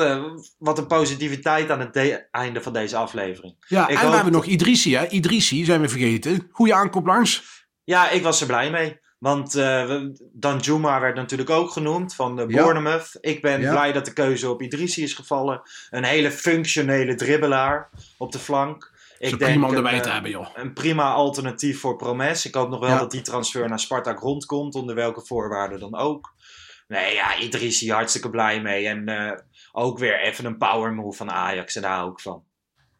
wat 0.58 0.78
een 0.78 0.86
positiviteit 0.86 1.70
aan 1.70 1.80
het 1.80 1.92
de- 1.92 2.28
einde 2.30 2.60
van 2.62 2.72
deze 2.72 2.96
aflevering. 2.96 3.56
Ja, 3.68 3.82
Ik 3.82 3.88
en 3.88 3.96
hoop- 4.00 4.08
we 4.08 4.14
hebben 4.14 4.32
nog 4.32 4.44
Idrissi, 4.46 4.96
hè? 4.96 5.08
Idrissi 5.08 5.64
zijn 5.64 5.80
we 5.80 5.88
vergeten. 5.88 6.48
Goeie 6.50 6.74
aankoop 6.74 7.06
langs. 7.06 7.42
Ja, 7.84 8.10
ik 8.10 8.22
was 8.22 8.40
er 8.40 8.46
blij 8.46 8.70
mee. 8.70 9.00
Want 9.24 9.54
eh 9.54 9.86
we- 9.86 10.28
Dan 10.32 10.58
Juma 10.58 11.00
werd 11.00 11.16
natuurlijk 11.16 11.50
ook 11.50 11.70
genoemd 11.70 12.14
van 12.14 12.36
de 12.36 12.44
Ja. 12.48 12.62
Bournemouth. 12.62 13.18
Ik 13.20 13.42
ben 13.42 13.60
Ja. 13.60 13.70
blij 13.70 13.92
dat 13.92 14.04
de 14.04 14.12
keuze 14.12 14.50
op 14.50 14.62
Idrissi 14.62 15.02
is 15.02 15.14
gevallen. 15.14 15.62
Een 15.90 16.04
hele 16.04 16.30
functionele 16.30 17.14
dribbelaar 17.14 17.90
op 18.18 18.32
de 18.32 18.38
flank. 18.38 18.92
Ik 19.18 19.30
Ik 19.32 19.38
prima 19.38 19.64
om 19.66 19.70
een, 19.70 19.76
erbij 19.76 19.92
eh, 19.94 20.00
te 20.00 20.08
hebben, 20.10 20.30
joh. 20.30 20.46
Een 20.54 20.72
prima 20.72 21.12
alternatief 21.12 21.80
voor 21.80 21.96
Promes. 21.96 22.46
Ik 22.46 22.54
hoop 22.54 22.68
nog 22.68 22.80
wel 22.80 22.88
Ja. 22.88 22.98
dat 22.98 23.10
die 23.10 23.22
transfer 23.22 23.68
naar 23.68 23.80
Spartak 23.80 24.20
rondkomt. 24.20 24.74
Onder 24.74 24.94
welke 24.94 25.20
voorwaarden 25.26 25.80
dan 25.80 25.96
ook. 25.96 26.34
Nee, 26.88 27.14
ja, 27.14 27.38
Idrissi 27.38 27.92
hartstikke 27.92 28.30
blij 28.30 28.60
mee. 28.62 28.86
En 28.86 29.08
eh, 29.08 29.38
ook 29.72 29.98
weer 29.98 30.20
even 30.20 30.44
een 30.44 30.58
power 30.58 30.92
move 30.92 31.16
van 31.16 31.30
Ajax. 31.30 31.76
En 31.76 31.82
daar 31.82 31.96
hou 31.96 32.10
ik 32.10 32.20
van. 32.20 32.42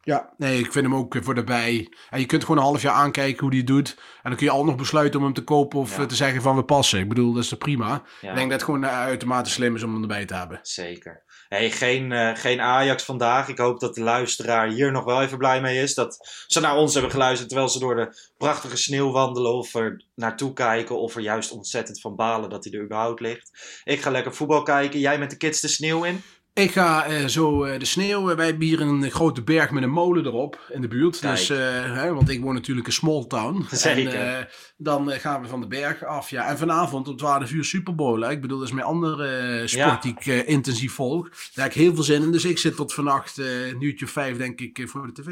Ja, 0.05 0.33
nee, 0.37 0.59
ik 0.59 0.71
vind 0.71 0.85
hem 0.85 0.95
ook 0.95 1.15
voor 1.21 1.35
daarbij. 1.35 1.93
En 2.09 2.19
je 2.19 2.25
kunt 2.25 2.41
gewoon 2.41 2.57
een 2.57 2.63
half 2.63 2.81
jaar 2.81 2.93
aankijken 2.93 3.39
hoe 3.41 3.49
die 3.49 3.59
het 3.59 3.67
doet. 3.67 3.95
En 3.97 4.29
dan 4.29 4.35
kun 4.35 4.45
je 4.45 4.51
al 4.51 4.65
nog 4.65 4.75
besluiten 4.75 5.19
om 5.19 5.25
hem 5.25 5.33
te 5.33 5.43
kopen 5.43 5.79
of 5.79 5.95
Ja. 5.95 6.01
eh, 6.01 6.07
te 6.07 6.15
zeggen 6.15 6.41
van 6.41 6.55
we 6.55 6.63
passen. 6.63 6.99
Ik 6.99 7.09
bedoel, 7.09 7.33
dat 7.33 7.43
is 7.43 7.49
toch 7.49 7.59
prima. 7.59 8.03
Ja. 8.21 8.29
Ik 8.29 8.35
denk 8.35 8.49
dat 8.49 8.59
het 8.59 8.63
gewoon 8.63 8.83
eh, 8.83 8.99
uitermate 8.99 9.49
slim 9.49 9.75
is 9.75 9.83
om 9.83 9.93
hem 9.93 10.01
erbij 10.01 10.25
te 10.25 10.33
hebben. 10.35 10.59
Zeker. 10.61 11.23
Hey, 11.47 11.71
geen, 11.71 12.11
eh, 12.11 12.31
geen 12.35 12.61
Ajax 12.61 13.03
vandaag. 13.03 13.47
Ik 13.47 13.57
hoop 13.57 13.79
dat 13.79 13.95
de 13.95 14.01
luisteraar 14.01 14.67
hier 14.67 14.91
nog 14.91 15.03
wel 15.03 15.21
even 15.21 15.37
blij 15.37 15.61
mee 15.61 15.81
is. 15.81 15.93
Dat 15.93 16.43
ze 16.47 16.59
naar 16.59 16.75
ons 16.75 16.93
hebben 16.93 17.11
geluisterd 17.11 17.49
terwijl 17.49 17.69
ze 17.69 17.79
door 17.79 17.95
de 17.95 18.31
prachtige 18.37 18.77
sneeuw 18.77 19.11
wandelen. 19.11 19.53
Of 19.53 19.73
er 19.73 20.03
naartoe 20.15 20.53
kijken. 20.53 20.99
Of 20.99 21.15
er 21.15 21.21
juist 21.21 21.51
ontzettend 21.51 22.01
van 22.01 22.15
balen 22.15 22.49
dat 22.49 22.63
hij 22.63 22.73
er 22.73 22.83
überhaupt 22.83 23.19
ligt. 23.19 23.79
Ik 23.83 24.01
ga 24.01 24.11
lekker 24.11 24.33
voetbal 24.35 24.63
kijken. 24.63 24.99
Jij 24.99 25.19
met 25.19 25.29
de 25.29 25.37
kids 25.37 25.61
de 25.61 25.67
sneeuw 25.67 26.03
in. 26.03 26.21
Ik 26.55 26.71
ga 26.71 27.05
eh, 27.05 27.25
zo 27.25 27.63
eh, 27.63 27.79
de 27.79 27.85
sneeuw. 27.85 28.29
eh, 28.29 28.35
wij 28.35 28.45
hebben 28.45 28.67
hier 28.67 28.81
een 28.81 29.11
grote 29.11 29.41
berg 29.41 29.71
met 29.71 29.83
een 29.83 29.89
molen 29.89 30.25
erop 30.25 30.59
in 30.73 30.81
de 30.81 30.87
buurt. 30.87 31.19
Kijk. 31.19 31.35
Dus, 31.37 31.47
hè, 31.47 32.13
want 32.13 32.29
ik 32.29 32.41
woon 32.41 32.53
natuurlijk 32.53 32.87
in 32.87 32.93
small 32.93 33.25
town. 33.27 33.65
Zeker. 33.71 34.13
En, 34.13 34.47
dan 34.77 35.11
gaan 35.11 35.41
we 35.41 35.47
van 35.47 35.61
de 35.61 35.67
berg 35.67 36.03
af. 36.03 36.29
Ja. 36.29 36.47
En 36.47 36.57
vanavond 36.57 37.07
om 37.07 37.17
12 37.17 37.51
uur 37.51 37.63
Super 37.63 37.95
Bowl. 37.95 38.21
hè. 38.21 38.31
Ik 38.31 38.41
bedoel, 38.41 38.57
dat 38.57 38.67
is 38.67 38.73
mijn 38.73 38.85
andere 38.85 39.61
sport 39.67 40.01
die 40.01 40.15
ik 40.19 40.45
intensief 40.45 40.93
volg. 40.93 41.29
Daar 41.29 41.65
heb 41.65 41.73
ik 41.75 41.81
heel 41.81 41.93
veel 41.93 42.03
zin 42.03 42.21
in. 42.23 42.31
Dus 42.31 42.45
ik 42.45 42.57
zit 42.57 42.75
tot 42.75 42.93
vannacht 42.93 43.37
een 43.37 43.81
uurtje 43.81 44.05
of 44.05 44.11
vijf, 44.11 44.37
denk 44.37 44.61
ik, 44.61 44.89
voor 44.89 45.11
de 45.13 45.21
tv. 45.21 45.27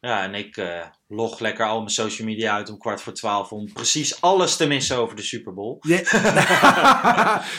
Ja, 0.00 0.22
en 0.22 0.34
ik 0.34 0.56
eh, 0.56 0.80
log 1.08 1.38
lekker 1.40 1.66
al 1.66 1.78
mijn 1.78 1.90
social 1.90 2.26
media 2.28 2.54
uit 2.54 2.70
om 2.70 2.78
kwart 2.78 3.00
voor 3.02 3.12
twaalf. 3.12 3.52
Om 3.52 3.72
precies 3.72 4.20
alles 4.20 4.56
te 4.56 4.66
missen 4.66 4.96
over 4.96 5.16
de 5.16 5.22
Super 5.22 5.54
Bowl. 5.54 5.76
Jij, 5.80 6.06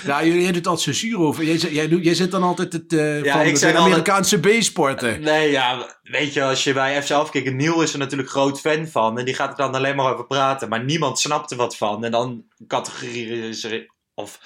nou, 0.06 0.26
jij, 0.28 0.38
jij 0.42 0.52
doet 0.52 0.68
altijd 0.68 0.96
zo 0.96 1.08
zuur 1.08 1.20
over. 1.20 1.44
Jij, 1.44 1.56
jij, 1.56 1.88
doet, 1.88 2.04
jij 2.04 2.14
zit 2.14 2.32
dan 2.32 2.44
altijd 2.44 2.74
het, 2.74 2.94
eh, 2.94 3.24
Ja, 3.24 3.32
van 3.38 3.46
ik 3.46 3.54
de 3.54 3.60
zeg 3.60 3.70
altijd- 3.70 3.86
Amerikaanse 3.92 4.40
B-sporten. 4.40 5.22
Nee, 5.22 5.52
ja, 5.52 5.98
weet 6.04 6.34
je, 6.34 6.44
als 6.44 6.64
je 6.64 6.74
bij 6.74 7.04
FC 7.04 7.12
afkijkt, 7.12 7.54
Niel 7.54 7.82
is 7.82 7.94
er 7.94 8.00
natuurlijk 8.00 8.30
groot 8.30 8.60
fan 8.60 8.88
van. 8.88 9.20
En 9.20 9.26
die 9.26 9.34
gaat 9.34 9.50
er 9.52 9.58
dan 9.58 9.76
alleen 9.76 9.96
maar 9.96 10.12
over 10.14 10.26
praten. 10.28 10.70
Maar 10.70 10.84
niemand 10.84 11.20
snapt 11.20 11.52
er 11.52 11.58
wat 11.58 11.78
van. 11.78 12.04
En 12.04 12.12
dan 12.12 12.44
categoriseren, 12.68 13.96
of 14.14 14.40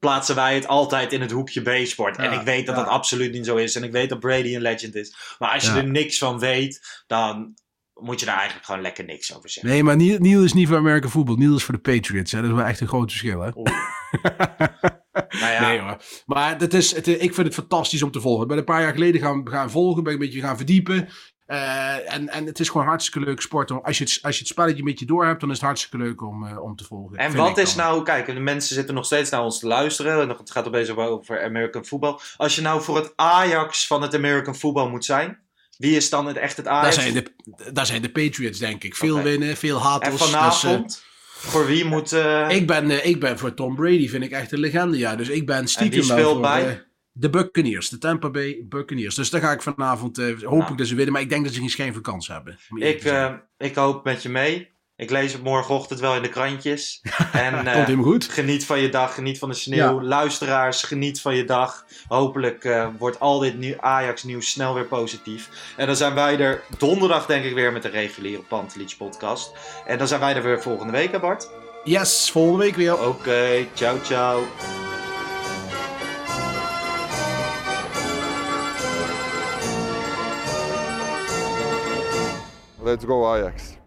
plaatsen 0.00 0.34
wij 0.34 0.54
het 0.54 0.66
altijd 0.66 1.12
in 1.12 1.20
het 1.20 1.30
hoekje 1.30 1.60
B-sport. 1.60 2.16
en 2.16 2.32
ik 2.32 2.40
weet 2.40 2.66
dat 2.66 2.76
ja. 2.76 2.82
dat 2.82 2.90
absoluut 2.90 3.32
niet 3.32 3.46
zo 3.46 3.56
is. 3.56 3.74
En 3.74 3.82
ik 3.84 3.92
weet 3.92 4.08
dat 4.08 4.20
Brady 4.20 4.54
een 4.54 4.60
legend 4.62 4.94
is. 4.94 5.16
Maar 5.38 5.50
als 5.50 5.64
je 5.64 5.70
Ja. 5.70 5.76
er 5.76 5.86
niks 5.90 6.18
van 6.18 6.38
weet, 6.38 7.04
dan 7.06 7.54
moet 7.94 8.20
je 8.20 8.26
daar 8.26 8.36
eigenlijk 8.36 8.66
gewoon 8.66 8.80
lekker 8.80 9.04
niks 9.04 9.36
over 9.36 9.50
zeggen. 9.50 9.72
Nee, 9.72 9.82
maar 9.82 9.96
Niel, 9.96 10.18
Niel 10.18 10.44
is 10.44 10.52
niet 10.52 10.68
voor 10.68 10.76
American 10.76 11.10
voetbal. 11.10 11.36
Niel 11.36 11.56
is 11.56 11.64
voor 11.64 11.74
de 11.74 11.80
Patriots. 11.80 12.32
Hè. 12.32 12.40
Dat 12.40 12.50
is 12.50 12.56
wel 12.56 12.64
echt 12.66 12.80
een 12.80 12.88
groot 12.88 13.10
verschil. 13.10 13.40
Hè? 13.40 13.50
Nou 15.12 15.52
ja, 15.52 15.60
Nee 15.68 15.80
hoor. 15.80 16.02
Maar 16.26 16.58
het 16.58 16.74
is, 16.74 16.94
het, 16.94 17.06
ik 17.06 17.34
vind 17.34 17.46
het 17.46 17.54
fantastisch 17.54 18.02
om 18.02 18.10
te 18.10 18.20
volgen. 18.20 18.42
Ik 18.42 18.48
ben 18.48 18.58
een 18.58 18.64
paar 18.64 18.82
jaar 18.82 18.92
geleden 18.92 19.20
gaan, 19.20 19.48
gaan 19.48 19.70
volgen. 19.70 20.02
Ben 20.02 20.12
een 20.12 20.18
beetje 20.18 20.40
gaan 20.40 20.56
verdiepen. 20.56 21.08
Eh, 21.50 22.12
en, 22.14 22.28
en 22.28 22.46
het 22.46 22.60
is 22.60 22.68
gewoon 22.68 22.86
hartstikke 22.86 23.26
leuk 23.28 23.40
sport. 23.40 23.70
Als, 23.70 23.98
je 23.98 24.04
het, 24.04 24.18
als 24.22 24.34
je 24.34 24.40
het 24.40 24.48
spelletje 24.48 24.78
een 24.78 24.84
beetje 24.84 25.06
door 25.06 25.26
hebt, 25.26 25.40
dan 25.40 25.50
is 25.50 25.56
het 25.56 25.64
hartstikke 25.64 25.96
leuk 26.04 26.22
om, 26.22 26.46
eh, 26.46 26.62
om 26.62 26.76
te 26.76 26.84
volgen. 26.84 27.16
En 27.16 27.36
wat 27.36 27.58
is 27.58 27.74
dan. 27.74 27.86
nou, 27.86 28.02
kijk, 28.02 28.26
de 28.26 28.32
mensen 28.32 28.74
zitten 28.74 28.94
nog 28.94 29.04
steeds 29.04 29.30
naar 29.30 29.42
ons 29.42 29.58
te 29.58 29.66
luisteren. 29.66 30.20
En 30.22 30.28
Het 30.28 30.50
gaat 30.50 30.66
opeens 30.66 30.90
over- 30.90 31.08
over 31.08 31.42
American 31.44 31.84
football. 31.84 32.18
Als 32.36 32.54
je 32.54 32.62
nou 32.62 32.82
voor 32.82 32.96
het 32.96 33.12
Ajax 33.16 33.86
van 33.86 34.02
het 34.02 34.14
American 34.14 34.54
football 34.54 34.88
moet 34.88 35.04
zijn, 35.04 35.38
wie 35.78 35.96
is 35.96 36.10
dan 36.10 36.26
het 36.26 36.36
echt 36.36 36.56
het 36.56 36.64
Daar 36.66 36.74
Ajax? 36.74 36.94
zijn, 36.94 37.14
de, 37.14 37.32
daar 37.72 37.86
zijn 37.86 38.02
de 38.02 38.10
Patriots, 38.10 38.58
denk 38.58 38.84
ik. 38.84 38.96
Veel 38.96 39.22
winnen, 39.22 39.56
veel 39.56 39.76
En 39.76 39.82
hatels. 39.82 40.12
Dus, 40.18 40.20
eh, 40.20 40.26
vanavond, 40.32 41.02
voor 41.32 41.66
wie 41.66 41.84
moet... 41.84 42.12
eh, 42.12 42.46
ik, 42.50 42.66
ben, 42.66 42.90
eh, 42.90 43.06
ik 43.06 43.20
ben 43.20 43.38
voor 43.38 43.54
Tom 43.54 43.74
Brady, 43.74 44.08
vind 44.08 44.24
ik 44.24 44.30
echt 44.30 44.52
een 44.52 44.60
legende. 44.60 44.98
Ja. 44.98 45.16
Dus 45.16 45.28
ik 45.28 45.46
ben 45.46 45.68
stiekem 45.68 45.98
wie 46.00 46.08
wel 46.08 46.18
speelt 46.18 46.32
voor 46.32 46.40
bij? 46.40 46.84
De, 47.20 47.30
Buccaneers. 47.30 47.88
De 47.88 47.98
Tampa 47.98 48.30
Bay 48.30 48.64
Buccaneers. 48.68 49.14
Dus 49.14 49.30
daar 49.30 49.40
ga 49.40 49.52
ik 49.52 49.62
vanavond, 49.62 50.18
eh, 50.18 50.26
hoop 50.26 50.58
Nou. 50.58 50.72
ik 50.72 50.78
dat 50.78 50.86
ze 50.86 50.94
winnen. 50.94 51.12
Maar 51.12 51.22
ik 51.22 51.28
denk 51.28 51.44
dat 51.44 51.54
ze 51.54 51.60
geen 51.60 51.70
schijn 51.70 51.92
van 51.92 52.02
kans 52.02 52.28
hebben. 52.28 52.58
ik, 52.74 53.04
eh, 53.04 53.32
ik 53.58 53.74
hoop 53.74 54.04
met 54.04 54.22
je 54.22 54.28
mee. 54.28 54.68
Ik 54.96 55.10
lees 55.10 55.32
het 55.32 55.42
morgenochtend 55.42 56.00
wel 56.00 56.16
in 56.16 56.22
de 56.22 56.28
krantjes. 56.28 57.00
En 57.32 57.54
Komt 57.54 57.66
helemaal 57.68 58.04
goed. 58.04 58.24
geniet 58.24 58.64
van 58.66 58.80
je 58.80 58.88
dag, 58.88 59.14
geniet 59.14 59.38
van 59.38 59.48
de 59.48 59.54
sneeuw. 59.54 60.00
Ja. 60.00 60.02
Luisteraars, 60.02 60.82
geniet 60.82 61.20
van 61.20 61.34
je 61.34 61.44
dag. 61.44 61.84
Hopelijk 62.08 62.86
wordt 62.98 63.20
al 63.20 63.38
dit 63.38 63.58
nieuw 63.58 63.80
Ajax-nieuws 63.80 64.50
snel 64.50 64.74
weer 64.74 64.86
positief. 64.86 65.48
En 65.76 65.86
dan 65.86 65.96
zijn 65.96 66.14
wij 66.14 66.38
er 66.38 66.62
donderdag 66.78 67.26
denk 67.26 67.44
ik 67.44 67.54
weer 67.54 67.72
met 67.72 67.82
de 67.82 67.88
reguliere 67.88 68.42
Pantelich 68.42 68.96
podcast. 68.96 69.52
En 69.86 69.98
dan 69.98 70.08
zijn 70.08 70.20
wij 70.20 70.34
er 70.34 70.42
weer 70.42 70.62
volgende 70.62 70.92
week, 70.92 71.12
hè 71.12 71.20
Bart? 71.20 71.50
Yes, 71.84 72.30
volgende 72.30 72.64
week 72.64 72.76
weer. 72.76 73.06
Oké, 73.08 73.66
ciao 73.74 73.98
ciao. 74.04 74.42
Let's 82.82 83.04
go 83.04 83.36
Ajax. 83.36 83.79